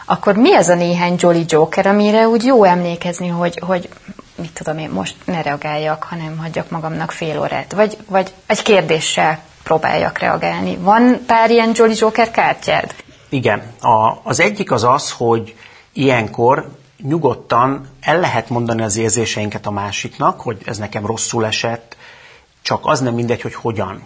akkor 0.07 0.37
mi 0.37 0.55
ez 0.55 0.69
a 0.69 0.75
néhány 0.75 1.15
Jolly 1.19 1.45
Joker, 1.49 1.87
amire 1.87 2.29
úgy 2.29 2.45
jó 2.45 2.65
emlékezni, 2.65 3.29
hogy, 3.29 3.61
hogy 3.67 3.89
mit 4.35 4.53
tudom 4.53 4.79
én, 4.79 4.91
most 4.91 5.17
ne 5.25 5.43
reagáljak, 5.43 6.03
hanem 6.03 6.39
hagyjak 6.39 6.71
magamnak 6.71 7.11
fél 7.11 7.41
órát, 7.41 7.73
vagy, 7.73 7.97
vagy 8.09 8.33
egy 8.47 8.63
kérdéssel 8.63 9.39
próbáljak 9.63 10.19
reagálni. 10.19 10.77
Van 10.77 11.21
pár 11.27 11.51
ilyen 11.51 11.71
Jolly 11.75 11.95
Joker 11.97 12.31
kártyád? 12.31 12.95
Igen. 13.29 13.63
A, 13.81 14.21
az 14.23 14.41
egyik 14.41 14.71
az 14.71 14.85
az, 14.85 15.11
hogy 15.11 15.55
ilyenkor 15.93 16.71
nyugodtan 17.03 17.89
el 18.01 18.21
lehet 18.21 18.49
mondani 18.49 18.83
az 18.83 18.97
érzéseinket 18.97 19.67
a 19.67 19.71
másiknak, 19.71 20.41
hogy 20.41 20.63
ez 20.65 20.79
nekem 20.79 21.07
rosszul 21.07 21.47
esett, 21.47 21.97
csak 22.63 22.81
az 22.83 23.01
nem 23.01 23.15
mindegy, 23.15 23.41
hogy 23.41 23.55
hogyan. 23.55 24.03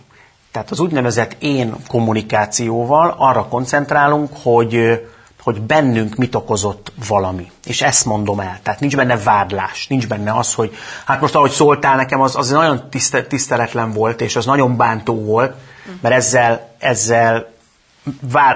Tehát 0.53 0.71
az 0.71 0.81
úgynevezett 0.81 1.37
én 1.39 1.75
kommunikációval 1.89 3.15
arra 3.19 3.49
koncentrálunk, 3.49 4.31
hogy, 4.43 5.01
hogy 5.43 5.61
bennünk 5.61 6.15
mit 6.17 6.35
okozott 6.35 6.93
valami. 7.09 7.51
És 7.65 7.83
ezt 7.83 8.05
mondom 8.05 8.41
el. 8.41 8.59
Tehát 8.63 8.81
nincs 8.81 8.97
benne 8.97 9.19
vádlás, 9.19 9.87
nincs 9.87 10.09
benne 10.09 10.33
az, 10.33 10.55
hogy 10.55 10.75
hát 11.05 11.21
most 11.21 11.35
ahogy 11.35 11.51
szóltál 11.51 11.97
nekem, 11.97 12.21
az, 12.21 12.37
az 12.37 12.51
nagyon 12.51 12.91
tiszteletlen 13.29 13.93
volt, 13.93 14.21
és 14.21 14.37
az 14.37 14.45
nagyon 14.45 14.77
bántó 14.77 15.15
volt, 15.25 15.55
mert 16.01 16.15
ezzel, 16.15 16.75
ezzel 16.79 17.47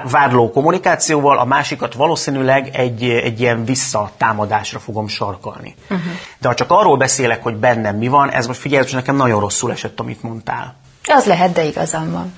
vádló 0.09 0.49
kommunikációval, 0.49 1.37
a 1.37 1.45
másikat 1.45 1.93
valószínűleg 1.93 2.69
egy, 2.73 3.03
egy 3.03 3.41
ilyen 3.41 3.65
visszatámadásra 3.65 4.79
fogom 4.79 5.07
sarkalni. 5.07 5.75
Uh-huh. 5.83 6.05
De 6.37 6.47
ha 6.47 6.53
csak 6.53 6.71
arról 6.71 6.97
beszélek, 6.97 7.43
hogy 7.43 7.55
bennem 7.55 7.97
mi 7.97 8.07
van, 8.07 8.31
ez 8.31 8.47
most 8.47 8.59
figyelj, 8.59 8.83
hogy 8.83 8.93
nekem 8.93 9.15
nagyon 9.15 9.39
rosszul 9.39 9.71
esett, 9.71 9.99
amit 9.99 10.23
mondtál. 10.23 10.75
Az 11.07 11.25
lehet, 11.25 11.53
de 11.53 11.63
igazam 11.63 12.11
van. 12.11 12.33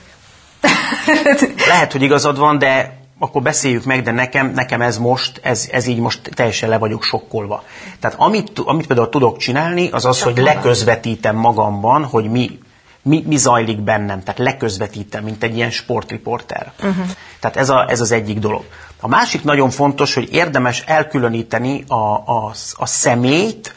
lehet, 1.68 1.92
hogy 1.92 2.02
igazad 2.02 2.38
van, 2.38 2.58
de 2.58 2.98
akkor 3.20 3.42
beszéljük 3.42 3.84
meg, 3.84 4.04
de 4.04 4.12
nekem, 4.12 4.52
nekem 4.52 4.82
ez 4.82 4.98
most, 4.98 5.40
ez, 5.44 5.68
ez 5.72 5.88
így 5.88 6.00
most 6.00 6.32
teljesen 6.34 6.70
le 6.70 6.78
vagyok 6.78 7.04
sokkolva. 7.04 7.64
Tehát 8.00 8.20
amit, 8.20 8.60
amit 8.60 8.88
például 8.88 9.10
tudok 9.10 9.38
csinálni, 9.38 9.90
az 9.90 10.06
az, 10.06 10.18
Csak 10.18 10.28
hogy 10.28 10.44
leközvetítem 10.44 11.36
magamban, 11.36 12.04
hogy 12.04 12.30
mi, 12.30 12.60
mi, 13.08 13.24
mi 13.28 13.38
zajlik 13.38 13.82
bennem, 13.82 14.24
tehát 14.24 14.40
leközvetítem, 14.40 15.24
mint 15.24 15.44
egy 15.44 15.56
ilyen 15.56 15.72
sportriporter. 15.72 16.72
Uh-huh. 16.80 17.06
Tehát 17.40 17.58
ez, 17.58 17.70
a, 17.70 17.86
ez 17.90 18.02
az 18.02 18.12
egyik 18.12 18.40
dolog. 18.40 18.64
A 19.00 19.08
másik 19.08 19.44
nagyon 19.44 19.70
fontos, 19.70 20.14
hogy 20.14 20.34
érdemes 20.34 20.82
elkülöníteni 20.82 21.84
a, 21.88 22.14
a, 22.14 22.52
a 22.74 22.86
személyt 22.86 23.76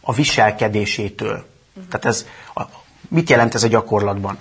a 0.00 0.12
viselkedésétől. 0.12 1.44
Uh-huh. 1.74 1.90
Tehát 1.90 2.04
ez, 2.04 2.26
a, 2.54 2.62
mit 3.08 3.30
jelent 3.30 3.54
ez 3.54 3.62
a 3.62 3.68
gyakorlatban? 3.68 4.38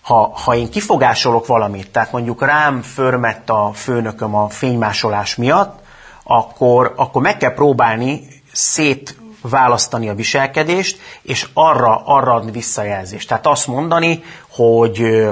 Ha, 0.00 0.32
ha 0.34 0.56
én 0.56 0.70
kifogásolok 0.70 1.46
valamit, 1.46 1.90
tehát 1.90 2.12
mondjuk 2.12 2.42
rám 2.42 2.82
förmett 2.82 3.50
a 3.50 3.70
főnököm 3.74 4.34
a 4.34 4.48
fénymásolás 4.48 5.36
miatt, 5.36 5.78
akkor, 6.22 6.92
akkor 6.96 7.22
meg 7.22 7.36
kell 7.36 7.54
próbálni 7.54 8.28
szét 8.52 9.16
választani 9.42 10.08
a 10.08 10.14
viselkedést, 10.14 10.98
és 11.22 11.48
arra, 11.52 12.02
arra 12.04 12.34
adni 12.34 12.50
visszajelzést. 12.50 13.28
Tehát 13.28 13.46
azt 13.46 13.66
mondani, 13.66 14.22
hogy 14.48 15.26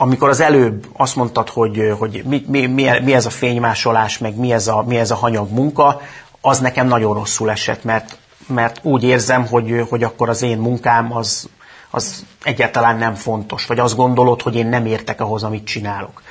amikor 0.00 0.28
az 0.28 0.40
előbb 0.40 0.86
azt 0.92 1.16
mondtad, 1.16 1.48
hogy, 1.48 1.92
hogy 1.98 2.22
mi, 2.26 2.44
mi, 2.48 2.66
mi 3.02 3.14
ez 3.14 3.26
a 3.26 3.30
fénymásolás, 3.30 4.18
meg 4.18 4.36
mi 4.36 4.52
ez 4.52 4.68
a, 4.68 4.82
mi 4.86 4.98
ez 4.98 5.10
a 5.10 5.14
hanyag 5.14 5.50
munka, 5.50 6.00
az 6.40 6.58
nekem 6.58 6.86
nagyon 6.86 7.14
rosszul 7.14 7.50
esett, 7.50 7.84
mert, 7.84 8.18
mert 8.46 8.80
úgy 8.82 9.02
érzem, 9.04 9.46
hogy, 9.46 9.86
hogy 9.88 10.02
akkor 10.02 10.28
az 10.28 10.42
én 10.42 10.58
munkám 10.58 11.16
az, 11.16 11.48
az 11.90 12.24
egyáltalán 12.42 12.96
nem 12.96 13.14
fontos, 13.14 13.66
vagy 13.66 13.78
azt 13.78 13.96
gondolod, 13.96 14.42
hogy 14.42 14.56
én 14.56 14.66
nem 14.66 14.86
értek 14.86 15.20
ahhoz, 15.20 15.42
amit 15.42 15.66
csinálok. 15.66 16.22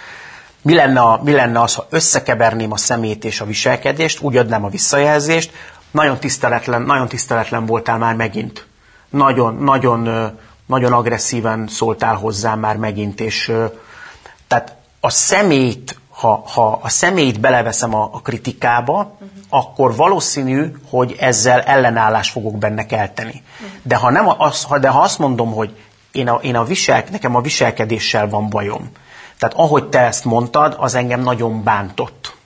Mi 0.62 0.74
lenne, 0.74 1.00
a, 1.00 1.22
mi 1.24 1.32
lenne 1.32 1.62
az, 1.62 1.76
ha 1.76 1.88
összekeverném 1.90 2.72
a 2.72 2.78
szemét 2.78 3.26
és 3.26 3.42
a 3.42 3.46
viselkedést, 3.46 4.22
úgy 4.22 4.38
adnám 4.38 4.64
a 4.64 4.70
visszajelzést, 4.70 5.52
nagyon 5.98 6.20
tiszteletlen, 6.20 6.82
nagyon 6.82 7.08
tiszteletlen 7.08 7.66
voltál 7.66 7.98
már 7.98 8.16
megint. 8.16 8.68
Nagyon, 9.10 9.56
nagyon, 9.56 10.32
nagyon 10.66 10.94
agresszíven 10.94 11.68
szóltál 11.68 12.16
hozzám 12.16 12.60
már 12.60 12.78
megint, 12.78 13.20
és 13.20 13.52
tehát 14.48 14.76
a 15.00 15.10
szemét, 15.10 16.00
ha, 16.10 16.44
ha 16.54 16.80
a 16.84 16.90
szemét 16.90 17.40
beleveszem 17.40 17.96
a, 17.96 18.10
a 18.12 18.22
kritikába, 18.22 18.94
uh-huh. 18.94 19.30
akkor 19.50 19.96
valószínű, 19.96 20.72
hogy 20.90 21.16
ezzel 21.20 21.62
ellenállás 21.62 22.30
fogok 22.30 22.58
benne 22.58 22.86
kelteni. 22.86 23.44
Uh-huh. 23.54 23.78
De, 23.82 23.96
ha 23.96 24.10
nem 24.10 24.30
az, 24.38 24.68
de 24.80 24.90
ha 24.90 25.02
azt 25.02 25.20
mondom, 25.20 25.54
hogy 25.54 25.78
én 26.12 26.28
a, 26.28 26.36
én 26.42 26.56
a 26.56 26.64
visel, 26.64 27.04
nekem 27.12 27.36
a 27.36 27.42
viselkedéssel 27.42 28.30
van 28.30 28.50
bajom, 28.50 28.92
tehát 29.38 29.56
ahogy 29.56 29.90
te 29.90 30.00
ezt 30.00 30.26
mondtad, 30.26 30.76
az 30.80 30.96
engem 30.96 31.22
nagyon 31.22 31.64
bántott 31.64 32.37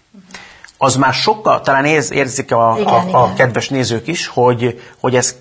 az 0.84 0.96
már 0.96 1.14
sokkal, 1.14 1.62
talán 1.62 1.86
érz, 1.86 2.12
érzik 2.12 2.52
a, 2.52 2.76
igen, 2.80 2.94
a, 2.94 3.02
igen. 3.02 3.14
a 3.14 3.34
kedves 3.34 3.70
nézők 3.70 4.08
is, 4.08 4.28
hogy, 4.28 4.82
hogy 5.00 5.16
ez 5.16 5.36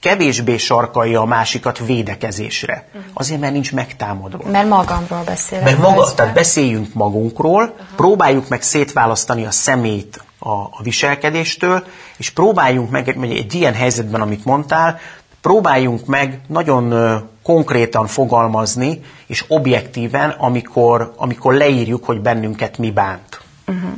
kevésbé 0.00 0.56
sarkalja 0.56 1.20
a 1.20 1.24
másikat 1.24 1.78
védekezésre. 1.78 2.88
Uh-huh. 2.88 3.10
Azért, 3.14 3.40
mert 3.40 3.52
nincs 3.52 3.72
megtámadva. 3.72 4.50
Mert 4.50 4.68
magamról 4.68 5.22
beszélek. 5.24 5.64
Mert 5.64 5.78
maga, 5.78 6.14
tehát 6.14 6.34
beszéljünk 6.34 6.94
magunkról, 6.94 7.62
uh-huh. 7.62 7.86
próbáljuk 7.96 8.48
meg 8.48 8.62
szétválasztani 8.62 9.44
a 9.44 9.50
szemét 9.50 10.24
a, 10.38 10.50
a 10.50 10.78
viselkedéstől, 10.82 11.84
és 12.16 12.30
próbáljunk 12.30 12.90
meg 12.90 13.08
egy, 13.08 13.36
egy 13.36 13.54
ilyen 13.54 13.74
helyzetben, 13.74 14.20
amit 14.20 14.44
mondtál, 14.44 14.98
próbáljunk 15.40 16.06
meg 16.06 16.40
nagyon 16.46 16.94
konkrétan 17.42 18.06
fogalmazni, 18.06 19.00
és 19.26 19.44
objektíven, 19.48 20.30
amikor, 20.30 21.12
amikor 21.16 21.54
leírjuk, 21.54 22.04
hogy 22.04 22.20
bennünket 22.20 22.78
mi 22.78 22.90
bánt. 22.90 23.40
Uh-huh 23.66 23.90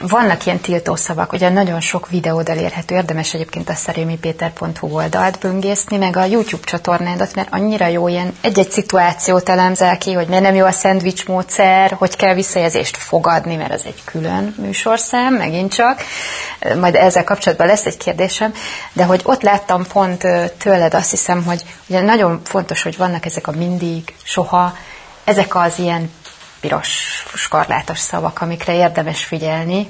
vannak 0.00 0.46
ilyen 0.46 0.58
tiltószavak, 0.58 1.32
ugye 1.32 1.48
nagyon 1.48 1.80
sok 1.80 2.08
videód 2.08 2.48
elérhető, 2.48 2.94
érdemes 2.94 3.34
egyébként 3.34 3.68
a 3.68 3.74
szerémipéter.hu 3.74 4.94
oldalt 4.94 5.38
böngészni, 5.38 5.96
meg 5.96 6.16
a 6.16 6.24
YouTube 6.24 6.64
csatornádat, 6.64 7.34
mert 7.34 7.48
annyira 7.52 7.86
jó 7.86 8.08
ilyen 8.08 8.36
egy-egy 8.40 8.70
szituációt 8.70 9.48
elemzel 9.48 9.98
ki, 9.98 10.12
hogy 10.12 10.26
miért 10.26 10.42
nem 10.42 10.54
jó 10.54 10.64
a 10.64 10.70
szendvics 10.70 11.26
módszer, 11.26 11.92
hogy 11.98 12.16
kell 12.16 12.34
visszajelzést 12.34 12.96
fogadni, 12.96 13.56
mert 13.56 13.72
az 13.72 13.82
egy 13.84 14.02
külön 14.04 14.54
műsorszám, 14.58 15.34
megint 15.34 15.74
csak. 15.74 16.02
Majd 16.80 16.94
ezzel 16.94 17.24
kapcsolatban 17.24 17.66
lesz 17.66 17.86
egy 17.86 17.96
kérdésem, 17.96 18.52
de 18.92 19.04
hogy 19.04 19.20
ott 19.24 19.42
láttam 19.42 19.86
pont 19.92 20.26
tőled 20.58 20.94
azt 20.94 21.10
hiszem, 21.10 21.44
hogy 21.44 21.62
ugye 21.86 22.00
nagyon 22.00 22.40
fontos, 22.44 22.82
hogy 22.82 22.96
vannak 22.96 23.26
ezek 23.26 23.46
a 23.46 23.52
mindig, 23.52 24.14
soha, 24.22 24.76
ezek 25.24 25.54
az 25.54 25.78
ilyen 25.78 26.10
piros 26.60 27.22
skarlátos 27.34 27.98
szavak, 27.98 28.40
amikre 28.40 28.74
érdemes 28.74 29.24
figyelni, 29.24 29.88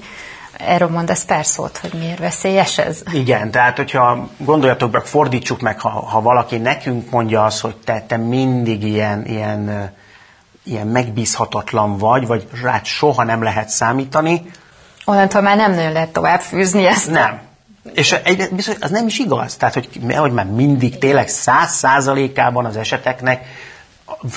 Erről 0.66 0.88
mondasz 0.88 1.24
pár 1.24 1.46
szót, 1.46 1.76
hogy 1.76 1.92
miért 1.98 2.18
veszélyes 2.18 2.78
ez? 2.78 3.02
Igen, 3.12 3.50
tehát 3.50 3.76
hogyha 3.76 4.28
gondoljatok 4.36 4.90
be, 4.90 5.00
fordítsuk 5.00 5.60
meg, 5.60 5.80
ha, 5.80 5.88
ha 5.88 6.20
valaki 6.20 6.56
nekünk 6.56 7.10
mondja 7.10 7.44
azt, 7.44 7.60
hogy 7.60 7.76
te, 7.76 8.04
te 8.06 8.16
mindig 8.16 8.82
ilyen, 8.82 9.26
ilyen, 9.26 9.92
ilyen 10.62 10.86
megbízhatatlan 10.86 11.98
vagy, 11.98 12.26
vagy 12.26 12.48
rád 12.62 12.84
soha 12.84 13.24
nem 13.24 13.42
lehet 13.42 13.68
számítani. 13.68 14.50
Onnantól 15.04 15.40
már 15.40 15.56
nem 15.56 15.74
nagyon 15.74 15.92
lehet 15.92 16.12
tovább 16.12 16.40
fűzni 16.40 16.86
ezt. 16.86 17.10
Nem. 17.10 17.40
És 17.94 18.12
egy, 18.12 18.48
bizony, 18.52 18.76
az 18.80 18.90
nem 18.90 19.06
is 19.06 19.18
igaz. 19.18 19.56
Tehát, 19.56 19.74
hogy, 19.74 19.88
hogy 20.16 20.32
már 20.32 20.46
mindig 20.46 20.98
tényleg 20.98 21.28
száz 21.28 21.70
százalékában 21.70 22.64
az 22.64 22.76
eseteknek, 22.76 23.46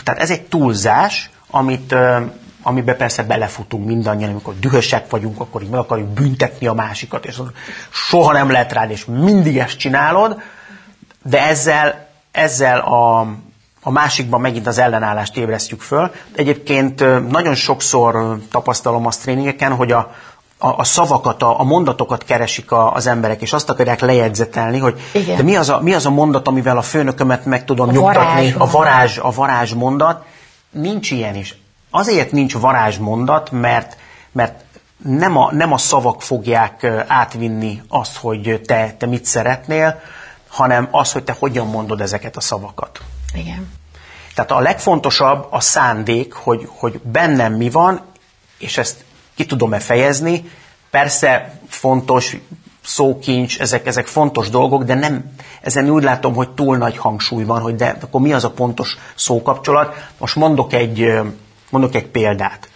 tehát 0.03 0.21
ez 0.21 0.29
egy 0.29 0.41
túlzás, 0.41 1.29
amit 1.55 1.95
amiben 2.63 2.97
persze 2.97 3.23
belefutunk 3.23 3.85
mindannyian, 3.85 4.29
amikor 4.29 4.59
dühösek 4.59 5.09
vagyunk, 5.09 5.39
akkor 5.39 5.61
így 5.61 5.69
meg 5.69 5.79
akarjuk 5.79 6.07
büntetni 6.07 6.67
a 6.67 6.73
másikat, 6.73 7.25
és 7.25 7.41
soha 7.89 8.31
nem 8.31 8.51
lehet 8.51 8.73
rád, 8.73 8.89
és 8.91 9.05
mindig 9.05 9.57
ezt 9.57 9.77
csinálod, 9.77 10.41
de 11.23 11.47
ezzel, 11.47 12.07
ezzel 12.31 12.79
a, 12.79 13.19
a 13.81 13.91
másikban 13.91 14.41
megint 14.41 14.67
az 14.67 14.77
ellenállást 14.77 15.37
ébresztjük 15.37 15.81
föl. 15.81 16.11
Egyébként 16.35 17.29
nagyon 17.29 17.55
sokszor 17.55 18.37
tapasztalom 18.51 19.05
azt 19.05 19.21
tréningeken, 19.21 19.75
hogy 19.75 19.91
a, 19.91 20.11
a, 20.57 20.67
a 20.67 20.83
szavakat, 20.83 21.43
a, 21.43 21.59
a 21.59 21.63
mondatokat 21.63 22.23
keresik 22.23 22.71
a, 22.71 22.93
az 22.93 23.07
emberek, 23.07 23.41
és 23.41 23.53
azt 23.53 23.69
akarják 23.69 23.99
lejegyzetelni, 23.99 24.77
hogy 24.79 24.99
Igen. 25.13 25.37
de 25.37 25.43
mi 25.43 25.55
az, 25.55 25.69
a, 25.69 25.79
mi 25.81 25.93
az 25.93 26.05
a 26.05 26.09
mondat, 26.09 26.47
amivel 26.47 26.77
a 26.77 26.81
főnökömet 26.81 27.45
meg 27.45 27.65
tudom 27.65 27.89
a 27.89 27.91
nyugtatni, 27.91 28.51
varázs 28.51 28.53
a 28.57 28.71
varázs, 28.71 29.17
a 29.17 29.31
varázs 29.31 29.73
mondat. 29.73 30.25
Nincs 30.73 31.11
ilyen 31.11 31.35
is. 31.35 31.55
Azért 31.89 32.31
nincs 32.31 32.53
varázsmondat, 32.53 33.51
mert, 33.51 33.97
mert 34.31 34.63
nem, 34.97 35.37
a, 35.37 35.51
nem 35.53 35.73
a 35.73 35.77
szavak 35.77 36.21
fogják 36.21 36.83
átvinni 37.07 37.81
azt, 37.87 38.17
hogy 38.17 38.61
te, 38.65 38.95
te 38.97 39.05
mit 39.05 39.25
szeretnél, 39.25 40.01
hanem 40.47 40.87
az, 40.91 41.11
hogy 41.11 41.23
te 41.23 41.35
hogyan 41.39 41.67
mondod 41.67 42.01
ezeket 42.01 42.35
a 42.35 42.41
szavakat. 42.41 42.99
Igen. 43.33 43.71
Tehát 44.35 44.51
a 44.51 44.59
legfontosabb 44.59 45.47
a 45.49 45.59
szándék, 45.59 46.33
hogy, 46.33 46.69
hogy 46.69 46.99
bennem 46.99 47.53
mi 47.53 47.69
van, 47.69 48.01
és 48.57 48.77
ezt 48.77 49.03
ki 49.35 49.45
tudom-e 49.45 49.79
fejezni. 49.79 50.51
Persze 50.89 51.59
fontos 51.67 52.37
szókincs, 52.85 53.59
ezek, 53.59 53.85
ezek 53.85 54.07
fontos 54.07 54.49
dolgok, 54.49 54.83
de 54.83 54.93
nem, 54.93 55.31
ezen 55.61 55.89
úgy 55.89 56.03
látom, 56.03 56.33
hogy 56.33 56.49
túl 56.49 56.77
nagy 56.77 56.97
hangsúly 56.97 57.43
van, 57.43 57.61
hogy 57.61 57.75
de 57.75 57.97
akkor 58.01 58.21
mi 58.21 58.33
az 58.33 58.43
a 58.43 58.51
pontos 58.51 58.97
szókapcsolat. 59.15 59.95
Most 60.17 60.35
mondok 60.35 60.73
egy, 60.73 61.13
Mondok 61.73 61.95
egy 61.95 62.07
példát. 62.07 62.69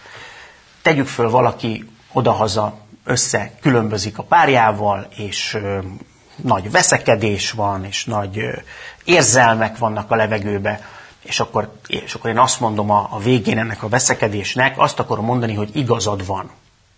Tegyük 0.82 1.06
föl 1.06 1.30
valaki 1.30 1.90
odahaza 2.12 2.78
össze 3.04 3.52
különbözik 3.60 4.18
a 4.18 4.22
párjával, 4.22 5.08
és 5.16 5.54
ö, 5.54 5.78
nagy 6.36 6.70
veszekedés 6.70 7.50
van, 7.50 7.84
és 7.84 8.04
nagy 8.04 8.38
ö, 8.38 8.56
érzelmek 9.04 9.78
vannak 9.78 10.10
a 10.10 10.16
levegőbe, 10.16 10.80
és 11.22 11.40
akkor, 11.40 11.72
és 11.86 12.14
akkor 12.14 12.30
én 12.30 12.38
azt 12.38 12.60
mondom 12.60 12.90
a, 12.90 13.08
a 13.10 13.18
végén 13.18 13.58
ennek 13.58 13.82
a 13.82 13.88
veszekedésnek, 13.88 14.78
azt 14.78 14.98
akarom 14.98 15.24
mondani, 15.24 15.54
hogy 15.54 15.76
igazad 15.76 16.26
van. 16.26 16.50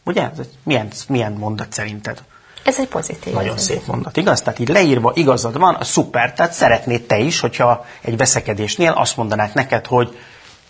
Ugye? 0.04 0.30
Milyen, 0.62 0.88
milyen 1.08 1.32
mondat 1.32 1.72
szerinted? 1.72 2.22
Ez 2.62 2.78
egy 2.78 2.88
pozitív. 2.88 3.32
Nagyon 3.32 3.54
ez 3.54 3.62
szép 3.62 3.86
mondat, 3.86 4.16
igaz? 4.16 4.42
Tehát 4.42 4.58
így 4.58 4.68
leírva 4.68 5.12
igazad 5.14 5.58
van, 5.58 5.78
szuper, 5.80 6.32
tehát 6.32 6.52
szeretnéd 6.52 7.02
te 7.02 7.18
is, 7.18 7.40
hogyha 7.40 7.84
egy 8.00 8.16
veszekedésnél 8.16 8.92
azt 8.92 9.16
mondanák 9.16 9.54
neked, 9.54 9.86
hogy 9.86 10.18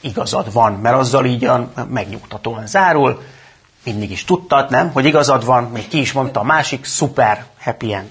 igazad 0.00 0.52
van, 0.52 0.72
mert 0.72 0.96
azzal 0.96 1.24
így 1.24 1.44
a 1.44 1.72
megnyugtatóan 1.88 2.66
zárul, 2.66 3.22
mindig 3.84 4.10
is 4.10 4.24
tudtad, 4.24 4.70
nem, 4.70 4.90
hogy 4.92 5.04
igazad 5.04 5.44
van, 5.44 5.64
még 5.64 5.88
ki 5.88 6.00
is 6.00 6.12
mondta 6.12 6.40
a 6.40 6.44
másik, 6.44 6.84
szuper, 6.84 7.44
happy 7.60 7.92
end. 7.92 8.08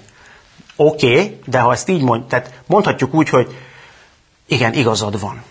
Oké, 0.76 1.10
okay, 1.10 1.40
de 1.46 1.58
ha 1.58 1.72
ezt 1.72 1.88
így 1.88 2.02
mond, 2.02 2.26
tehát 2.26 2.60
mondhatjuk 2.66 3.14
úgy, 3.14 3.28
hogy 3.28 3.56
igen, 4.46 4.72
igazad 4.72 5.20
van. 5.20 5.42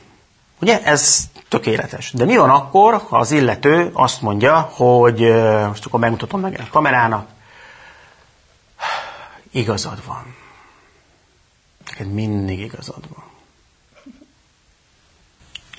Ugye, 0.61 0.83
ez 0.83 1.23
tökéletes. 1.49 2.11
De 2.11 2.25
mi 2.25 2.37
van 2.37 2.49
akkor, 2.49 3.01
ha 3.09 3.17
az 3.17 3.31
illető 3.31 3.89
azt 3.93 4.21
mondja, 4.21 4.59
hogy 4.59 5.19
most 5.67 5.85
akkor 5.85 5.99
megmutatom 5.99 6.39
meg 6.39 6.59
a 6.67 6.71
kamerának, 6.71 7.27
igazad 9.51 10.05
van. 10.05 10.35
Neked 11.85 12.11
mindig 12.13 12.59
igazad 12.59 13.03
van 13.13 13.29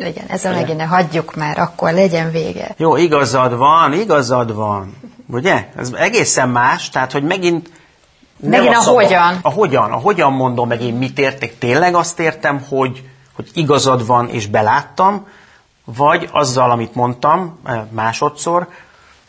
legyen, 0.01 0.25
ezzel 0.29 0.53
megint 0.53 0.79
ne 0.79 0.85
hagyjuk 0.85 1.35
már, 1.35 1.59
akkor 1.59 1.93
legyen 1.93 2.31
vége. 2.31 2.75
Jó, 2.77 2.97
igazad 2.97 3.57
van, 3.57 3.93
igazad 3.93 4.55
van. 4.55 4.97
Ugye? 5.27 5.68
Ez 5.77 5.93
egészen 5.93 6.49
más, 6.49 6.89
tehát, 6.89 7.12
hogy 7.12 7.23
megint 7.23 7.71
Megint 8.43 8.75
a, 8.75 8.79
a 8.79 8.93
hogyan. 8.93 9.39
A 9.43 9.51
hogyan, 9.51 9.93
a 9.93 9.97
hogyan 9.97 10.33
mondom 10.33 10.68
meg 10.68 10.83
én 10.83 10.95
mit 10.95 11.18
értek. 11.18 11.59
Tényleg 11.59 11.95
azt 11.95 12.21
értem, 12.21 12.64
hogy, 12.68 13.05
hogy 13.33 13.51
igazad 13.55 14.07
van 14.07 14.29
és 14.29 14.47
beláttam, 14.47 15.27
vagy 15.85 16.29
azzal, 16.33 16.71
amit 16.71 16.95
mondtam 16.95 17.59
eh, 17.64 17.83
másodszor, 17.91 18.68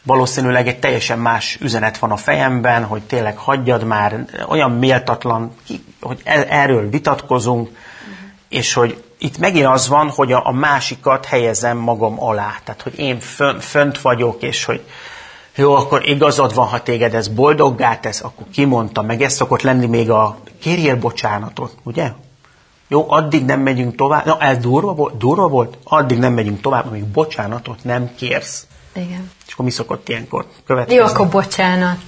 valószínűleg 0.04 0.68
egy 0.68 0.80
teljesen 0.80 1.20
más 1.20 1.58
üzenet 1.62 1.97
van 1.97 2.12
a 2.12 2.18
fejemben, 2.18 2.84
hogy 2.84 3.02
tényleg 3.02 3.38
hagyjad 3.38 3.84
már, 3.84 4.26
olyan 4.47 4.72
méltatlan, 4.72 5.56
hogy 6.02 6.22
e- 6.24 6.45
erről 6.49 6.89
vitatkozunk, 6.89 7.70
és 8.49 8.74
hogy 8.74 9.04
itt 9.18 9.38
megint 9.38 9.66
az 9.66 9.88
van, 9.88 10.10
hogy 10.10 10.32
a, 10.32 10.52
másikat 10.52 11.26
helyezem 11.26 11.78
magam 11.78 12.24
alá. 12.24 12.56
Tehát, 12.64 12.82
hogy 12.82 12.99
én 12.99 13.20
fön, 13.20 13.60
fönt 13.60 14.02
vagyok, 14.02 14.41
és 14.41 14.66
hogy 14.66 14.82
jó, 15.56 15.76
akkor 15.76 16.10
igazad 16.10 16.54
van, 16.54 16.68
ha 16.68 16.84
téged 16.84 17.14
ez 17.16 17.28
boldoggá 17.28 17.99
tesz, 17.99 18.24
akkor 18.24 18.45
kimondta, 18.54 19.02
meg 19.02 19.22
ez 19.22 19.34
szokott 19.34 19.62
lenni 19.62 19.86
még 19.86 20.10
a 20.10 20.38
kérjél 20.60 20.95
bocsánatot, 20.95 21.76
ugye? 21.84 22.12
Jó, 22.88 23.06
addig 23.12 23.45
nem 23.45 23.60
megyünk 23.60 23.95
tovább. 23.95 24.26
Na, 24.26 24.38
ez 24.39 24.58
durva 24.58 24.93
volt, 24.93 25.18
durva 25.18 25.47
volt? 25.47 25.78
Addig 25.84 26.18
nem 26.18 26.34
megyünk 26.34 26.62
tovább, 26.62 26.88
amíg 26.88 27.06
bocsánatot 27.06 27.84
nem 27.84 28.16
kérsz. 28.16 28.68
Igen. 28.94 29.32
És 29.48 29.54
akkor 29.54 29.66
mi 29.66 29.72
szokott 29.72 30.10
ilyenkor 30.10 30.46
következni? 30.66 31.02
Jó, 31.02 31.06
akkor 31.06 31.28
bocsánat. 31.28 31.98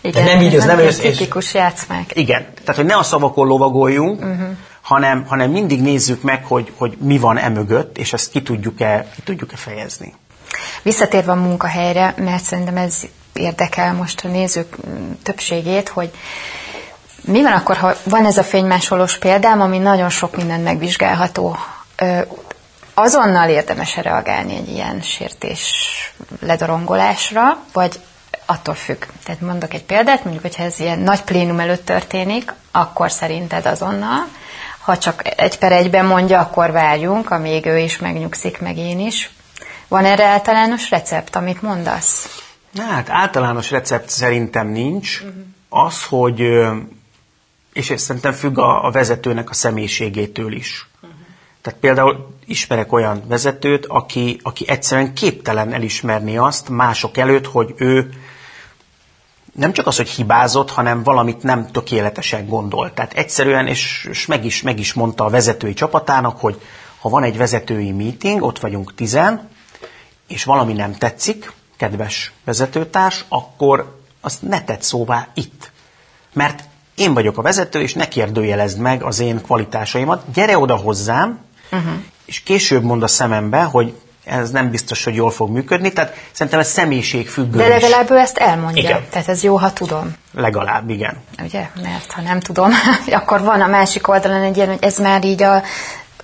Igen, 0.00 0.24
nem 0.24 0.40
így, 0.40 0.54
az 0.54 0.64
nem, 0.64 0.78
és, 0.78 0.96
tipikus 0.96 1.54
játszmák. 1.54 2.10
Igen, 2.14 2.46
tehát 2.54 2.76
hogy 2.76 2.84
ne 2.84 2.96
a 2.96 3.02
szavakon 3.02 3.46
lovagoljunk, 3.46 4.20
uh-huh 4.20 4.56
hanem, 4.84 5.26
hanem 5.26 5.50
mindig 5.50 5.82
nézzük 5.82 6.22
meg, 6.22 6.44
hogy, 6.44 6.72
hogy 6.76 6.96
mi 7.00 7.18
van 7.18 7.38
emögött, 7.38 7.98
és 7.98 8.12
ezt 8.12 8.30
ki 8.30 8.42
tudjuk-e, 8.42 9.06
ki 9.14 9.22
tudjuk-e 9.22 9.56
fejezni. 9.56 10.14
Visszatérve 10.82 11.32
a 11.32 11.34
munkahelyre, 11.34 12.14
mert 12.16 12.44
szerintem 12.44 12.76
ez 12.76 13.02
érdekel 13.32 13.94
most 13.94 14.24
a 14.24 14.28
nézők 14.28 14.76
többségét, 15.22 15.88
hogy 15.88 16.10
mi 17.20 17.42
van 17.42 17.52
akkor, 17.52 17.76
ha 17.76 17.94
van 18.02 18.24
ez 18.24 18.38
a 18.38 18.42
fénymásolós 18.42 19.18
példám, 19.18 19.60
ami 19.60 19.78
nagyon 19.78 20.10
sok 20.10 20.36
minden 20.36 20.60
megvizsgálható, 20.60 21.56
azonnal 22.94 23.48
érdemes 23.48 23.96
reagálni 23.96 24.56
egy 24.56 24.68
ilyen 24.68 25.00
sértés 25.00 25.72
ledorongolásra, 26.40 27.58
vagy 27.72 28.00
attól 28.46 28.74
függ. 28.74 29.04
Tehát 29.24 29.40
mondok 29.40 29.74
egy 29.74 29.84
példát, 29.84 30.22
mondjuk, 30.22 30.44
hogyha 30.44 30.62
ez 30.62 30.80
ilyen 30.80 30.98
nagy 30.98 31.22
plénum 31.22 31.60
előtt 31.60 31.84
történik, 31.84 32.52
akkor 32.70 33.10
szerinted 33.10 33.66
azonnal, 33.66 34.26
ha 34.84 34.98
csak 34.98 35.40
egy 35.40 35.58
per 35.58 35.72
egyben 35.72 36.06
mondja, 36.06 36.40
akkor 36.40 36.70
várjunk, 36.70 37.30
amíg 37.30 37.66
ő 37.66 37.78
is 37.78 37.98
megnyugszik, 37.98 38.60
meg 38.60 38.76
én 38.76 39.00
is. 39.00 39.30
Van 39.88 40.04
erre 40.04 40.24
általános 40.24 40.90
recept, 40.90 41.36
amit 41.36 41.62
mondasz? 41.62 42.42
Hát 42.78 43.10
általános 43.10 43.70
recept 43.70 44.08
szerintem 44.08 44.68
nincs. 44.68 45.20
Uh-huh. 45.20 45.86
Az, 45.86 46.04
hogy, 46.04 46.40
és 47.72 47.90
ez 47.90 48.02
szerintem 48.02 48.32
függ 48.32 48.58
a, 48.58 48.84
a 48.84 48.90
vezetőnek 48.90 49.50
a 49.50 49.54
személyiségétől 49.54 50.52
is. 50.52 50.88
Uh-huh. 51.02 51.18
Tehát 51.62 51.80
például 51.80 52.33
ismerek 52.46 52.92
olyan 52.92 53.22
vezetőt, 53.28 53.86
aki, 53.86 54.38
aki 54.42 54.68
egyszerűen 54.68 55.14
képtelen 55.14 55.72
elismerni 55.72 56.36
azt 56.36 56.68
mások 56.68 57.16
előtt, 57.16 57.46
hogy 57.46 57.74
ő 57.76 58.10
nem 59.54 59.72
csak 59.72 59.86
az, 59.86 59.96
hogy 59.96 60.08
hibázott, 60.08 60.70
hanem 60.70 61.02
valamit 61.02 61.42
nem 61.42 61.70
tökéletesen 61.70 62.46
gondolt. 62.46 62.94
Tehát 62.94 63.12
egyszerűen, 63.12 63.66
és, 63.66 64.08
és 64.10 64.26
meg, 64.26 64.44
is, 64.44 64.62
meg 64.62 64.78
is 64.78 64.92
mondta 64.92 65.24
a 65.24 65.30
vezetői 65.30 65.74
csapatának, 65.74 66.40
hogy 66.40 66.60
ha 67.00 67.08
van 67.08 67.22
egy 67.22 67.36
vezetői 67.36 67.92
meeting, 67.92 68.42
ott 68.42 68.58
vagyunk 68.58 68.94
tizen, 68.94 69.48
és 70.28 70.44
valami 70.44 70.72
nem 70.72 70.94
tetszik, 70.94 71.52
kedves 71.76 72.32
vezetőtárs, 72.44 73.24
akkor 73.28 73.98
azt 74.20 74.42
ne 74.42 74.64
tedd 74.64 74.80
szóvá 74.80 75.28
itt. 75.34 75.70
Mert 76.32 76.64
én 76.94 77.14
vagyok 77.14 77.38
a 77.38 77.42
vezető, 77.42 77.80
és 77.80 77.94
ne 77.94 78.08
kérdőjelezd 78.08 78.78
meg 78.78 79.02
az 79.02 79.20
én 79.20 79.42
kvalitásaimat. 79.42 80.24
Gyere 80.32 80.58
oda 80.58 80.76
hozzám, 80.76 81.38
uh-huh. 81.72 81.92
És 82.24 82.42
később 82.42 82.82
mond 82.82 83.02
a 83.02 83.06
szemembe, 83.06 83.62
hogy 83.62 83.94
ez 84.24 84.50
nem 84.50 84.70
biztos, 84.70 85.04
hogy 85.04 85.14
jól 85.14 85.30
fog 85.30 85.50
működni, 85.50 85.92
tehát 85.92 86.14
szerintem 86.32 86.60
ez 86.60 86.68
személyiség 86.68 87.28
függő. 87.28 87.58
De 87.58 87.68
legalább 87.68 88.10
ő 88.10 88.16
ezt 88.16 88.38
elmondja, 88.38 88.82
igen. 88.82 89.02
tehát 89.10 89.28
ez 89.28 89.42
jó, 89.42 89.56
ha 89.56 89.72
tudom. 89.72 90.12
Legalább, 90.34 90.90
igen. 90.90 91.16
Ugye, 91.42 91.68
mert 91.82 92.12
ha 92.12 92.20
nem 92.20 92.40
tudom, 92.40 92.70
akkor 93.10 93.40
van 93.40 93.60
a 93.60 93.66
másik 93.66 94.08
oldalon 94.08 94.42
egy 94.42 94.56
ilyen, 94.56 94.68
hogy 94.68 94.82
ez 94.84 94.98
már 94.98 95.24
így 95.24 95.42
a 95.42 95.62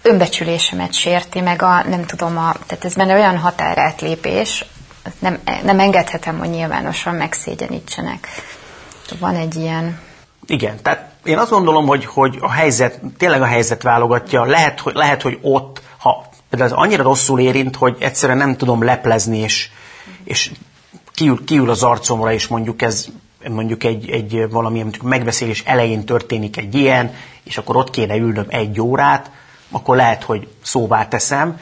önbecsülésemet 0.02 0.92
sérti, 0.92 1.40
meg 1.40 1.62
a, 1.62 1.84
nem 1.88 2.06
tudom, 2.06 2.38
a, 2.38 2.54
tehát 2.66 2.84
ez 2.84 2.94
benne 2.94 3.14
olyan 3.14 3.38
határátlépés, 3.38 4.64
nem, 5.18 5.38
nem 5.64 5.80
engedhetem, 5.80 6.38
hogy 6.38 6.50
nyilvánosan 6.50 7.14
megszégyenítsenek. 7.14 8.28
Van 9.18 9.34
egy 9.34 9.54
ilyen... 9.54 9.98
Igen, 10.46 10.82
tehát 10.82 11.10
én 11.24 11.38
azt 11.38 11.50
gondolom, 11.50 11.86
hogy, 11.86 12.04
hogy 12.04 12.38
a 12.40 12.50
helyzet, 12.50 13.00
tényleg 13.18 13.42
a 13.42 13.46
helyzet 13.46 13.82
válogatja. 13.82 14.44
Lehet, 14.44 14.80
hogy, 14.80 14.94
lehet, 14.94 15.22
hogy 15.22 15.38
ott, 15.42 15.82
ha 16.00 16.28
például 16.50 16.70
ez 16.70 16.76
annyira 16.76 17.02
rosszul 17.02 17.40
érint, 17.40 17.76
hogy 17.76 17.96
egyszerűen 17.98 18.38
nem 18.38 18.56
tudom 18.56 18.82
leplezni, 18.82 19.38
és, 19.38 19.70
és 20.24 20.50
kiül, 21.14 21.44
kiül 21.44 21.70
az 21.70 21.82
arcomra, 21.82 22.32
és 22.32 22.46
mondjuk 22.46 22.82
ez 22.82 23.06
mondjuk 23.48 23.84
egy, 23.84 24.10
egy 24.10 24.50
valamilyen 24.50 24.94
megbeszélés 25.02 25.62
elején 25.64 26.04
történik 26.04 26.56
egy 26.56 26.74
ilyen, 26.74 27.14
és 27.42 27.58
akkor 27.58 27.76
ott 27.76 27.90
kéne 27.90 28.16
ülnöm 28.16 28.46
egy 28.48 28.80
órát, 28.80 29.30
akkor 29.70 29.96
lehet, 29.96 30.22
hogy 30.22 30.48
szóvá 30.62 31.08
teszem, 31.08 31.58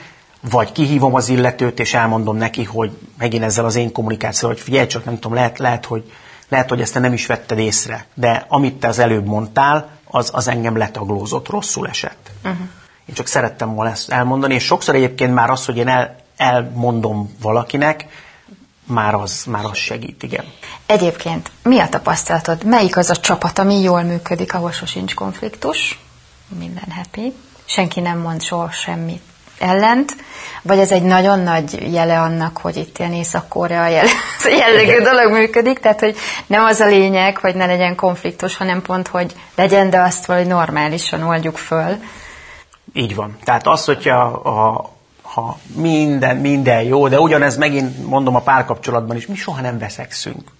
vagy 0.50 0.72
kihívom 0.72 1.14
az 1.14 1.28
illetőt, 1.28 1.80
és 1.80 1.94
elmondom 1.94 2.36
neki, 2.36 2.64
hogy 2.64 2.90
megint 3.18 3.44
ezzel 3.44 3.64
az 3.64 3.76
én 3.76 3.92
kommunikációval, 3.92 4.56
hogy 4.56 4.64
figyelj 4.64 4.86
csak, 4.86 5.04
nem 5.04 5.14
tudom, 5.14 5.34
lehet, 5.34 5.58
lehet, 5.58 5.84
hogy, 5.84 6.12
lehet, 6.48 6.68
hogy 6.68 6.80
ezt 6.80 6.92
te 6.92 6.98
nem 6.98 7.12
is 7.12 7.26
vetted 7.26 7.58
észre, 7.58 8.06
de 8.14 8.44
amit 8.48 8.74
te 8.74 8.88
az 8.88 8.98
előbb 8.98 9.26
mondtál, 9.26 9.90
az, 10.04 10.30
az 10.32 10.48
engem 10.48 10.76
letaglózott, 10.76 11.48
rosszul 11.48 11.88
esett. 11.88 12.30
Uh-huh. 12.44 12.66
Én 13.08 13.14
csak 13.14 13.26
szerettem 13.26 13.74
volna 13.74 13.90
ezt 13.90 14.10
elmondani, 14.10 14.54
és 14.54 14.64
sokszor 14.64 14.94
egyébként 14.94 15.34
már 15.34 15.50
az, 15.50 15.64
hogy 15.64 15.76
én 15.76 15.88
el, 15.88 16.16
elmondom 16.36 17.36
valakinek, 17.40 18.06
már 18.84 19.14
az, 19.14 19.44
már 19.44 19.64
az 19.64 19.76
segít, 19.76 20.22
igen. 20.22 20.44
Egyébként 20.86 21.50
mi 21.62 21.78
a 21.78 21.88
tapasztalatod? 21.88 22.64
Melyik 22.64 22.96
az 22.96 23.10
a 23.10 23.16
csapat, 23.16 23.58
ami 23.58 23.80
jól 23.80 24.02
működik, 24.02 24.54
ahol 24.54 24.72
sosincs 24.72 25.14
konfliktus? 25.14 25.98
Minden 26.58 26.92
happy. 26.96 27.32
Senki 27.64 28.00
nem 28.00 28.18
mond 28.18 28.42
soha 28.42 28.70
semmit 28.70 29.22
ellent, 29.58 30.16
vagy 30.62 30.78
ez 30.78 30.90
egy 30.90 31.02
nagyon 31.02 31.38
nagy 31.38 31.92
jele 31.92 32.20
annak, 32.20 32.58
hogy 32.58 32.76
itt 32.76 32.98
ilyen 32.98 33.12
Észak-Korea 33.12 33.86
jellegű 34.60 35.02
dolog 35.02 35.32
működik, 35.32 35.78
tehát 35.78 36.00
hogy 36.00 36.16
nem 36.46 36.64
az 36.64 36.80
a 36.80 36.86
lényeg, 36.86 37.36
hogy 37.36 37.54
ne 37.54 37.66
legyen 37.66 37.94
konfliktus, 37.94 38.56
hanem 38.56 38.82
pont, 38.82 39.08
hogy 39.08 39.34
legyen, 39.54 39.90
de 39.90 40.00
azt 40.00 40.26
valahogy 40.26 40.48
normálisan 40.48 41.22
oldjuk 41.22 41.56
föl. 41.56 41.98
Így 42.92 43.14
van. 43.14 43.36
Tehát 43.44 43.66
az, 43.66 43.84
hogyha 43.84 44.20
a, 44.24 44.90
ha 45.22 45.58
minden, 45.74 46.36
minden 46.36 46.82
jó, 46.82 47.08
de 47.08 47.20
ugyanez 47.20 47.56
megint 47.56 48.06
mondom 48.06 48.34
a 48.34 48.40
párkapcsolatban 48.40 49.16
is, 49.16 49.26
mi 49.26 49.34
soha 49.34 49.60
nem 49.60 49.78
veszekszünk. 49.78 50.50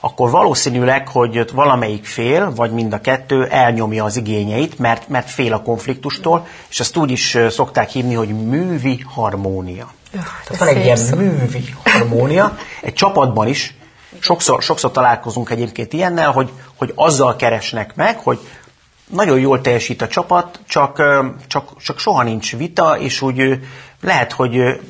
Akkor 0.00 0.30
valószínűleg, 0.30 1.08
hogy 1.08 1.52
valamelyik 1.52 2.04
fél, 2.04 2.54
vagy 2.54 2.72
mind 2.72 2.92
a 2.92 3.00
kettő 3.00 3.46
elnyomja 3.46 4.04
az 4.04 4.16
igényeit, 4.16 4.78
mert, 4.78 5.08
mert 5.08 5.30
fél 5.30 5.52
a 5.52 5.62
konfliktustól, 5.62 6.46
és 6.68 6.80
ezt 6.80 6.96
úgy 6.96 7.10
is 7.10 7.38
szokták 7.50 7.88
hívni, 7.88 8.14
hogy 8.14 8.28
művi 8.28 9.04
harmónia. 9.08 9.92
Öh, 10.12 10.20
Tehát 10.44 10.58
van 10.58 10.68
egy 10.68 10.84
ilyen 10.84 10.96
szó. 10.96 11.16
művi 11.16 11.74
harmónia, 11.84 12.56
egy 12.82 12.92
csapatban 12.92 13.48
is, 13.48 13.74
sokszor, 14.18 14.62
sokszor 14.62 14.90
találkozunk 14.90 15.50
egyébként 15.50 15.92
ilyennel, 15.92 16.30
hogy, 16.30 16.50
hogy 16.76 16.92
azzal 16.94 17.36
keresnek 17.36 17.94
meg, 17.94 18.18
hogy 18.18 18.38
nagyon 19.08 19.38
jól 19.38 19.60
teljesít 19.60 20.02
a 20.02 20.08
csapat, 20.08 20.60
csak, 20.66 21.02
csak, 21.46 21.82
csak 21.82 21.98
soha 21.98 22.22
nincs 22.22 22.56
vita, 22.56 22.98
és 22.98 23.22
úgy 23.22 23.60
lehet, 24.00 24.32
hogy 24.32 24.80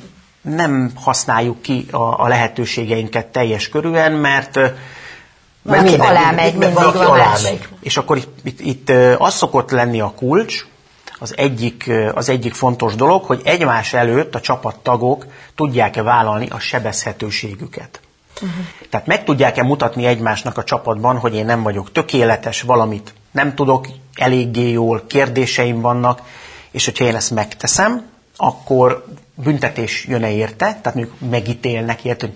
nem 0.40 0.92
használjuk 0.94 1.62
ki 1.62 1.86
a, 1.90 2.22
a 2.22 2.28
lehetőségeinket 2.28 3.26
teljes 3.26 3.68
körűen, 3.68 4.12
mert 4.12 4.60
mert 5.62 5.82
minden, 5.82 6.00
alá 6.08 6.30
megy, 6.30 6.54
mindig 6.54 6.74
valaki 6.74 6.98
alá 6.98 7.34
megy. 7.42 7.68
És 7.80 7.96
akkor 7.96 8.16
itt, 8.16 8.38
itt, 8.42 8.60
itt 8.60 8.90
az 9.18 9.34
szokott 9.34 9.70
lenni 9.70 10.00
a 10.00 10.12
kulcs, 10.16 10.66
az 11.18 11.34
egyik, 11.36 11.90
az 12.14 12.28
egyik 12.28 12.54
fontos 12.54 12.94
dolog, 12.94 13.24
hogy 13.24 13.40
egymás 13.44 13.92
előtt 13.92 14.34
a 14.34 14.40
csapattagok 14.40 15.26
tudják-e 15.54 16.02
vállalni 16.02 16.48
a 16.48 16.58
sebezhetőségüket. 16.58 18.00
Uh-huh. 18.34 18.64
Tehát 18.90 19.06
meg 19.06 19.24
tudják-e 19.24 19.62
mutatni 19.62 20.06
egymásnak 20.06 20.58
a 20.58 20.64
csapatban, 20.64 21.18
hogy 21.18 21.34
én 21.34 21.44
nem 21.44 21.62
vagyok 21.62 21.92
tökéletes, 21.92 22.62
valamit 22.62 23.14
nem 23.38 23.54
tudok 23.54 23.86
eléggé 24.14 24.70
jól, 24.70 25.02
kérdéseim 25.06 25.80
vannak, 25.80 26.22
és 26.70 26.84
hogyha 26.84 27.04
én 27.04 27.14
ezt 27.14 27.30
megteszem, 27.30 28.06
akkor 28.36 29.04
büntetés 29.34 30.04
jön-e 30.04 30.30
érte, 30.30 30.78
tehát 30.82 30.94
mondjuk 30.94 31.30
megítélnek 31.30 32.04
érte, 32.04 32.26
hogy 32.26 32.34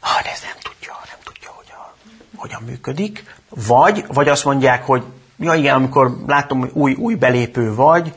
ah, 0.00 0.32
ez 0.32 0.40
nem 0.42 0.58
tudja, 0.62 0.92
nem 1.06 1.18
tudja, 1.24 1.50
hogy 1.54 1.66
a, 1.68 1.94
hogyan 2.36 2.62
működik, 2.66 3.24
vagy, 3.66 4.04
vagy 4.08 4.28
azt 4.28 4.44
mondják, 4.44 4.86
hogy 4.86 5.02
ja 5.38 5.54
igen, 5.54 5.74
amikor 5.74 6.16
látom, 6.26 6.60
hogy 6.60 6.70
új, 6.72 6.94
új 6.94 7.14
belépő 7.14 7.74
vagy, 7.74 8.14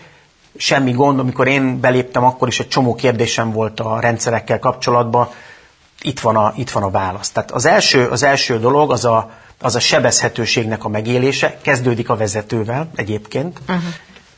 semmi 0.57 0.91
gond, 0.91 1.19
amikor 1.19 1.47
én 1.47 1.79
beléptem, 1.79 2.23
akkor 2.23 2.47
is 2.47 2.59
egy 2.59 2.67
csomó 2.67 2.95
kérdésem 2.95 3.51
volt 3.51 3.79
a 3.79 3.99
rendszerekkel 3.99 4.59
kapcsolatban, 4.59 5.29
itt 6.01 6.19
van 6.19 6.35
a, 6.35 6.53
itt 6.55 6.69
van 6.69 6.83
a 6.83 6.89
válasz. 6.89 7.31
Tehát 7.31 7.51
az 7.51 7.65
első, 7.65 8.07
az 8.07 8.23
első 8.23 8.59
dolog 8.59 8.91
az 8.91 9.05
a, 9.05 9.31
az 9.63 9.75
a 9.75 9.79
sebezhetőségnek 9.79 10.83
a 10.83 10.89
megélése, 10.89 11.57
kezdődik 11.61 12.09
a 12.09 12.15
vezetővel 12.15 12.89
egyébként. 12.95 13.59
Uh-huh. 13.59 13.83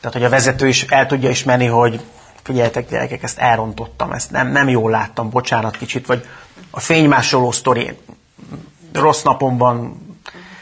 Tehát, 0.00 0.16
hogy 0.16 0.24
a 0.24 0.28
vezető 0.28 0.68
is 0.68 0.82
el 0.82 1.06
tudja 1.06 1.30
ismerni, 1.30 1.66
hogy 1.66 2.00
figyeljetek 2.42 2.90
gyerekek, 2.90 3.22
ezt 3.22 3.38
elrontottam, 3.38 4.12
ezt 4.12 4.30
nem, 4.30 4.52
nem 4.52 4.68
jól 4.68 4.90
láttam, 4.90 5.30
bocsánat 5.30 5.76
kicsit, 5.76 6.06
vagy 6.06 6.26
a 6.70 6.80
fénymásoló 6.80 7.50
sztori, 7.50 7.98
rossz 8.92 9.22
napomban 9.22 10.04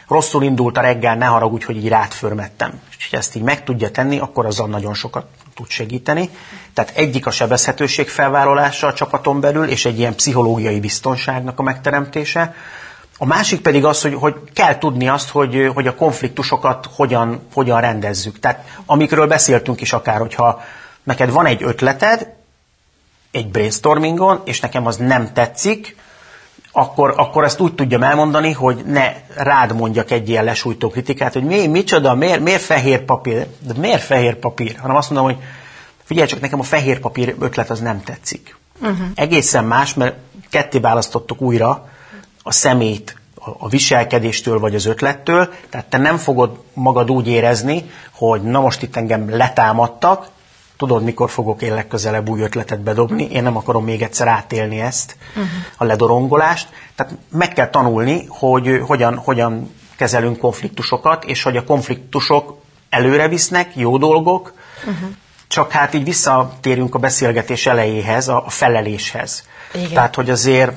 rosszul 0.07 0.43
indult 0.43 0.77
a 0.77 0.81
reggel, 0.81 1.15
ne 1.15 1.25
haragudj, 1.25 1.65
hogy 1.65 1.75
így 1.75 1.87
rátförmettem. 1.87 2.81
És 2.97 3.09
ha 3.11 3.17
ezt 3.17 3.35
így 3.35 3.41
meg 3.41 3.63
tudja 3.63 3.91
tenni, 3.91 4.19
akkor 4.19 4.45
azzal 4.45 4.67
nagyon 4.67 4.93
sokat 4.93 5.25
tud 5.55 5.69
segíteni. 5.69 6.29
Tehát 6.73 6.91
egyik 6.95 7.25
a 7.25 7.31
sebezhetőség 7.31 8.09
felvállalása 8.09 8.87
a 8.87 8.93
csapaton 8.93 9.39
belül, 9.39 9.67
és 9.67 9.85
egy 9.85 9.99
ilyen 9.99 10.15
pszichológiai 10.15 10.79
biztonságnak 10.79 11.59
a 11.59 11.63
megteremtése. 11.63 12.55
A 13.17 13.25
másik 13.25 13.61
pedig 13.61 13.85
az, 13.85 14.01
hogy, 14.01 14.13
hogy 14.13 14.35
kell 14.53 14.77
tudni 14.77 15.07
azt, 15.07 15.29
hogy, 15.29 15.71
hogy 15.73 15.87
a 15.87 15.95
konfliktusokat 15.95 16.89
hogyan, 16.95 17.39
hogyan 17.53 17.81
rendezzük. 17.81 18.39
Tehát 18.39 18.81
amikről 18.85 19.27
beszéltünk 19.27 19.81
is 19.81 19.93
akár, 19.93 20.19
hogyha 20.19 20.61
neked 21.03 21.31
van 21.31 21.45
egy 21.45 21.63
ötleted, 21.63 22.33
egy 23.31 23.47
brainstormingon, 23.47 24.41
és 24.43 24.59
nekem 24.59 24.85
az 24.85 24.95
nem 24.95 25.33
tetszik, 25.33 25.95
akkor, 26.71 27.13
akkor 27.17 27.43
ezt 27.43 27.59
úgy 27.59 27.75
tudjam 27.75 28.03
elmondani, 28.03 28.51
hogy 28.51 28.83
ne 28.85 29.13
rád 29.35 29.75
mondjak 29.75 30.11
egy 30.11 30.29
ilyen 30.29 30.43
lesújtó 30.43 30.89
kritikát, 30.89 31.33
hogy 31.33 31.43
mi, 31.43 31.67
micsoda, 31.67 32.15
miért, 32.15 32.39
miért 32.39 32.61
fehér 32.61 33.01
papír, 33.01 33.47
de 33.59 33.73
miért 33.77 34.03
fehér 34.03 34.35
papír, 34.35 34.77
hanem 34.79 34.95
azt 34.95 35.09
mondom, 35.09 35.27
hogy 35.27 35.43
figyelj 36.03 36.27
csak, 36.27 36.39
nekem 36.39 36.59
a 36.59 36.63
fehér 36.63 36.99
papír 36.99 37.35
ötlet 37.39 37.69
az 37.69 37.79
nem 37.79 38.03
tetszik. 38.03 38.57
Uh-huh. 38.81 39.07
Egészen 39.15 39.65
más, 39.65 39.93
mert 39.93 40.15
ketté 40.49 40.77
választottuk 40.77 41.41
újra 41.41 41.89
a 42.47 42.51
szemét 42.51 43.15
a 43.59 43.69
viselkedéstől 43.69 44.59
vagy 44.59 44.75
az 44.75 44.85
ötlettől, 44.85 45.53
tehát 45.69 45.85
te 45.85 45.97
nem 45.97 46.17
fogod 46.17 46.59
magad 46.73 47.11
úgy 47.11 47.27
érezni, 47.27 47.89
hogy 48.11 48.41
na 48.41 48.59
most 48.59 48.81
itt 48.81 48.95
engem 48.95 49.29
letámadtak, 49.29 50.27
tudod, 50.77 51.03
mikor 51.03 51.29
fogok 51.29 51.61
én 51.61 51.73
legközelebb 51.73 52.29
új 52.29 52.41
ötletet 52.41 52.79
bedobni, 52.79 53.27
én 53.31 53.43
nem 53.43 53.57
akarom 53.57 53.83
még 53.83 54.01
egyszer 54.01 54.27
átélni 54.27 54.79
ezt, 54.79 55.17
uh-huh. 55.29 55.45
a 55.77 55.83
ledorongolást. 55.83 56.67
Tehát 56.95 57.13
meg 57.31 57.53
kell 57.53 57.69
tanulni, 57.69 58.25
hogy 58.27 58.81
hogyan, 58.85 59.17
hogyan 59.17 59.73
kezelünk 59.95 60.37
konfliktusokat, 60.37 61.23
és 61.23 61.43
hogy 61.43 61.57
a 61.57 61.63
konfliktusok 61.63 62.61
előre 62.89 63.27
visznek, 63.27 63.75
jó 63.75 63.97
dolgok, 63.97 64.53
uh-huh. 64.79 65.09
csak 65.47 65.71
hát 65.71 65.93
így 65.93 66.03
visszatérünk 66.03 66.95
a 66.95 66.99
beszélgetés 66.99 67.65
elejéhez, 67.65 68.27
a 68.27 68.45
feleléshez. 68.47 69.47
Igen. 69.73 69.89
Tehát, 69.89 70.15
hogy 70.15 70.29
azért 70.29 70.71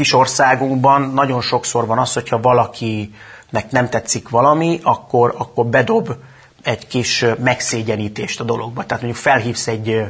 kis 0.00 0.12
országunkban 0.12 1.02
nagyon 1.02 1.40
sokszor 1.40 1.86
van 1.86 1.98
az, 1.98 2.12
hogyha 2.12 2.40
valakinek 2.40 3.70
nem 3.70 3.88
tetszik 3.88 4.28
valami, 4.28 4.80
akkor, 4.82 5.34
akkor 5.38 5.66
bedob 5.66 6.14
egy 6.62 6.86
kis 6.86 7.24
megszégyenítést 7.38 8.40
a 8.40 8.44
dologba. 8.44 8.84
Tehát 8.84 9.02
mondjuk 9.02 9.22
felhívsz 9.24 9.66
egy, 9.66 10.04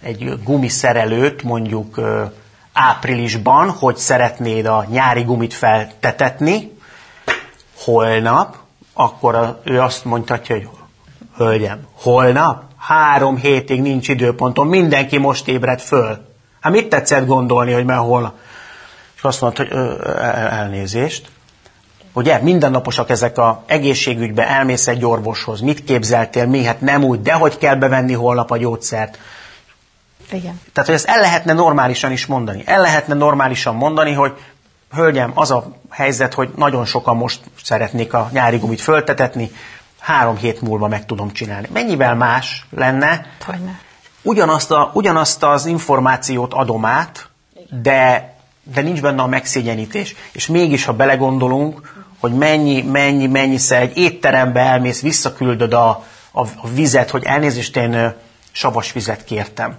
egy 0.00 0.42
gumiszerelőt 0.44 1.42
mondjuk 1.42 2.00
áprilisban, 2.72 3.70
hogy 3.70 3.96
szeretnéd 3.96 4.66
a 4.66 4.86
nyári 4.90 5.22
gumit 5.22 5.54
feltetetni, 5.54 6.72
holnap, 7.78 8.56
akkor 8.94 9.60
ő 9.64 9.80
azt 9.80 10.04
mondhatja, 10.04 10.54
hogy 10.54 10.68
hölgyem, 11.36 11.86
holnap? 11.92 12.62
Három 12.76 13.36
hétig 13.36 13.80
nincs 13.80 14.08
időpontom, 14.08 14.68
mindenki 14.68 15.18
most 15.18 15.48
ébred 15.48 15.80
föl. 15.80 16.26
Hát 16.60 16.72
mit 16.72 16.88
tetszett 16.88 17.26
gondolni, 17.26 17.72
hogy 17.72 17.84
már 17.84 17.98
holnap? 17.98 18.34
Azt 19.26 19.40
mondta, 19.40 19.62
hogy 19.62 19.72
ö, 19.72 20.10
elnézést, 20.50 21.28
Ugye, 22.16 22.38
mindennaposak 22.38 23.10
ezek 23.10 23.38
a 23.38 23.62
egészségügybe, 23.66 24.48
elmész 24.48 24.86
egy 24.86 25.04
orvoshoz, 25.04 25.60
mit 25.60 25.84
képzeltél, 25.84 26.46
mi, 26.46 26.64
hát 26.64 26.80
nem 26.80 27.04
úgy, 27.04 27.22
de 27.22 27.32
hogy 27.32 27.58
kell 27.58 27.74
bevenni 27.74 28.12
holnap 28.12 28.50
a 28.50 28.56
gyógyszert. 28.56 29.18
Igen. 30.30 30.60
Tehát, 30.72 30.88
hogy 30.88 30.94
ezt 30.94 31.06
el 31.06 31.20
lehetne 31.20 31.52
normálisan 31.52 32.12
is 32.12 32.26
mondani. 32.26 32.62
El 32.66 32.80
lehetne 32.80 33.14
normálisan 33.14 33.74
mondani, 33.74 34.12
hogy 34.12 34.32
hölgyem, 34.94 35.32
az 35.34 35.50
a 35.50 35.66
helyzet, 35.90 36.34
hogy 36.34 36.50
nagyon 36.56 36.84
sokan 36.84 37.16
most 37.16 37.40
szeretnék 37.62 38.14
a 38.14 38.28
nyári 38.32 38.56
gumit 38.56 38.80
föltetetni, 38.80 39.50
három 39.98 40.36
hét 40.36 40.60
múlva 40.60 40.88
meg 40.88 41.06
tudom 41.06 41.32
csinálni. 41.32 41.68
Mennyivel 41.72 42.14
más 42.14 42.66
lenne? 42.70 43.26
Hogyne. 43.44 43.80
Ugyanazt, 44.22 44.70
a, 44.70 44.90
ugyanazt 44.94 45.42
az 45.42 45.66
információt 45.66 46.54
adom 46.54 46.84
át, 46.84 47.28
de, 47.82 48.34
de 48.74 48.80
nincs 48.80 49.00
benne 49.00 49.22
a 49.22 49.26
megszégyenítés. 49.26 50.14
És 50.32 50.46
mégis, 50.46 50.84
ha 50.84 50.92
belegondolunk, 50.92 51.94
hogy 52.20 52.32
mennyi, 52.32 52.82
mennyi, 52.82 53.26
mennyiszer 53.26 53.82
egy 53.82 53.96
étterembe 53.96 54.60
elmész, 54.60 55.00
visszaküldöd 55.00 55.72
a, 55.72 55.88
a, 56.32 56.40
a 56.40 56.68
vizet, 56.74 57.10
hogy 57.10 57.24
elnézést, 57.24 57.76
én 57.76 58.14
savas 58.52 58.92
vizet 58.92 59.24
kértem. 59.24 59.78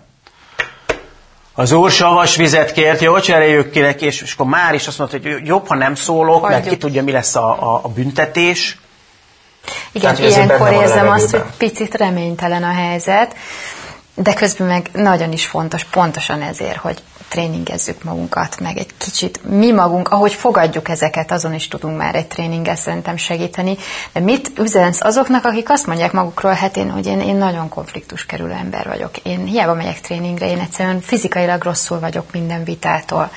Az 1.54 1.72
úr 1.72 1.92
savas 1.92 2.36
vizet 2.36 2.72
kért, 2.72 3.02
jó, 3.02 3.20
cseréljük 3.20 3.72
ki 3.72 3.80
neki, 3.80 4.06
és, 4.06 4.22
és 4.22 4.34
akkor 4.34 4.46
már 4.46 4.74
is 4.74 4.88
azt 4.88 4.98
mondta, 4.98 5.18
hogy 5.22 5.46
jobb, 5.46 5.68
ha 5.68 5.76
nem 5.76 5.96
szólok, 5.96 6.42
Hagyjuk. 6.42 6.50
mert 6.50 6.68
ki 6.68 6.78
tudja, 6.78 7.04
mi 7.04 7.12
lesz 7.12 7.36
a, 7.36 7.74
a, 7.74 7.80
a 7.84 7.88
büntetés. 7.88 8.78
Igen, 9.92 10.16
Tehát, 10.16 10.32
ilyenkor 10.32 10.72
érzem 10.72 11.10
azt, 11.10 11.32
hogy 11.32 11.44
picit 11.58 11.96
reménytelen 11.96 12.64
a 12.64 12.72
helyzet, 12.72 13.36
de 14.16 14.34
közben 14.34 14.68
meg 14.68 14.90
nagyon 14.94 15.32
is 15.32 15.46
fontos, 15.46 15.84
pontosan 15.84 16.42
ezért, 16.42 16.78
hogy 16.78 17.04
tréningezzük 17.28 18.04
magunkat, 18.04 18.60
meg 18.60 18.78
egy 18.78 18.90
kicsit 18.98 19.40
mi 19.50 19.72
magunk, 19.72 20.10
ahogy 20.10 20.34
fogadjuk 20.34 20.90
ezeket, 20.90 21.32
azon 21.32 21.54
is 21.54 21.68
tudunk 21.68 21.98
már 21.98 22.16
egy 22.16 22.28
tréninggel 22.28 22.76
szerintem 22.76 23.18
segíteni. 23.18 23.78
De 24.14 24.20
mit 24.20 24.52
üzensz 24.60 25.02
azoknak, 25.02 25.46
akik 25.46 25.70
azt 25.70 25.86
mondják 25.86 26.12
magukról, 26.12 26.54
hát 26.54 26.78
én, 26.78 26.92
hogy 26.92 27.06
én, 27.06 27.22
én 27.22 27.36
nagyon 27.36 27.70
konfliktus 27.70 28.26
kerülő 28.26 28.52
ember 28.52 28.88
vagyok. 28.88 29.18
Én 29.18 29.46
hiába 29.46 29.74
megyek 29.74 30.02
tréningre, 30.02 30.50
én 30.50 30.60
egyszerűen 30.60 31.02
fizikailag 31.02 31.64
rosszul 31.64 32.00
vagyok 32.00 32.32
minden 32.32 32.64
vitától. 32.64 33.32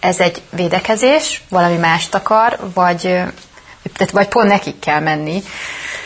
Ez 0.00 0.20
egy 0.20 0.42
védekezés, 0.50 1.42
valami 1.48 1.76
mást 1.76 2.14
akar, 2.14 2.58
vagy, 2.74 3.00
tehát, 3.96 4.10
vagy 4.12 4.28
pont 4.28 4.48
nekik 4.48 4.78
kell 4.78 5.00
menni. 5.00 5.42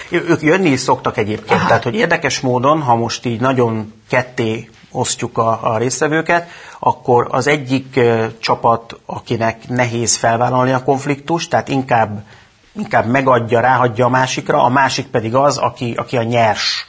Ők 0.08 0.42
jönni 0.42 0.70
is 0.70 0.80
szoktak 0.80 1.16
egyébként, 1.18 1.58
Aha. 1.58 1.66
tehát 1.66 1.82
hogy 1.82 1.94
érdekes 1.94 2.40
módon, 2.40 2.80
ha 2.80 2.94
most 2.94 3.26
így 3.26 3.40
nagyon 3.40 3.92
ketté 4.08 4.70
osztjuk 4.95 5.38
a, 5.38 5.72
a 5.72 5.78
résztvevőket, 5.78 6.49
akkor 6.78 7.26
az 7.30 7.47
egyik 7.47 8.01
csapat, 8.38 9.01
akinek 9.07 9.68
nehéz 9.68 10.16
felvállalni 10.16 10.72
a 10.72 10.82
konfliktust, 10.82 11.51
tehát 11.51 11.68
inkább, 11.68 12.24
inkább 12.72 13.07
megadja, 13.07 13.61
ráhagyja 13.61 14.05
a 14.05 14.09
másikra, 14.09 14.62
a 14.62 14.68
másik 14.68 15.07
pedig 15.07 15.34
az, 15.34 15.57
aki, 15.57 15.95
aki 15.97 16.16
a 16.16 16.22
nyers, 16.22 16.86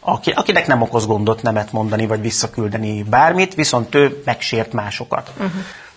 aki, 0.00 0.30
akinek 0.30 0.66
nem 0.66 0.82
okoz 0.82 1.06
gondot 1.06 1.42
nemet 1.42 1.72
mondani, 1.72 2.06
vagy 2.06 2.20
visszaküldeni 2.20 3.02
bármit, 3.02 3.54
viszont 3.54 3.94
ő 3.94 4.22
megsért 4.24 4.72
másokat. 4.72 5.32
Uh-huh. 5.36 5.52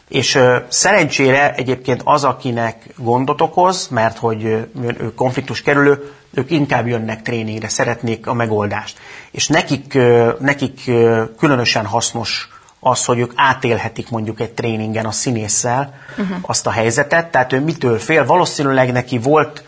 És 0.07 0.35
ö, 0.35 0.57
szerencsére 0.67 1.53
egyébként 1.53 2.01
az, 2.03 2.23
akinek 2.23 2.93
gondot 2.97 3.41
okoz, 3.41 3.87
mert 3.87 4.17
hogy 4.17 4.43
ő 4.43 5.13
konfliktus 5.15 5.61
kerülő, 5.61 6.13
ők 6.35 6.51
inkább 6.51 6.87
jönnek 6.87 7.21
tréningre, 7.21 7.69
szeretnék 7.69 8.27
a 8.27 8.33
megoldást. 8.33 8.97
És 9.31 9.47
nekik, 9.47 9.97
nekik 10.39 10.91
különösen 11.37 11.85
hasznos 11.85 12.49
az, 12.79 13.05
hogy 13.05 13.19
ők 13.19 13.31
átélhetik 13.35 14.09
mondjuk 14.09 14.39
egy 14.39 14.51
tréningen 14.51 15.05
a 15.05 15.11
színésszel 15.11 15.93
uh-huh. 16.17 16.37
azt 16.41 16.67
a 16.67 16.71
helyzetet, 16.71 17.31
tehát 17.31 17.53
ő 17.53 17.59
mitől 17.59 17.99
fél. 17.99 18.25
Valószínűleg 18.25 18.91
neki 18.91 19.17
volt 19.17 19.63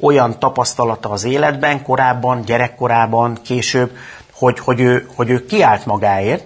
olyan 0.00 0.38
tapasztalata 0.38 1.10
az 1.10 1.24
életben, 1.24 1.82
korábban, 1.82 2.42
gyerekkorában, 2.42 3.38
később, 3.42 3.96
hogy, 4.32 4.58
hogy, 4.58 4.80
ő, 4.80 5.08
hogy 5.14 5.30
ő 5.30 5.46
kiállt 5.46 5.86
magáért, 5.86 6.44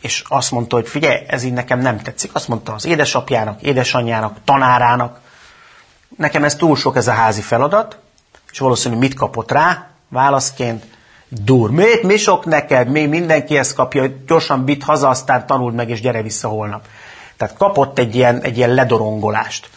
és 0.00 0.24
azt 0.28 0.50
mondta, 0.50 0.76
hogy 0.76 0.88
figyelj, 0.88 1.18
ez 1.26 1.42
így 1.42 1.52
nekem 1.52 1.80
nem 1.80 1.98
tetszik. 1.98 2.34
Azt 2.34 2.48
mondta 2.48 2.72
az 2.72 2.86
édesapjának, 2.86 3.62
édesanyjának, 3.62 4.36
tanárának, 4.44 5.20
nekem 6.16 6.44
ez 6.44 6.54
túl 6.54 6.76
sok 6.76 6.96
ez 6.96 7.08
a 7.08 7.12
házi 7.12 7.40
feladat, 7.40 7.98
és 8.52 8.58
valószínű 8.58 8.96
mit 8.96 9.14
kapott 9.14 9.50
rá 9.50 9.86
válaszként? 10.08 10.84
Dur, 11.28 11.70
miért, 11.70 12.02
mi 12.02 12.16
sok 12.16 12.44
neked, 12.44 12.88
mi 12.88 13.06
mindenki 13.06 13.58
ezt 13.58 13.74
kapja, 13.74 14.06
gyorsan 14.26 14.64
bit 14.64 14.82
haza, 14.82 15.08
aztán 15.08 15.46
tanuld 15.46 15.74
meg, 15.74 15.90
és 15.90 16.00
gyere 16.00 16.22
vissza 16.22 16.48
holnap. 16.48 16.86
Tehát 17.36 17.56
kapott 17.56 17.98
egy 17.98 18.14
ilyen, 18.14 18.40
egy 18.42 18.56
ilyen 18.56 18.74
ledorongolást. 18.74 19.68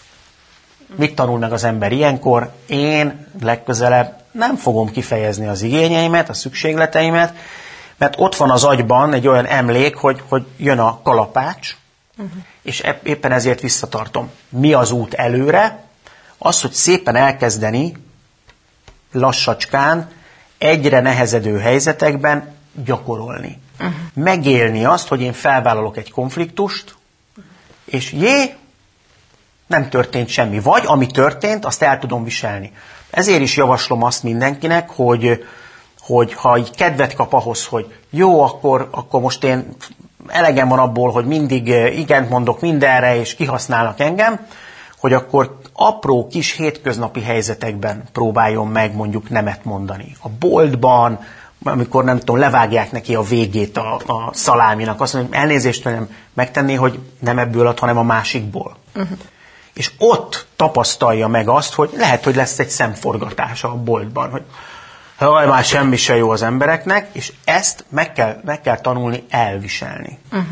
Mit 0.95 1.15
tanul 1.15 1.39
meg 1.39 1.51
az 1.53 1.63
ember 1.63 1.91
ilyenkor? 1.91 2.51
Én 2.67 3.27
legközelebb 3.41 4.21
nem 4.31 4.55
fogom 4.55 4.91
kifejezni 4.91 5.47
az 5.47 5.61
igényeimet, 5.61 6.29
a 6.29 6.33
szükségleteimet, 6.33 7.33
mert 7.97 8.15
ott 8.17 8.35
van 8.35 8.49
az 8.49 8.63
agyban 8.63 9.13
egy 9.13 9.27
olyan 9.27 9.45
emlék, 9.45 9.95
hogy, 9.95 10.21
hogy 10.27 10.45
jön 10.57 10.79
a 10.79 10.99
kalapács, 11.03 11.75
uh-huh. 12.17 12.43
és 12.61 12.83
éppen 13.03 13.31
ezért 13.31 13.61
visszatartom. 13.61 14.31
Mi 14.49 14.73
az 14.73 14.91
út 14.91 15.13
előre? 15.13 15.83
Az, 16.37 16.61
hogy 16.61 16.71
szépen 16.71 17.15
elkezdeni 17.15 17.93
lassacskán 19.13 20.09
egyre 20.57 20.99
nehezedő 20.99 21.57
helyzetekben 21.57 22.55
gyakorolni. 22.85 23.61
Uh-huh. 23.79 23.95
Megélni 24.13 24.85
azt, 24.85 25.07
hogy 25.07 25.21
én 25.21 25.33
felvállalok 25.33 25.97
egy 25.97 26.11
konfliktust, 26.11 26.95
és 27.85 28.11
jé, 28.11 28.53
nem 29.67 29.89
történt 29.89 30.27
semmi. 30.27 30.59
Vagy 30.59 30.83
ami 30.85 31.07
történt, 31.07 31.65
azt 31.65 31.81
el 31.81 31.99
tudom 31.99 32.23
viselni. 32.23 32.71
Ezért 33.09 33.41
is 33.41 33.57
javaslom 33.57 34.03
azt 34.03 34.23
mindenkinek, 34.23 34.89
hogy, 34.89 35.45
hogy 35.99 36.33
ha 36.33 36.57
így 36.57 36.75
kedvet 36.75 37.13
kap 37.13 37.33
ahhoz, 37.33 37.65
hogy 37.65 37.93
jó, 38.09 38.41
akkor, 38.41 38.87
akkor 38.91 39.21
most 39.21 39.43
én 39.43 39.75
elegem 40.27 40.67
van 40.67 40.79
abból, 40.79 41.11
hogy 41.11 41.25
mindig 41.25 41.67
igent 41.97 42.29
mondok 42.29 42.61
mindenre, 42.61 43.15
és 43.19 43.35
kihasználnak 43.35 43.99
engem, 43.99 44.47
hogy 45.03 45.13
akkor 45.13 45.57
apró 45.73 46.27
kis 46.27 46.51
hétköznapi 46.51 47.21
helyzetekben 47.21 48.03
próbáljon 48.11 48.67
meg 48.67 48.95
mondjuk 48.95 49.29
nemet 49.29 49.63
mondani. 49.65 50.15
A 50.21 50.29
boltban, 50.29 51.19
amikor 51.63 52.03
nem 52.03 52.19
tudom, 52.19 52.37
levágják 52.37 52.91
neki 52.91 53.15
a 53.15 53.21
végét 53.21 53.77
a, 53.77 53.93
a 53.95 54.29
szaláminak, 54.33 55.01
azt 55.01 55.13
mondja, 55.13 55.39
elnézést 55.39 55.83
nem 55.83 56.09
megtenni, 56.33 56.73
hogy 56.73 56.99
nem 57.19 57.39
ebből 57.39 57.67
ad, 57.67 57.79
hanem 57.79 57.97
a 57.97 58.03
másikból. 58.03 58.75
Uh-huh. 58.95 59.17
És 59.73 59.91
ott 59.97 60.45
tapasztalja 60.55 61.27
meg 61.27 61.47
azt, 61.47 61.73
hogy 61.73 61.89
lehet, 61.97 62.23
hogy 62.23 62.35
lesz 62.35 62.59
egy 62.59 62.69
szemforgatása 62.69 63.69
a 63.69 63.75
boltban, 63.75 64.29
hogy 64.29 64.43
hogy 65.17 65.47
már 65.47 65.63
semmi 65.63 65.95
se 65.95 66.15
jó 66.15 66.29
az 66.29 66.41
embereknek, 66.41 67.09
és 67.11 67.33
ezt 67.45 67.85
meg 67.89 68.13
kell, 68.13 68.41
meg 68.45 68.61
kell 68.61 68.79
tanulni 68.79 69.23
elviselni. 69.29 70.19
Uh-huh. 70.31 70.47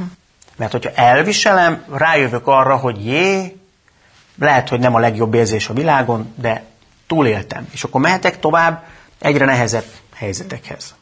Mert 0.56 0.72
hogyha 0.72 0.92
elviselem, 0.96 1.84
rájövök 1.92 2.48
arra, 2.48 2.76
hogy 2.76 3.06
jé, 3.06 3.56
lehet, 4.40 4.70
hogy 4.70 4.80
nem 4.80 4.96
a 4.96 5.00
legjobb 5.00 5.34
érzés 5.34 5.70
a 5.70 5.74
világon, 5.74 6.34
de 6.36 6.64
túléltem. 7.08 7.68
És 7.72 7.84
akkor 7.84 8.02
mehetek 8.02 8.40
tovább 8.40 8.84
egyre 9.20 9.46
nehezebb 9.46 9.86
helyzetekhez. 10.16 10.94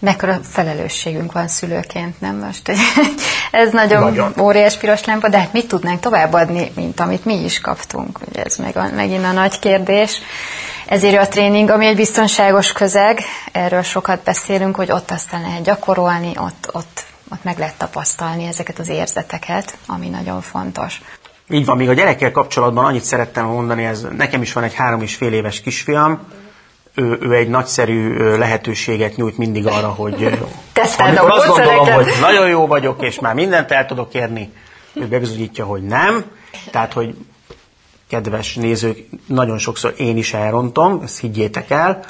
Mekkora 0.00 0.40
felelősségünk 0.42 1.32
van 1.32 1.48
szülőként, 1.48 2.20
nem 2.20 2.36
most? 2.36 2.70
ez 3.50 3.72
nagyon, 3.72 4.02
nagyon. 4.02 4.32
óriás 4.40 4.76
piros 4.76 5.04
lámpa, 5.04 5.28
de 5.28 5.38
hát 5.38 5.52
mit 5.52 5.68
tudnánk 5.68 6.00
továbbadni, 6.00 6.72
mint 6.74 7.00
amit 7.00 7.24
mi 7.24 7.44
is 7.44 7.60
kaptunk? 7.60 8.18
Ugye 8.28 8.42
ez 8.42 8.56
meg 8.56 8.76
a, 8.76 8.88
megint 8.94 9.24
a 9.24 9.32
nagy 9.32 9.58
kérdés. 9.58 10.20
Ezért 10.86 11.22
a 11.22 11.28
tréning, 11.28 11.70
ami 11.70 11.86
egy 11.86 11.96
biztonságos 11.96 12.72
közeg, 12.72 13.20
erről 13.52 13.82
sokat 13.82 14.20
beszélünk, 14.22 14.76
hogy 14.76 14.90
ott 14.90 15.10
aztán 15.10 15.40
lehet 15.40 15.62
gyakorolni, 15.62 16.32
ott, 16.36 16.68
ott, 16.72 17.04
ott 17.30 17.44
meg 17.44 17.58
lehet 17.58 17.78
tapasztalni 17.78 18.46
ezeket 18.46 18.78
az 18.78 18.88
érzeteket, 18.88 19.76
ami 19.86 20.08
nagyon 20.08 20.40
fontos. 20.40 21.00
Így 21.50 21.64
van, 21.64 21.76
még 21.76 21.88
a 21.88 21.92
gyerekkel 21.92 22.32
kapcsolatban 22.32 22.84
annyit 22.84 23.02
szerettem 23.02 23.46
mondani, 23.46 23.84
ez 23.84 24.06
nekem 24.16 24.42
is 24.42 24.52
van 24.52 24.64
egy 24.64 24.74
három 24.74 25.02
és 25.02 25.14
fél 25.14 25.32
éves 25.32 25.60
kisfiam, 25.60 26.20
ő, 26.94 27.18
ő 27.20 27.34
egy 27.34 27.48
nagyszerű 27.48 28.16
lehetőséget 28.36 29.16
nyújt 29.16 29.38
mindig 29.38 29.66
arra, 29.66 29.88
hogy 29.88 30.38
amikor 30.98 31.30
azt 31.30 31.46
gondolom, 31.46 31.86
hogy 31.86 32.12
nagyon 32.20 32.48
jó 32.48 32.66
vagyok, 32.66 33.02
és 33.02 33.20
már 33.20 33.34
mindent 33.34 33.70
el 33.70 33.86
tudok 33.86 34.14
érni, 34.14 34.52
ő 34.92 35.06
bebizonyítja, 35.06 35.64
hogy 35.64 35.82
nem. 35.82 36.24
Tehát, 36.70 36.92
hogy 36.92 37.14
kedves 38.08 38.54
nézők, 38.54 38.98
nagyon 39.26 39.58
sokszor 39.58 39.94
én 39.96 40.16
is 40.16 40.34
elrontom, 40.34 41.00
ezt 41.04 41.20
higgyétek 41.20 41.70
el. 41.70 42.04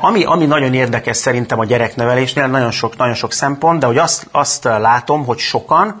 Ami, 0.00 0.24
ami 0.24 0.46
nagyon 0.46 0.74
érdekes 0.74 1.16
szerintem 1.16 1.58
a 1.58 1.64
gyereknevelésnél, 1.64 2.46
nagyon 2.46 2.70
sok, 2.70 2.96
nagyon 2.96 3.14
sok 3.14 3.32
szempont, 3.32 3.80
de 3.80 3.86
hogy 3.86 3.98
azt, 3.98 4.28
azt 4.30 4.64
látom, 4.64 5.24
hogy 5.24 5.38
sokan 5.38 6.00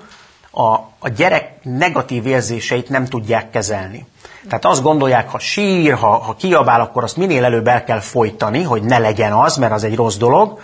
a, 0.58 0.72
a 0.98 1.08
gyerek 1.08 1.58
negatív 1.62 2.26
érzéseit 2.26 2.88
nem 2.88 3.04
tudják 3.04 3.50
kezelni. 3.50 4.06
Tehát 4.48 4.64
azt 4.64 4.82
gondolják, 4.82 5.30
ha 5.30 5.38
sír, 5.38 5.94
ha, 5.94 6.18
ha 6.18 6.36
kiabál, 6.36 6.80
akkor 6.80 7.02
azt 7.02 7.16
minél 7.16 7.44
előbb 7.44 7.66
el 7.66 7.84
kell 7.84 8.00
folytani, 8.00 8.62
hogy 8.62 8.82
ne 8.82 8.98
legyen 8.98 9.32
az, 9.32 9.56
mert 9.56 9.72
az 9.72 9.84
egy 9.84 9.94
rossz 9.94 10.16
dolog. 10.16 10.60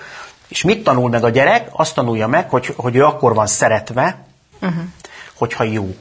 És 0.49 0.63
mit 0.63 0.85
tanul 0.85 1.11
meg 1.11 1.25
a 1.25 1.29
gyerek? 1.29 1.69
Azt 1.73 1.95
tanulja 1.95 2.27
meg, 2.27 2.51
hogy, 2.51 2.75
hogy 2.77 2.97
ő 2.97 3.05
akkor 3.05 3.35
van 3.35 3.47
szeretve, 3.47 4.25
uh-huh. 4.61 4.83
hogyha 5.35 5.65
jó. 5.65 5.95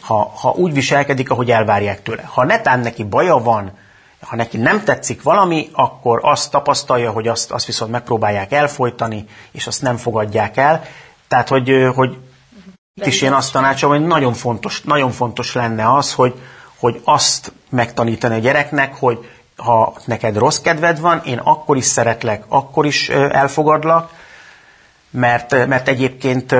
Ha, 0.00 0.32
ha 0.40 0.50
úgy 0.50 0.72
viselkedik, 0.72 1.30
ahogy 1.30 1.50
elvárják 1.50 2.02
tőle. 2.02 2.22
Ha 2.24 2.44
netán 2.44 2.80
neki 2.80 3.04
baja 3.04 3.36
van, 3.36 3.72
ha 4.20 4.36
neki 4.36 4.56
nem 4.56 4.84
tetszik 4.84 5.22
valami, 5.22 5.68
akkor 5.72 6.20
azt 6.22 6.50
tapasztalja, 6.50 7.10
hogy 7.10 7.28
azt, 7.28 7.50
azt 7.50 7.66
viszont 7.66 7.90
megpróbálják 7.90 8.52
elfolytani, 8.52 9.24
és 9.52 9.66
azt 9.66 9.82
nem 9.82 9.96
fogadják 9.96 10.56
el. 10.56 10.84
Tehát, 11.28 11.48
hogy, 11.48 11.70
hogy 11.94 12.16
itt 13.00 13.06
is 13.06 13.22
én 13.22 13.32
azt 13.32 13.52
tanácsolom, 13.52 13.98
hogy 13.98 14.06
nagyon 14.06 14.32
fontos, 14.32 14.82
nagyon 14.82 15.10
fontos 15.10 15.54
lenne 15.54 15.94
az, 15.94 16.12
hogy, 16.12 16.34
hogy 16.78 17.00
azt 17.04 17.52
megtanítani 17.68 18.34
a 18.34 18.38
gyereknek, 18.38 18.94
hogy 18.94 19.30
ha 19.56 19.94
neked 20.04 20.36
rossz 20.36 20.58
kedved 20.58 21.00
van, 21.00 21.22
én 21.24 21.38
akkor 21.38 21.76
is 21.76 21.84
szeretlek, 21.84 22.44
akkor 22.48 22.86
is 22.86 23.08
elfogadlak, 23.08 24.10
mert, 25.10 25.66
mert 25.66 25.88
egyébként 25.88 26.54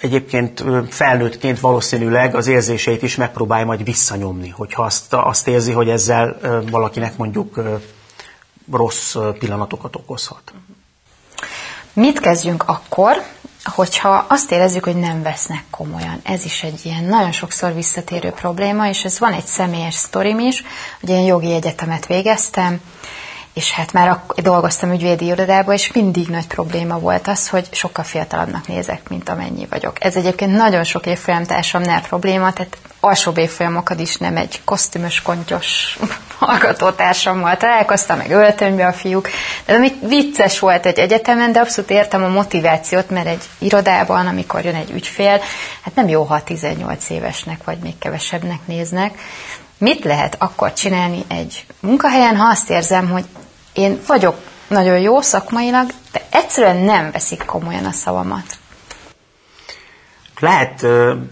egyébként 0.00 0.64
felnőttként 0.88 1.60
valószínűleg 1.60 2.34
az 2.34 2.46
érzéseit 2.46 3.02
is 3.02 3.16
megpróbálja 3.16 3.66
majd 3.66 3.84
visszanyomni, 3.84 4.48
hogyha 4.48 4.82
azt, 4.82 5.12
azt 5.12 5.48
érzi, 5.48 5.72
hogy 5.72 5.88
ezzel 5.88 6.38
valakinek 6.70 7.16
mondjuk 7.16 7.60
rossz 8.72 9.16
pillanatokat 9.38 9.96
okozhat. 9.96 10.52
Mit 11.92 12.20
kezdjünk 12.20 12.64
akkor, 12.66 13.22
hogyha 13.68 14.24
azt 14.28 14.52
érezzük, 14.52 14.84
hogy 14.84 14.96
nem 14.96 15.22
vesznek 15.22 15.64
komolyan. 15.70 16.20
Ez 16.22 16.44
is 16.44 16.62
egy 16.62 16.80
ilyen 16.82 17.04
nagyon 17.04 17.32
sokszor 17.32 17.74
visszatérő 17.74 18.30
probléma, 18.30 18.88
és 18.88 19.04
ez 19.04 19.18
van 19.18 19.32
egy 19.32 19.46
személyes 19.46 19.94
sztorim 19.94 20.38
is, 20.38 20.62
hogy 21.00 21.08
én 21.08 21.24
jogi 21.24 21.54
egyetemet 21.54 22.06
végeztem, 22.06 22.80
és 23.58 23.70
hát 23.70 23.92
már 23.92 24.08
ak- 24.08 24.40
dolgoztam 24.42 24.92
ügyvédi 24.92 25.24
irodában, 25.24 25.74
és 25.74 25.92
mindig 25.92 26.28
nagy 26.28 26.46
probléma 26.46 26.98
volt 26.98 27.28
az, 27.28 27.48
hogy 27.48 27.68
sokkal 27.70 28.04
fiatalabbnak 28.04 28.66
nézek, 28.66 29.08
mint 29.08 29.28
amennyi 29.28 29.66
vagyok. 29.70 30.04
Ez 30.04 30.16
egyébként 30.16 30.56
nagyon 30.56 30.84
sok 30.84 31.06
évfolyamtársamnál 31.06 32.00
probléma, 32.00 32.52
tehát 32.52 32.76
alsóbb 33.00 33.38
évfolyamokat 33.38 34.00
is 34.00 34.16
nem 34.16 34.36
egy 34.36 34.60
kosztümös, 34.64 35.22
kontyos 35.22 35.98
hallgatótársammal 36.38 37.56
találkoztam, 37.56 38.16
meg 38.16 38.30
öltönybe 38.30 38.86
a 38.86 38.92
fiúk. 38.92 39.28
De 39.64 39.74
ami 39.74 39.92
vicces 40.02 40.58
volt 40.58 40.86
egy 40.86 40.98
egyetemen, 40.98 41.52
de 41.52 41.60
abszolút 41.60 41.90
értem 41.90 42.24
a 42.24 42.28
motivációt, 42.28 43.10
mert 43.10 43.26
egy 43.26 43.42
irodában, 43.58 44.26
amikor 44.26 44.64
jön 44.64 44.74
egy 44.74 44.90
ügyfél, 44.90 45.40
hát 45.82 45.94
nem 45.94 46.08
jó, 46.08 46.22
ha 46.22 46.42
18 46.42 47.10
évesnek 47.10 47.64
vagy 47.64 47.78
még 47.78 47.98
kevesebbnek 47.98 48.60
néznek. 48.64 49.18
Mit 49.78 50.04
lehet 50.04 50.36
akkor 50.38 50.72
csinálni 50.72 51.24
egy 51.28 51.66
munkahelyen, 51.80 52.36
ha 52.36 52.48
azt 52.48 52.70
érzem, 52.70 53.08
hogy 53.08 53.24
én 53.78 54.00
vagyok 54.06 54.36
nagyon 54.68 54.98
jó 54.98 55.20
szakmailag, 55.20 55.90
de 56.12 56.26
egyszerűen 56.30 56.76
nem 56.76 57.10
veszik 57.10 57.44
komolyan 57.44 57.84
a 57.84 57.92
szavamat. 57.92 58.58
Lehet 60.40 60.86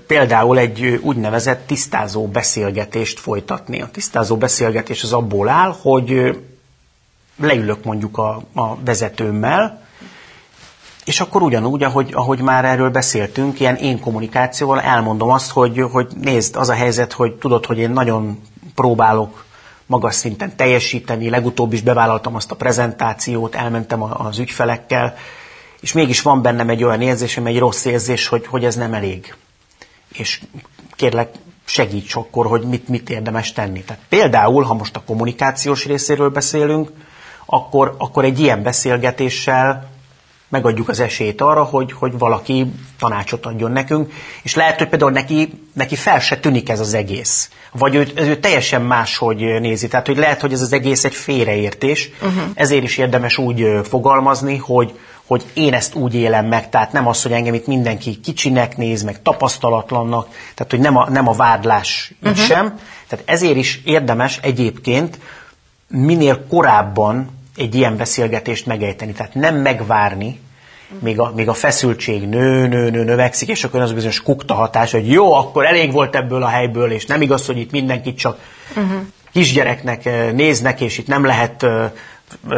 például 0.07 0.59
egy 0.59 1.01
úgynevezett 1.03 1.67
tisztázó 1.67 2.27
beszélgetést 2.27 3.21
folytatni. 3.21 3.81
A 3.81 3.89
tisztázó 3.93 4.37
beszélgetés 4.37 5.03
az 5.03 5.13
abból 5.13 5.49
áll, 5.49 5.77
hogy 5.83 6.39
leülök 7.37 7.85
mondjuk 7.85 8.19
a, 8.19 8.43
a 8.55 8.77
vezetőmmel, 8.85 9.85
és 11.05 11.21
akkor 11.21 11.43
ugyanúgy, 11.43 11.83
ahogy, 11.83 12.11
ahogy 12.13 12.41
már 12.41 12.65
erről 12.65 12.91
beszéltünk, 12.91 13.61
ilyen 13.61 13.77
én 13.77 14.01
kommunikációval 14.01 14.81
elmondom 14.81 15.31
azt, 15.31 15.51
hogy, 15.51 15.81
hogy 15.93 16.09
nézd, 16.21 16.57
az 16.57 16.69
a 16.69 16.75
helyzet, 16.75 17.13
hogy 17.13 17.33
tudod, 17.33 17.67
hogy 17.67 17.79
én 17.79 17.91
nagyon 17.91 18.43
próbálok 18.75 19.46
magas 19.87 20.15
szinten 20.15 20.57
teljesíteni, 20.57 21.31
legutóbb 21.31 21.73
is 21.73 21.83
bevállaltam 21.83 22.35
azt 22.35 22.51
a 22.51 22.57
prezentációt, 22.57 23.55
elmentem 23.55 24.03
az 24.03 24.39
ügyfelekkel, 24.39 25.15
és 25.81 25.93
mégis 25.93 26.23
van 26.23 26.43
bennem 26.43 26.69
egy 26.69 26.85
olyan 26.85 27.01
érzésem, 27.01 27.47
egy 27.47 27.59
rossz 27.59 27.85
érzés, 27.85 28.29
hogy, 28.29 28.47
hogy 28.47 28.65
ez 28.65 28.75
nem 28.75 28.95
elég. 28.95 29.35
És 30.13 30.41
kérlek, 30.91 31.31
segíts 31.65 32.15
akkor, 32.15 32.47
hogy 32.47 32.63
mit, 32.63 32.89
mit 32.89 33.11
érdemes 33.11 33.53
tenni. 33.53 33.83
Tehát 33.83 34.03
például, 34.09 34.63
ha 34.63 34.75
most 34.75 34.97
a 34.97 35.03
kommunikációs 35.07 35.87
részéről 35.87 36.29
beszélünk, 36.29 36.91
akkor, 37.47 37.95
akkor 37.99 38.25
egy 38.25 38.41
ilyen 38.41 38.63
beszélgetéssel 38.63 39.91
megadjuk 40.49 40.89
az 40.89 41.01
esélyt 41.01 41.41
arra, 41.41 41.63
hogy, 41.63 41.93
hogy 41.93 42.19
valaki 42.19 42.67
tanácsot 42.99 43.47
adjon 43.47 43.73
nekünk, 43.73 44.13
és 44.43 44.55
lehet, 44.55 44.79
hogy 44.79 44.89
például 44.89 45.11
neki, 45.11 45.61
neki 45.73 45.97
fel 45.97 46.21
se 46.21 46.37
tűnik 46.37 46.69
ez 46.69 46.81
az 46.81 46.95
egész. 46.95 47.51
Vagy 47.73 47.95
ő, 47.95 48.09
ő 48.15 48.37
teljesen 48.37 48.83
máshogy 48.83 49.61
nézi. 49.61 49.89
Tehát, 49.89 50.07
hogy 50.07 50.17
lehet, 50.17 50.41
hogy 50.41 50.53
ez 50.53 50.61
az 50.61 50.73
egész 50.73 51.05
egy 51.05 51.15
félreértés, 51.15 52.11
uh-huh. 52.23 52.43
ezért 52.55 52.83
is 52.83 52.97
érdemes 52.97 53.39
úgy 53.39 53.67
fogalmazni, 53.83 54.57
hogy, 54.57 54.99
hogy 55.27 55.45
én 55.55 55.75
ezt 55.75 55.95
úgy 55.95 56.15
élem 56.15 56.47
meg, 56.47 56.69
tehát 56.69 56.93
nem 56.93 57.07
az, 57.07 57.23
hogy 57.23 57.33
engem 57.33 57.55
itt 57.55 57.67
mindenki 57.67 58.21
kicsinek 58.21 58.77
néz, 58.77 59.03
meg 59.03 59.23
tapasztalatlannak, 59.23 60.29
tehát 60.55 60.71
hogy 60.71 60.81
nem 60.81 60.97
a, 60.97 61.11
nem 61.11 61.29
a 61.29 61.33
vádlás 61.33 62.13
uh-huh. 62.23 62.39
sem. 62.39 62.79
Tehát 63.09 63.25
ezért 63.29 63.57
is 63.57 63.81
érdemes 63.85 64.39
egyébként 64.43 65.19
minél 65.89 66.47
korábban 66.47 67.36
egy 67.57 67.75
ilyen 67.75 67.97
beszélgetést 67.97 68.67
megejteni. 68.67 69.13
Tehát 69.13 69.35
nem 69.35 69.57
megvárni, 69.57 70.41
még 70.99 71.21
a, 71.21 71.33
még 71.35 71.49
a 71.49 71.55
feszültség 71.55 72.29
nő, 72.29 72.67
nő, 72.67 72.91
nő, 72.91 73.05
növekszik, 73.05 73.49
és 73.49 73.65
akkor 73.65 73.81
az 73.81 73.93
bizonyos 73.93 74.23
kukta 74.23 74.55
hatás, 74.55 74.93
hogy 74.93 75.11
jó, 75.11 75.33
akkor 75.33 75.67
elég 75.67 75.93
volt 75.93 76.17
ebből 76.17 76.43
a 76.43 76.49
helyből, 76.49 76.91
és 76.91 77.07
nem 77.07 77.23
igaz, 77.23 77.47
hogy 77.47 77.59
itt 77.59 77.71
mindenkit 77.71 78.19
csak 78.19 78.39
uh-huh. 78.69 79.01
kisgyereknek 79.33 80.33
néznek, 80.33 80.81
és 80.81 80.99
itt 80.99 81.07
nem 81.07 81.25
lehet 81.25 81.67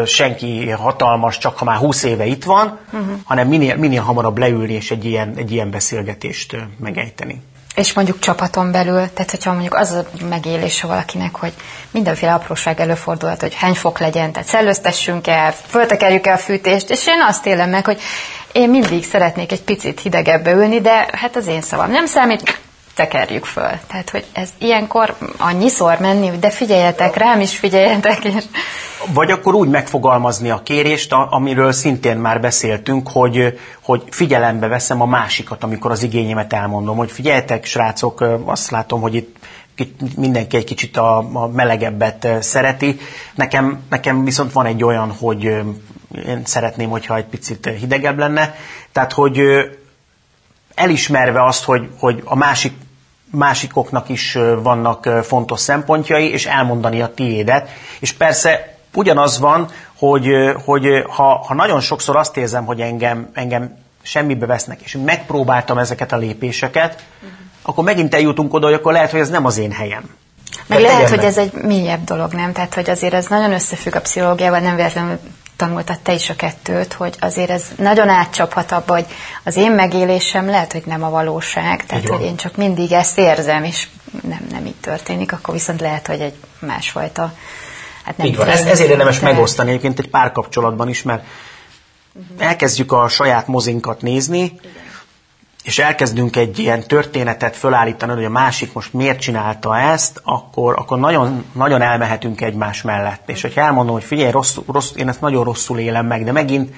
senki 0.06 0.70
hatalmas, 0.70 1.38
csak 1.38 1.58
ha 1.58 1.64
már 1.64 1.76
20 1.76 2.02
éve 2.02 2.26
itt 2.26 2.44
van, 2.44 2.78
uh-huh. 2.92 3.08
hanem 3.24 3.48
minél, 3.48 3.76
minél 3.76 4.02
hamarabb 4.02 4.38
leülni 4.38 4.72
és 4.72 4.90
egy 4.90 5.04
ilyen, 5.04 5.34
egy 5.36 5.52
ilyen 5.52 5.70
beszélgetést 5.70 6.56
megejteni. 6.78 7.42
És 7.78 7.92
mondjuk 7.92 8.18
csapaton 8.18 8.72
belül, 8.72 9.12
tehát 9.14 9.30
hogyha 9.30 9.52
mondjuk 9.52 9.74
az 9.74 9.90
a 9.90 10.04
megélése 10.28 10.86
valakinek, 10.86 11.36
hogy 11.36 11.52
mindenféle 11.90 12.32
apróság 12.32 12.80
előfordulhat, 12.80 13.40
hogy 13.40 13.54
hány 13.54 13.74
fok 13.74 13.98
legyen, 13.98 14.32
tehát 14.32 14.48
szellőztessünk 14.48 15.26
el, 15.26 15.54
föltekerjük 15.66 16.26
el 16.26 16.34
a 16.34 16.38
fűtést, 16.38 16.90
és 16.90 17.06
én 17.06 17.20
azt 17.28 17.46
élem 17.46 17.70
meg, 17.70 17.84
hogy 17.84 18.00
én 18.52 18.70
mindig 18.70 19.04
szeretnék 19.04 19.52
egy 19.52 19.62
picit 19.62 20.00
hidegebbe 20.00 20.52
ülni, 20.52 20.80
de 20.80 21.08
hát 21.12 21.36
az 21.36 21.46
én 21.46 21.62
szavam 21.62 21.90
nem 21.90 22.06
számít, 22.06 22.60
tekerjük 22.98 23.44
föl. 23.44 23.70
Tehát, 23.86 24.10
hogy 24.10 24.26
ez 24.32 24.48
ilyenkor 24.58 25.16
annyiszor 25.36 25.98
menni, 25.98 26.30
de 26.38 26.50
figyeljetek, 26.50 27.16
rám 27.16 27.40
is 27.40 27.56
figyeljetek. 27.56 28.24
És... 28.24 28.44
Vagy 29.12 29.30
akkor 29.30 29.54
úgy 29.54 29.68
megfogalmazni 29.68 30.50
a 30.50 30.62
kérést, 30.62 31.12
amiről 31.12 31.72
szintén 31.72 32.16
már 32.16 32.40
beszéltünk, 32.40 33.08
hogy, 33.08 33.58
hogy 33.82 34.02
figyelembe 34.10 34.66
veszem 34.66 35.00
a 35.00 35.06
másikat, 35.06 35.64
amikor 35.64 35.90
az 35.90 36.02
igényemet 36.02 36.52
elmondom, 36.52 36.96
hogy 36.96 37.10
figyeljetek, 37.10 37.64
srácok, 37.64 38.24
azt 38.44 38.70
látom, 38.70 39.00
hogy 39.00 39.14
itt 39.14 39.36
mindenki 40.16 40.56
egy 40.56 40.64
kicsit 40.64 40.96
a, 40.96 41.18
a 41.32 41.46
melegebbet 41.46 42.28
szereti. 42.40 42.98
Nekem, 43.34 43.80
nekem 43.90 44.24
viszont 44.24 44.52
van 44.52 44.66
egy 44.66 44.84
olyan, 44.84 45.12
hogy 45.12 45.42
én 46.26 46.42
szeretném, 46.44 46.90
hogyha 46.90 47.16
egy 47.16 47.24
picit 47.24 47.70
hidegebb 47.78 48.18
lenne. 48.18 48.54
Tehát, 48.92 49.12
hogy 49.12 49.40
elismerve 50.74 51.44
azt, 51.44 51.64
hogy, 51.64 51.88
hogy 51.98 52.22
a 52.24 52.36
másik 52.36 52.72
másikoknak 53.30 54.08
is 54.08 54.38
vannak 54.62 55.08
fontos 55.22 55.60
szempontjai, 55.60 56.30
és 56.30 56.46
elmondani 56.46 57.00
a 57.00 57.14
tiédet. 57.14 57.68
És 57.98 58.12
persze 58.12 58.76
ugyanaz 58.94 59.38
van, 59.38 59.68
hogy, 59.98 60.26
hogy 60.64 60.86
ha, 61.08 61.44
ha 61.46 61.54
nagyon 61.54 61.80
sokszor 61.80 62.16
azt 62.16 62.36
érzem, 62.36 62.64
hogy 62.64 62.80
engem, 62.80 63.30
engem 63.32 63.76
semmibe 64.02 64.46
vesznek, 64.46 64.80
és 64.80 64.96
megpróbáltam 65.04 65.78
ezeket 65.78 66.12
a 66.12 66.16
lépéseket, 66.16 67.04
uh-huh. 67.16 67.38
akkor 67.62 67.84
megint 67.84 68.14
eljutunk 68.14 68.54
oda, 68.54 68.66
hogy 68.66 68.74
akkor 68.74 68.92
lehet, 68.92 69.10
hogy 69.10 69.20
ez 69.20 69.30
nem 69.30 69.44
az 69.44 69.58
én 69.58 69.72
helyem. 69.72 70.02
Meg 70.66 70.80
lehet, 70.80 71.08
hogy 71.08 71.24
ez 71.24 71.38
egy 71.38 71.52
mélyebb 71.52 72.04
dolog, 72.04 72.32
nem? 72.32 72.52
Tehát, 72.52 72.74
hogy 72.74 72.90
azért 72.90 73.14
ez 73.14 73.26
nagyon 73.26 73.52
összefügg 73.52 73.94
a 73.94 74.00
pszichológiával, 74.00 74.60
nem 74.60 74.76
véletlenül 74.76 75.18
tanultad 75.58 75.98
te 75.98 76.12
is 76.12 76.30
a 76.30 76.36
kettőt, 76.36 76.92
hogy 76.92 77.14
azért 77.20 77.50
ez 77.50 77.64
nagyon 77.76 78.08
átcsaphat 78.08 78.72
abba, 78.72 78.92
hogy 78.92 79.06
az 79.44 79.56
én 79.56 79.72
megélésem 79.72 80.46
lehet, 80.46 80.72
hogy 80.72 80.82
nem 80.86 81.02
a 81.02 81.10
valóság, 81.10 81.86
tehát 81.86 82.08
hogy 82.08 82.22
én 82.22 82.36
csak 82.36 82.56
mindig 82.56 82.92
ezt 82.92 83.18
érzem, 83.18 83.64
és 83.64 83.88
nem, 84.22 84.46
nem 84.50 84.66
így 84.66 84.80
történik, 84.80 85.32
akkor 85.32 85.54
viszont 85.54 85.80
lehet, 85.80 86.06
hogy 86.06 86.20
egy 86.20 86.34
másfajta 86.60 87.32
Hát 88.04 88.16
nem 88.16 88.26
így 88.26 88.36
van, 88.36 88.48
ez, 88.48 88.64
ezért 88.64 88.90
érdemes 88.90 89.20
megosztani 89.20 89.68
egyébként 89.68 89.98
egy 89.98 90.08
párkapcsolatban 90.08 90.88
is, 90.88 91.02
mert 91.02 91.24
uh-huh. 92.12 92.46
elkezdjük 92.46 92.92
a 92.92 93.08
saját 93.08 93.46
mozinkat 93.46 94.02
nézni, 94.02 94.42
Igen 94.42 94.87
és 95.68 95.78
elkezdünk 95.78 96.36
egy 96.36 96.58
ilyen 96.58 96.86
történetet 96.86 97.56
fölállítani, 97.56 98.12
hogy 98.12 98.24
a 98.24 98.30
másik 98.30 98.72
most 98.72 98.92
miért 98.92 99.20
csinálta 99.20 99.78
ezt, 99.78 100.20
akkor, 100.24 100.74
akkor 100.78 100.98
nagyon, 100.98 101.44
nagyon 101.52 101.82
elmehetünk 101.82 102.40
egymás 102.40 102.82
mellett. 102.82 103.28
És 103.28 103.42
hogyha 103.42 103.60
elmondom, 103.60 103.94
hogy 103.94 104.04
figyelj, 104.04 104.30
rossz, 104.30 104.56
rossz, 104.66 104.92
én 104.94 105.08
ezt 105.08 105.20
nagyon 105.20 105.44
rosszul 105.44 105.78
élem 105.78 106.06
meg, 106.06 106.24
de 106.24 106.32
megint 106.32 106.74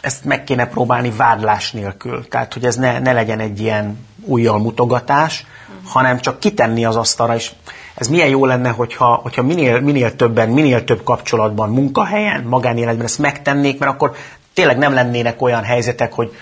ezt 0.00 0.24
meg 0.24 0.44
kéne 0.44 0.66
próbálni 0.66 1.10
vádlás 1.10 1.72
nélkül. 1.72 2.28
Tehát, 2.28 2.52
hogy 2.52 2.64
ez 2.64 2.76
ne, 2.76 2.98
ne 2.98 3.12
legyen 3.12 3.38
egy 3.38 3.60
ilyen 3.60 4.06
újjal 4.24 4.58
mutogatás, 4.58 5.46
hanem 5.84 6.18
csak 6.18 6.40
kitenni 6.40 6.84
az 6.84 6.96
asztalra, 6.96 7.34
és 7.34 7.50
ez 7.94 8.08
milyen 8.08 8.28
jó 8.28 8.46
lenne, 8.46 8.68
hogyha, 8.68 9.14
hogyha 9.14 9.42
minél, 9.42 9.80
minél 9.80 10.16
többen, 10.16 10.48
minél 10.48 10.84
több 10.84 11.02
kapcsolatban, 11.04 11.70
munkahelyen, 11.70 12.42
magánéletben 12.42 13.06
ezt 13.06 13.18
megtennék, 13.18 13.78
mert 13.78 13.92
akkor 13.92 14.14
tényleg 14.52 14.78
nem 14.78 14.94
lennének 14.94 15.42
olyan 15.42 15.62
helyzetek, 15.62 16.12
hogy 16.12 16.34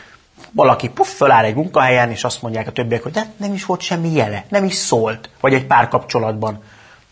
valaki 0.53 0.89
puff, 0.89 1.09
föláll 1.09 1.45
egy 1.45 1.55
munkahelyen, 1.55 2.11
és 2.11 2.25
azt 2.25 2.43
mondják 2.43 2.67
a 2.67 2.73
többiek, 2.73 3.03
hogy 3.03 3.13
de 3.13 3.33
nem 3.37 3.55
is 3.55 3.65
volt 3.65 3.81
semmi 3.81 4.13
jele, 4.13 4.45
nem 4.49 4.65
is 4.65 4.75
szólt, 4.75 5.31
vagy 5.41 5.55
egy 5.55 5.67
párkapcsolatban. 5.67 6.63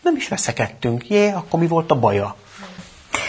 Nem 0.01 0.15
is 0.15 0.27
veszekedtünk, 0.27 1.09
jé, 1.09 1.29
akkor 1.31 1.59
mi 1.59 1.67
volt 1.67 1.91
a 1.91 1.99
baja? 1.99 2.35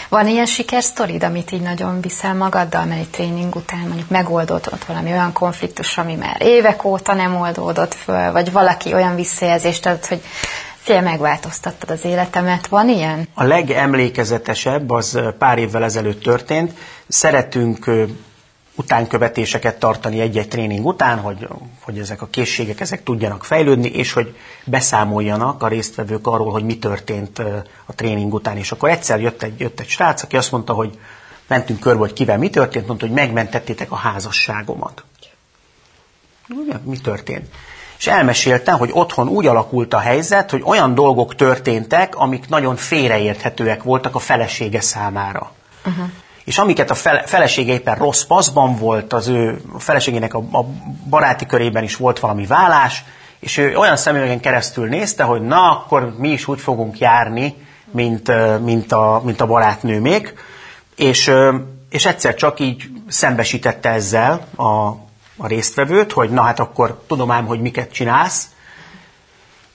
Van 0.09 0.27
ilyen 0.27 0.45
sikersztorid, 0.45 1.23
amit 1.23 1.51
így 1.51 1.61
nagyon 1.61 2.01
viszel 2.01 2.33
magaddal, 2.33 2.85
mert 2.85 2.99
egy 2.99 3.09
tréning 3.09 3.55
után 3.55 3.79
mondjuk 3.79 4.09
megoldott 4.09 4.71
ott 4.73 4.83
valami 4.83 5.11
olyan 5.11 5.33
konfliktus, 5.33 5.97
ami 5.97 6.15
már 6.15 6.35
évek 6.39 6.83
óta 6.83 7.13
nem 7.13 7.35
oldódott 7.35 7.93
föl, 7.93 8.31
vagy 8.31 8.51
valaki 8.51 8.93
olyan 8.93 9.15
visszajelzést 9.15 9.85
adott, 9.85 10.05
hogy 10.05 10.21
fél 10.75 11.01
megváltoztattad 11.01 11.89
az 11.89 12.05
életemet. 12.05 12.67
Van 12.67 12.89
ilyen? 12.89 13.27
A 13.33 13.43
legemlékezetesebb 13.43 14.89
az 14.89 15.19
pár 15.37 15.57
évvel 15.57 15.83
ezelőtt 15.83 16.23
történt. 16.23 16.73
Szeretünk 17.07 17.89
utánkövetéseket 18.75 19.79
tartani 19.79 20.19
egy-egy 20.19 20.47
tréning 20.47 20.85
után, 20.85 21.19
hogy, 21.19 21.47
hogy 21.81 21.99
ezek 21.99 22.21
a 22.21 22.27
készségek 22.27 22.79
ezek 22.79 23.03
tudjanak 23.03 23.43
fejlődni, 23.43 23.87
és 23.87 24.13
hogy 24.13 24.35
beszámoljanak 24.65 25.63
a 25.63 25.67
résztvevők 25.67 26.27
arról, 26.27 26.51
hogy 26.51 26.63
mi 26.63 26.77
történt 26.77 27.39
a 27.85 27.93
tréning 27.95 28.33
után. 28.33 28.57
És 28.57 28.71
akkor 28.71 28.89
egyszer 28.89 29.21
jött 29.21 29.43
egy, 29.43 29.59
jött 29.59 29.79
egy 29.79 29.87
srác, 29.87 30.23
aki 30.23 30.37
azt 30.37 30.51
mondta, 30.51 30.73
hogy 30.73 30.99
mentünk 31.47 31.79
körbe, 31.79 31.99
hogy 31.99 32.13
kivel 32.13 32.37
mi 32.37 32.49
történt, 32.49 32.87
mondta, 32.87 33.05
hogy 33.05 33.15
megmentettétek 33.15 33.91
a 33.91 33.95
házasságomat. 33.95 35.03
Mi 36.83 36.97
történt? 36.97 37.47
És 37.97 38.07
elmesélte, 38.07 38.71
hogy 38.71 38.89
otthon 38.93 39.27
úgy 39.27 39.47
alakult 39.47 39.93
a 39.93 39.99
helyzet, 39.99 40.51
hogy 40.51 40.61
olyan 40.65 40.95
dolgok 40.95 41.35
történtek, 41.35 42.15
amik 42.15 42.49
nagyon 42.49 42.75
félreérthetőek 42.75 43.83
voltak 43.83 44.15
a 44.15 44.19
felesége 44.19 44.81
számára. 44.81 45.51
Uh-huh 45.85 46.09
és 46.43 46.57
amiket 46.57 46.89
a 46.89 46.95
felesége 47.25 47.73
éppen 47.73 47.95
rossz 47.95 48.23
paszban 48.23 48.75
volt, 48.75 49.13
az 49.13 49.27
ő 49.27 49.61
a 49.73 49.79
feleségének 49.79 50.33
a, 50.33 50.37
a 50.37 50.65
baráti 51.09 51.45
körében 51.45 51.83
is 51.83 51.95
volt 51.95 52.19
valami 52.19 52.45
vállás, 52.45 53.03
és 53.39 53.57
ő 53.57 53.77
olyan 53.77 53.97
szemüvegen 53.97 54.39
keresztül 54.39 54.87
nézte, 54.87 55.23
hogy 55.23 55.41
na, 55.41 55.71
akkor 55.71 56.15
mi 56.17 56.29
is 56.29 56.47
úgy 56.47 56.59
fogunk 56.59 56.99
járni, 56.99 57.55
mint, 57.91 58.31
mint, 58.61 58.91
a, 58.91 59.21
mint 59.23 59.41
a 59.41 59.45
barátnőmék, 59.45 60.33
és, 60.95 61.31
és 61.89 62.05
egyszer 62.05 62.35
csak 62.35 62.59
így 62.59 62.83
szembesítette 63.07 63.89
ezzel 63.89 64.47
a, 64.55 64.87
a 65.37 65.47
résztvevőt, 65.47 66.11
hogy 66.11 66.29
na 66.29 66.41
hát 66.41 66.59
akkor 66.59 67.03
tudom 67.07 67.31
ám, 67.31 67.45
hogy 67.45 67.61
miket 67.61 67.91
csinálsz, 67.91 68.47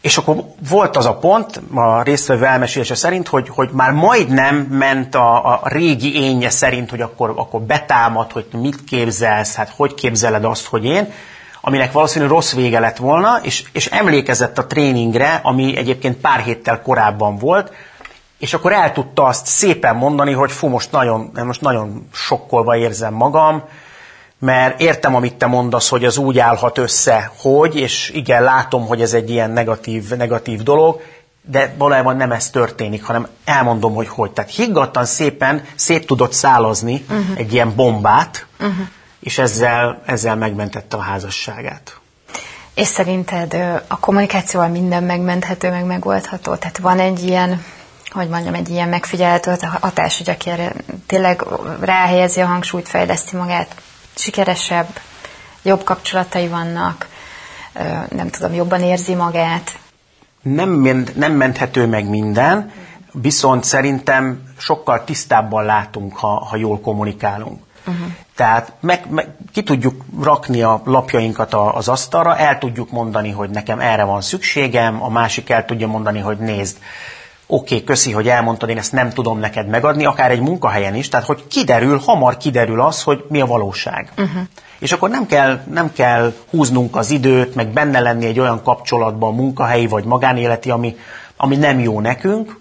és 0.00 0.16
akkor 0.16 0.36
volt 0.68 0.96
az 0.96 1.06
a 1.06 1.16
pont, 1.16 1.60
a 1.74 2.02
résztvevő 2.02 2.44
elmesélése 2.44 2.94
szerint, 2.94 3.28
hogy, 3.28 3.48
hogy 3.48 3.68
már 3.72 3.90
majdnem 3.90 4.56
ment 4.56 5.14
a, 5.14 5.52
a 5.52 5.60
régi 5.64 6.22
énje 6.22 6.50
szerint, 6.50 6.90
hogy 6.90 7.00
akkor, 7.00 7.32
akkor 7.36 7.60
betámad, 7.60 8.32
hogy 8.32 8.46
mit 8.52 8.84
képzelsz, 8.84 9.54
hát 9.54 9.72
hogy 9.76 9.94
képzeled 9.94 10.44
azt, 10.44 10.66
hogy 10.66 10.84
én, 10.84 11.12
aminek 11.60 11.92
valószínűleg 11.92 12.34
rossz 12.34 12.54
vége 12.54 12.80
lett 12.80 12.96
volna, 12.96 13.38
és, 13.42 13.64
és 13.72 13.86
emlékezett 13.86 14.58
a 14.58 14.66
tréningre, 14.66 15.40
ami 15.42 15.76
egyébként 15.76 16.16
pár 16.16 16.40
héttel 16.40 16.82
korábban 16.82 17.36
volt, 17.36 17.72
és 18.38 18.54
akkor 18.54 18.72
el 18.72 18.92
tudta 18.92 19.24
azt 19.24 19.46
szépen 19.46 19.96
mondani, 19.96 20.32
hogy 20.32 20.52
fú, 20.52 20.68
most 20.68 20.92
nagyon, 20.92 21.30
most 21.44 21.60
nagyon 21.60 22.08
sokkolva 22.12 22.76
érzem 22.76 23.14
magam, 23.14 23.64
mert 24.38 24.80
értem, 24.80 25.14
amit 25.14 25.34
te 25.34 25.46
mondasz, 25.46 25.88
hogy 25.88 26.04
az 26.04 26.16
úgy 26.16 26.38
állhat 26.38 26.78
össze, 26.78 27.32
hogy, 27.36 27.76
és 27.76 28.10
igen, 28.10 28.42
látom, 28.42 28.86
hogy 28.86 29.02
ez 29.02 29.12
egy 29.12 29.30
ilyen 29.30 29.50
negatív, 29.50 30.10
negatív 30.10 30.62
dolog, 30.62 31.00
de 31.50 31.74
valójában 31.78 32.16
nem 32.16 32.32
ez 32.32 32.50
történik, 32.50 33.04
hanem 33.04 33.28
elmondom, 33.44 33.94
hogy 33.94 34.08
hogy. 34.08 34.30
Tehát 34.30 34.50
higgadtan 34.50 35.04
szépen 35.04 35.64
szét 35.74 36.06
tudott 36.06 36.32
szálazni 36.32 37.04
uh-huh. 37.08 37.38
egy 37.38 37.52
ilyen 37.52 37.74
bombát, 37.74 38.46
uh-huh. 38.60 38.76
és 39.20 39.38
ezzel, 39.38 40.02
ezzel 40.06 40.36
megmentette 40.36 40.96
a 40.96 41.00
házasságát. 41.00 41.96
És 42.74 42.86
szerinted 42.86 43.54
a 43.86 43.98
kommunikációval 43.98 44.68
minden 44.68 45.02
megmenthető, 45.02 45.70
meg 45.70 45.84
megoldható? 45.84 46.54
Tehát 46.54 46.78
van 46.78 46.98
egy 46.98 47.22
ilyen, 47.24 47.64
hogy 48.10 48.28
mondjam, 48.28 48.54
egy 48.54 48.68
ilyen 48.68 48.88
megfigyelhető 48.88 49.56
hatás, 49.80 50.18
hogy 50.18 50.30
aki 50.30 50.50
erre 50.50 50.72
tényleg 51.06 51.44
ráhelyezi 51.80 52.40
a 52.40 52.46
hangsúlyt, 52.46 52.88
fejleszti 52.88 53.36
magát, 53.36 53.74
sikeresebb, 54.18 55.00
jobb 55.62 55.84
kapcsolatai 55.84 56.48
vannak, 56.48 57.08
nem 58.08 58.30
tudom, 58.30 58.54
jobban 58.54 58.82
érzi 58.82 59.14
magát. 59.14 59.78
Nem, 60.42 60.70
nem 61.14 61.32
menthető 61.32 61.86
meg 61.86 62.08
minden, 62.08 62.72
viszont 63.12 63.64
szerintem 63.64 64.42
sokkal 64.58 65.04
tisztábban 65.04 65.64
látunk, 65.64 66.16
ha, 66.16 66.44
ha 66.44 66.56
jól 66.56 66.80
kommunikálunk. 66.80 67.62
Uh-huh. 67.86 68.06
Tehát 68.34 68.72
meg, 68.80 69.10
meg, 69.10 69.28
ki 69.52 69.62
tudjuk 69.62 70.04
rakni 70.22 70.62
a 70.62 70.82
lapjainkat 70.84 71.54
a, 71.54 71.76
az 71.76 71.88
asztalra, 71.88 72.36
el 72.36 72.58
tudjuk 72.58 72.90
mondani, 72.90 73.30
hogy 73.30 73.50
nekem 73.50 73.80
erre 73.80 74.04
van 74.04 74.20
szükségem, 74.20 75.02
a 75.02 75.08
másik 75.08 75.50
el 75.50 75.64
tudja 75.64 75.86
mondani, 75.86 76.18
hogy 76.20 76.38
nézd, 76.38 76.76
oké, 77.50 77.74
okay, 77.74 77.84
köszi, 77.84 78.12
hogy 78.12 78.28
elmondtad, 78.28 78.68
én 78.68 78.78
ezt 78.78 78.92
nem 78.92 79.10
tudom 79.10 79.38
neked 79.38 79.68
megadni, 79.68 80.04
akár 80.04 80.30
egy 80.30 80.40
munkahelyen 80.40 80.94
is, 80.94 81.08
tehát 81.08 81.26
hogy 81.26 81.46
kiderül, 81.46 81.98
hamar 81.98 82.36
kiderül 82.36 82.80
az, 82.80 83.02
hogy 83.02 83.24
mi 83.28 83.40
a 83.40 83.46
valóság. 83.46 84.12
Uh-huh. 84.18 84.42
És 84.78 84.92
akkor 84.92 85.10
nem 85.10 85.26
kell, 85.26 85.60
nem 85.70 85.92
kell 85.92 86.32
húznunk 86.50 86.96
az 86.96 87.10
időt, 87.10 87.54
meg 87.54 87.68
benne 87.68 88.00
lenni 88.00 88.26
egy 88.26 88.40
olyan 88.40 88.62
kapcsolatban, 88.62 89.34
munkahelyi 89.34 89.86
vagy 89.86 90.04
magánéleti, 90.04 90.70
ami, 90.70 90.96
ami 91.36 91.56
nem 91.56 91.78
jó 91.78 92.00
nekünk. 92.00 92.60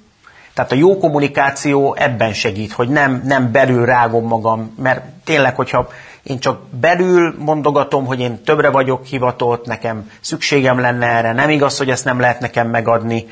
Tehát 0.53 0.71
a 0.71 0.75
jó 0.75 0.97
kommunikáció 0.97 1.95
ebben 1.95 2.33
segít, 2.33 2.71
hogy 2.71 2.89
nem, 2.89 3.21
nem 3.25 3.51
belül 3.51 3.85
rágom 3.85 4.27
magam, 4.27 4.73
mert 4.81 5.01
tényleg, 5.23 5.55
hogyha 5.55 5.87
én 6.23 6.39
csak 6.39 6.59
belül 6.69 7.35
mondogatom, 7.39 8.05
hogy 8.05 8.19
én 8.19 8.43
többre 8.43 8.69
vagyok 8.69 9.05
hivatott, 9.05 9.65
nekem 9.65 10.11
szükségem 10.21 10.79
lenne 10.79 11.05
erre, 11.05 11.33
nem 11.33 11.49
igaz, 11.49 11.77
hogy 11.77 11.89
ezt 11.89 12.05
nem 12.05 12.19
lehet 12.19 12.39
nekem 12.39 12.69
megadni, 12.69 13.25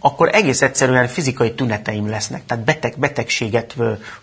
akkor 0.00 0.28
egész 0.34 0.62
egyszerűen 0.62 1.08
fizikai 1.08 1.54
tüneteim 1.54 2.08
lesznek. 2.08 2.46
Tehát 2.46 2.64
beteg, 2.64 2.98
betegséget 2.98 3.74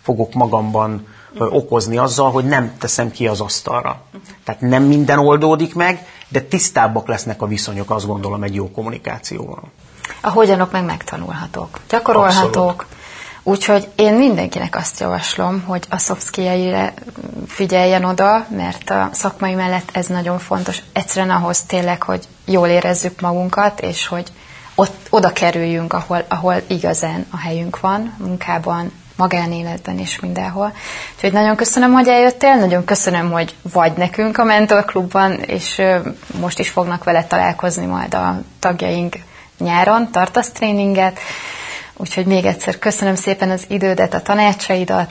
fogok 0.02 0.34
magamban 0.34 1.06
okozni 1.38 1.98
azzal, 1.98 2.30
hogy 2.30 2.44
nem 2.44 2.72
teszem 2.78 3.10
ki 3.10 3.26
az 3.26 3.40
asztalra. 3.40 4.00
Tehát 4.44 4.60
nem 4.60 4.82
minden 4.82 5.18
oldódik 5.18 5.74
meg, 5.74 6.06
de 6.28 6.40
tisztábbak 6.40 7.08
lesznek 7.08 7.42
a 7.42 7.46
viszonyok, 7.46 7.90
azt 7.90 8.06
gondolom, 8.06 8.42
egy 8.42 8.54
jó 8.54 8.70
kommunikációval. 8.70 9.62
A 10.20 10.30
hogyanok 10.30 10.70
meg 10.70 10.84
megtanulhatók, 10.84 11.78
gyakorolhatók. 11.88 12.86
Úgyhogy 13.42 13.88
én 13.94 14.14
mindenkinek 14.14 14.76
azt 14.76 15.00
javaslom, 15.00 15.60
hogy 15.66 15.86
a 15.90 15.98
soft 15.98 16.40
figyeljen 17.46 18.04
oda, 18.04 18.46
mert 18.56 18.90
a 18.90 19.08
szakmai 19.12 19.54
mellett 19.54 19.88
ez 19.92 20.06
nagyon 20.06 20.38
fontos. 20.38 20.82
Egyszerűen 20.92 21.36
ahhoz 21.36 21.62
tényleg, 21.62 22.02
hogy 22.02 22.28
jól 22.44 22.68
érezzük 22.68 23.20
magunkat, 23.20 23.80
és 23.80 24.06
hogy 24.06 24.32
ott, 24.78 25.06
oda 25.10 25.32
kerüljünk, 25.32 25.92
ahol, 25.92 26.24
ahol 26.28 26.54
igazán 26.66 27.26
a 27.30 27.36
helyünk 27.38 27.80
van, 27.80 28.14
munkában, 28.18 28.92
magánéletben 29.16 29.98
és 29.98 30.20
mindenhol. 30.20 30.72
Úgyhogy 31.14 31.32
nagyon 31.32 31.56
köszönöm, 31.56 31.92
hogy 31.92 32.08
eljöttél, 32.08 32.54
nagyon 32.54 32.84
köszönöm, 32.84 33.30
hogy 33.30 33.54
vagy 33.72 33.92
nekünk 33.92 34.38
a 34.38 34.44
Mentor 34.44 34.84
Klubban, 34.84 35.32
és 35.32 35.82
most 36.40 36.58
is 36.58 36.68
fognak 36.68 37.04
vele 37.04 37.24
találkozni 37.24 37.86
majd 37.86 38.14
a 38.14 38.40
tagjaink 38.58 39.16
nyáron, 39.58 40.10
tartasz 40.10 40.50
tréninget, 40.50 41.18
úgyhogy 41.96 42.26
még 42.26 42.44
egyszer 42.44 42.78
köszönöm 42.78 43.14
szépen 43.14 43.50
az 43.50 43.64
idődet, 43.68 44.14
a 44.14 44.22
tanácsaidat, 44.22 45.10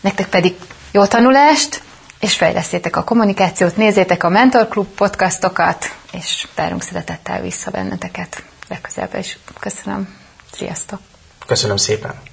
nektek 0.00 0.28
pedig 0.28 0.54
jó 0.90 1.04
tanulást, 1.04 1.82
és 2.20 2.36
fejlesztétek 2.36 2.96
a 2.96 3.04
kommunikációt, 3.04 3.76
nézzétek 3.76 4.24
a 4.24 4.28
Mentor 4.28 4.68
Klub 4.68 4.86
podcastokat, 4.86 5.94
és 6.12 6.46
várunk 6.54 6.82
szeretettel 6.82 7.40
vissza 7.40 7.70
benneteket 7.70 8.42
legközelebb 8.72 9.14
is. 9.14 9.38
Köszönöm. 9.60 10.16
Sziasztok! 10.52 11.00
Köszönöm 11.46 11.76
szépen! 11.76 12.31